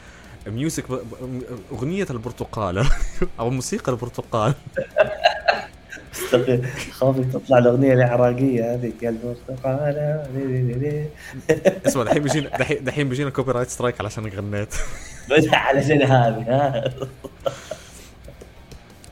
music 0.46 0.90
ب... 0.92 0.94
ب- 0.94 1.42
أغنية 1.72 2.06
البرتقاله 2.10 2.90
أو 3.40 3.50
موسيقى 3.50 3.92
البرتقال. 3.92 4.54
خوفي 6.92 7.24
تطلع 7.24 7.58
الأغنية 7.58 7.92
العراقية 7.92 8.74
هذيك 8.74 9.04
البرتقاله 9.04 10.26
اسمع 11.86 12.02
دحين 12.02 12.22
بيجينا 12.22 12.48
دحين 12.58 12.84
دحين 12.84 13.08
بيجينا 13.08 13.30
copyright 13.30 13.68
strike 13.70 14.00
علشان 14.00 14.26
غنيت. 14.26 14.74
علشان 15.52 16.02
هذه 16.02 16.44
ها. 16.48 16.84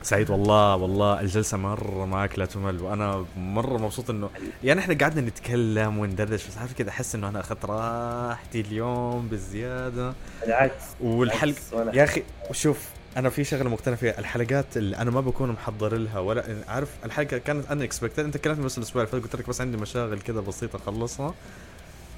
سعيد 0.09 0.31
والله 0.31 0.77
والله 0.77 1.21
الجلسة 1.21 1.57
مرة 1.57 2.05
معك 2.07 2.39
لا 2.39 2.47
تمل 2.47 2.83
وأنا 2.83 3.25
مرة 3.37 3.79
مبسوط 3.79 4.11
إنه 4.11 4.31
يعني 4.65 4.81
إحنا 4.81 4.95
قعدنا 4.95 5.21
نتكلم 5.29 5.99
وندردش 5.99 6.47
بس 6.47 6.59
عارف 6.59 6.73
كذا 6.73 6.89
أحس 6.89 7.15
إنه 7.15 7.29
أنا 7.29 7.41
أخذت 7.41 7.65
راحتي 7.65 8.61
اليوم 8.61 9.29
بزيادة. 9.29 10.13
بالعكس 10.43 10.83
والحلقة 11.01 11.57
يا 11.95 12.05
أخي 12.05 12.23
شوف 12.53 12.89
أنا 13.17 13.29
في 13.31 13.45
شغلة 13.45 13.71
مقتنع 13.71 13.95
فيها 13.95 14.19
الحلقات 14.19 14.77
اللي 14.77 14.97
أنا 14.97 15.11
ما 15.11 15.21
بكون 15.21 15.51
محضر 15.53 15.97
لها 15.97 16.19
ولا 16.19 16.45
عارف 16.69 16.89
الحلقة 17.05 17.39
كانت 17.39 17.71
unexpected 17.71 18.25
أنت 18.25 18.37
كلمتني 18.37 18.65
بس 18.65 18.79
الأسبوع 18.79 19.03
اللي 19.03 19.13
فات 19.13 19.23
قلت 19.23 19.37
لك 19.37 19.49
بس 19.49 19.61
عندي 19.61 19.77
مشاغل 19.77 20.21
كذا 20.21 20.41
بسيطة 20.41 20.77
أخلصها. 20.77 21.35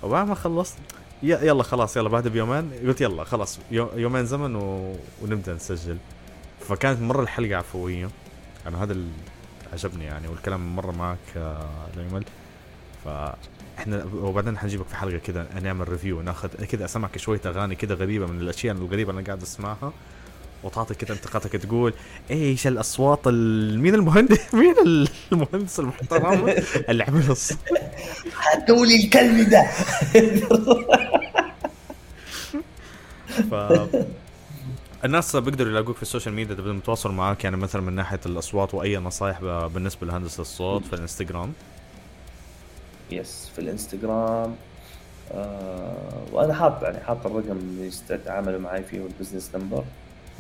وبعد 0.03 0.27
ما 0.29 0.35
خلصت 0.35 0.77
يلا 1.23 1.63
خلاص 1.63 1.97
يلا 1.97 2.09
بعد 2.09 2.29
بيومين 2.29 2.71
قلت 2.87 3.01
يلا 3.01 3.25
خلاص 3.25 3.59
يو- 3.71 3.91
يومين 3.97 4.27
زمن 4.27 4.57
و... 4.57 4.95
ونبدأ 5.23 5.55
نسجل. 5.55 5.97
فكانت 6.71 7.03
مرة 7.03 7.23
الحلقة 7.23 7.57
عفوية. 7.57 8.11
أنا 8.67 8.83
هذا 8.83 8.93
اللي 8.93 9.11
عجبني 9.73 10.05
يعني 10.05 10.29
والكلام 10.29 10.77
مرة 10.77 10.93
معك 10.93 11.59
يمل 11.97 12.25
فاحنا 13.05 14.05
وبعدين 14.15 14.59
حنجيبك 14.59 14.87
في 14.87 14.97
حلقة 14.97 15.19
كذا 15.19 15.47
نعمل 15.63 15.89
review 15.89 16.23
ناخذ 16.23 16.49
كذا 16.49 16.85
أسمعك 16.85 17.19
شوية 17.19 17.41
أغاني 17.47 17.75
كذا 17.75 17.95
غريبة 17.95 18.27
من 18.27 18.41
الأشياء 18.41 18.77
الغريبة 18.77 19.11
اللي 19.11 19.21
أنا 19.21 19.27
قاعد 19.27 19.43
أسمعها 19.43 19.93
وتعطي 20.63 20.95
كذا 20.95 21.13
انتقادك 21.13 21.53
تقول 21.53 21.93
إيش 22.31 22.67
الأصوات 22.67 23.27
ال... 23.27 23.81
مين 23.81 23.95
المهندس؟ 23.95 24.55
مين 24.55 24.75
المهندس 25.33 25.81
المحترم 25.81 26.55
اللي 26.89 27.05
عمل 27.05 27.31
الصوت 27.31 27.59
لي 28.69 29.05
الكلب 29.05 29.49
ده. 29.49 29.71
ف 33.51 33.55
الناس 35.05 35.37
بيقدروا 35.37 35.71
يلاقوك 35.71 35.97
في 35.97 36.03
ال 36.03 36.07
social 36.07 36.35
media 36.35 36.55
بدهم 36.55 36.79
يتواصلوا 36.79 37.15
معاك 37.15 37.45
يعني 37.45 37.57
مثلا 37.57 37.83
من 37.83 37.93
ناحية 37.93 38.21
الأصوات 38.27 38.75
وأي 38.75 38.97
نصائح 38.97 39.41
بالنسبة 39.67 40.07
لهندسة 40.07 40.41
الصوت 40.41 40.85
في 40.85 40.93
الإنستغرام. 40.93 41.53
yes 43.11 43.51
في 43.55 43.59
الإنستغرام. 43.59 44.55
آه 45.33 46.23
وأنا 46.33 46.55
حاط 46.55 46.83
يعني 46.83 47.01
حاط 47.01 47.27
الرقم 47.27 47.51
اللي 47.51 47.91
يتعاملوا 48.11 48.61
معي 48.61 48.83
فيه 48.83 49.01
وال 49.01 49.11
business 49.11 49.51
number 49.55 49.85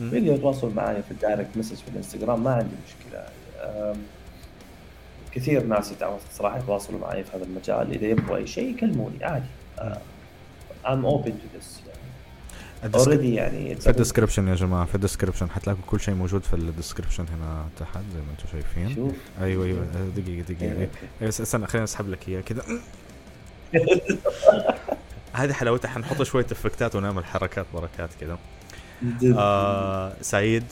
مم. 0.00 0.14
يقدروا 0.14 0.34
يتواصلوا 0.34 0.72
معي 0.72 1.02
في 1.02 1.10
ال 1.10 1.17
direct 1.17 1.56
message 1.56 1.76
في 1.76 1.88
الإنستغرام 1.88 2.44
ما 2.44 2.54
عندي 2.54 2.74
مشكلة. 2.88 3.26
آم، 3.60 3.96
كثير 5.32 5.62
ناس 5.66 5.92
يتعاملوا 5.92 6.18
صراحة 6.32 6.58
يتواصلوا 6.58 7.00
معي 7.00 7.24
في 7.24 7.36
هذا 7.36 7.44
المجال 7.44 7.92
إذا 7.94 8.06
يبغوا 8.06 8.36
أي 8.36 8.46
شيء 8.46 8.70
يكلموني 8.74 9.24
عادي. 9.24 9.46
آه 9.78 10.00
I'm 10.84 11.04
open 11.04 11.30
to 11.30 11.48
this. 11.58 11.86
يعني 11.86 11.89
already 12.94 13.34
يعني 13.35 13.74
في 13.74 13.90
الديسكربشن 13.90 14.48
يا 14.48 14.55
جماعة 14.55 14.85
في 14.85 14.94
ال 14.94 14.99
description 14.99 15.51
حتلاقوا 15.51 15.82
كل 15.86 16.01
شيء 16.01 16.15
موجود 16.15 16.43
في 16.44 16.55
ال 16.55 16.60
description 16.60 17.26
هنا 17.28 17.66
تحت 17.81 17.97
زي 18.15 18.20
ما 18.20 18.31
أنتم 18.31 18.44
شايفين. 18.52 18.94
شوف. 18.94 19.12
أيوه 19.40 19.65
أيوه. 19.65 19.86
دقيقة 20.16 20.43
دقيقة. 20.43 20.62
إيه، 20.62 20.70
أيوة. 20.73 20.82
okay. 20.82 21.06
أيوة، 21.20 21.28
استنى 21.31 21.66
خليني 21.66 21.85
أسحب 21.85 22.09
لك 22.09 22.28
اياه 22.28 22.40
كذا 22.40 22.62
هذه 25.32 25.52
حلاوتها 25.52 25.89
حنحط 25.89 26.23
شوية 26.23 26.47
إفكتات 26.52 26.94
ونعمل 26.97 27.24
حركات 27.24 27.66
بركات 27.74 28.11
كذا 28.20 28.39
آه 29.39 30.12
سعيد 30.23 30.65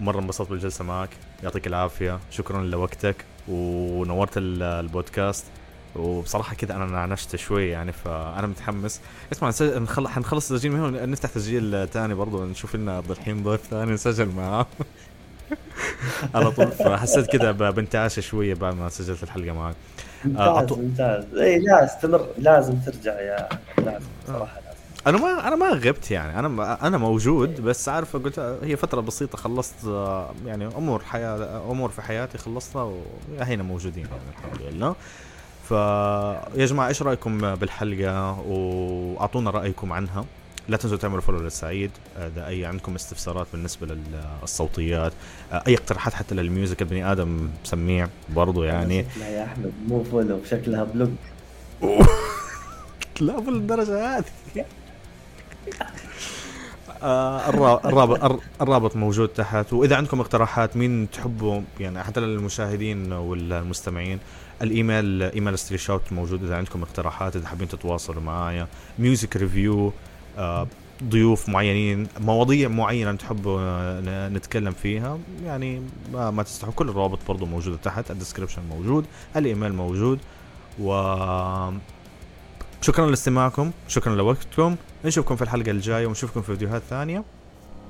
مرة 0.00 0.20
انبسطت 0.20 0.50
بالجلسة 0.50 0.84
معك. 0.84 1.08
يعطيك 1.42 1.66
العافية. 1.66 2.18
شكرا 2.30 2.62
لوقتك 2.62 3.16
ونورت 3.48 4.36
ال- 4.38 4.62
البودكاست. 4.62 5.44
وبصراحة 5.96 6.54
كذا 6.54 6.74
أنا 6.76 6.86
نعنشت 6.86 7.36
شوي 7.36 7.68
يعني 7.68 7.92
فأنا 7.92 8.46
متحمس. 8.46 9.00
اسمع 9.32 9.48
نسجل 9.48 9.82
نخل... 9.82 10.08
حنخلص 10.08 10.48
تسجيل 10.48 10.72
من 10.72 10.80
هنا 10.80 11.06
نفتح 11.06 11.28
تسجيل 11.30 11.88
ثاني 11.88 12.14
برضو 12.14 12.44
نشوف 12.44 12.76
لنا 12.76 13.02
الحين 13.10 13.42
ضيف 13.42 13.60
ثاني 13.70 13.92
نسجل 13.92 14.28
معاه. 14.28 14.66
على 16.34 16.50
طول. 16.50 16.66
فحسيت 16.72 17.26
كذا 17.26 17.50
ب- 17.52 17.74
بانتعاش 17.74 18.20
شوية 18.20 18.54
بعد 18.54 18.74
ما 18.76 18.88
سجلت 18.88 19.22
الحلقة 19.22 19.52
معك. 19.52 19.74
ممتاز 20.24 20.68
أعطو- 20.68 20.78
ممتاز. 20.78 21.24
اي 21.38 21.58
لا 21.58 21.84
استمر. 21.84 22.26
لازم 22.38 22.74
ترجع 22.78 23.20
يا 23.20 23.48
لازم 23.78 24.06
صراحة 24.26 24.54
لازم. 24.60 24.78
أنا 25.06 25.18
ما 25.18 25.48
أنا 25.48 25.56
ما 25.56 25.68
غبت 25.68 26.10
يعني. 26.10 26.38
أنا 26.38 26.86
أنا 26.86 26.98
موجود 26.98 27.60
بس 27.60 27.88
عارف 27.88 28.16
قلت 28.16 28.38
هي 28.62 28.76
فترة 28.76 29.00
بسيطة 29.00 29.38
خلصت 29.38 29.74
آه، 29.86 30.30
يعني 30.46 30.66
أمور 30.66 31.02
حياه 31.04 31.62
أمور 31.70 31.88
في 31.88 32.02
حياتي 32.02 32.38
خلصتها 32.38 32.92
وهينا 33.38 33.62
موجودين 33.62 34.06
يعني 34.06 34.22
الحمد 34.38 34.62
لله. 34.74 34.94
فيا 35.68 36.66
جماعة 36.66 36.88
إيش 36.88 37.02
رأيكم 37.02 37.54
بالحلقة؟ 37.54 38.40
وأعطونا 38.40 39.50
رأيكم 39.50 39.92
عنها. 39.92 40.24
لا 40.68 40.76
تنسوا 40.76 40.96
تعملوا 40.96 41.20
فولو 41.20 41.38
للسعيد. 41.40 41.90
إذا 42.16 42.46
أي 42.46 42.64
عندكم 42.66 42.94
استفسارات 42.94 43.46
بالنسبة 43.52 43.96
للصوتيات 44.42 45.12
آه، 45.52 45.62
أي 45.66 45.74
اقتراحات 45.74 46.14
حتى 46.14 46.34
لل 46.34 46.48
music 46.48 46.82
البني 46.82 47.12
آدم 47.12 47.48
سميع 47.64 48.08
برضو 48.28 48.62
يعني. 48.64 49.04
شكلها 49.14 49.28
يا 49.28 49.44
أحمد 49.44 49.72
مو 49.88 50.04
follow 50.04 50.40
شكلها 50.50 50.84
block 50.84 51.10
لا 53.20 53.38
بالدرجة 53.40 54.16
هذه. 54.18 54.24
آه 57.02 57.48
الرا- 57.50 57.86
الرابط 57.86 58.24
الر- 58.24 58.40
الرابط 58.60 58.96
موجود 58.96 59.28
تحت. 59.28 59.72
وإذا 59.72 59.96
عندكم 59.96 60.20
اقتراحات 60.20 60.76
مين 60.76 61.10
تحبوا 61.10 61.60
يعني 61.80 62.02
حتى 62.02 62.20
للمشاهدين 62.20 63.12
والمستمعين 63.12 64.18
ال 64.62 64.72
email 64.72 65.22
email 65.22 65.58
ستري 65.58 65.78
شوت 65.78 66.12
موجود 66.12 66.44
إذا 66.44 66.56
عندكم 66.56 66.82
اقتراحات 66.82 67.36
إذا 67.36 67.46
حابين 67.46 67.68
تتواصلوا 67.68 68.22
معايا. 68.22 68.68
music 68.98 69.36
review 69.36 69.92
آه 70.38 70.66
ضيوف 71.04 71.48
معينين 71.48 72.06
مواضيع 72.20 72.68
معينة 72.68 73.12
تحبوا 73.12 73.60
آه، 73.60 74.28
نتكلم 74.28 74.72
فيها 74.72 75.18
يعني 75.44 75.82
ما, 76.12 76.30
ما 76.30 76.42
تستحوا. 76.42 76.72
كل 76.72 76.88
الروابط 76.88 77.18
برضو 77.28 77.46
موجودة 77.46 77.76
تحت 77.76 78.10
الديسكربشن 78.10 78.62
موجود 78.70 79.04
الإيميل 79.36 79.72
موجود 79.72 80.18
و 80.80 80.90
شكرا 82.80 83.06
لاستماعكم 83.06 83.70
شكرا 83.88 84.14
لوقتكم. 84.14 84.76
نشوفكم 85.04 85.36
في 85.36 85.42
الحلقة 85.42 85.70
الجاية 85.70 86.06
ونشوفكم 86.06 86.42
في 86.42 86.52
فيديوهات 86.52 86.82
ثانية. 86.90 87.24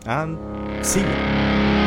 And 0.06 0.36
see 0.82 1.00
you. 1.00 1.77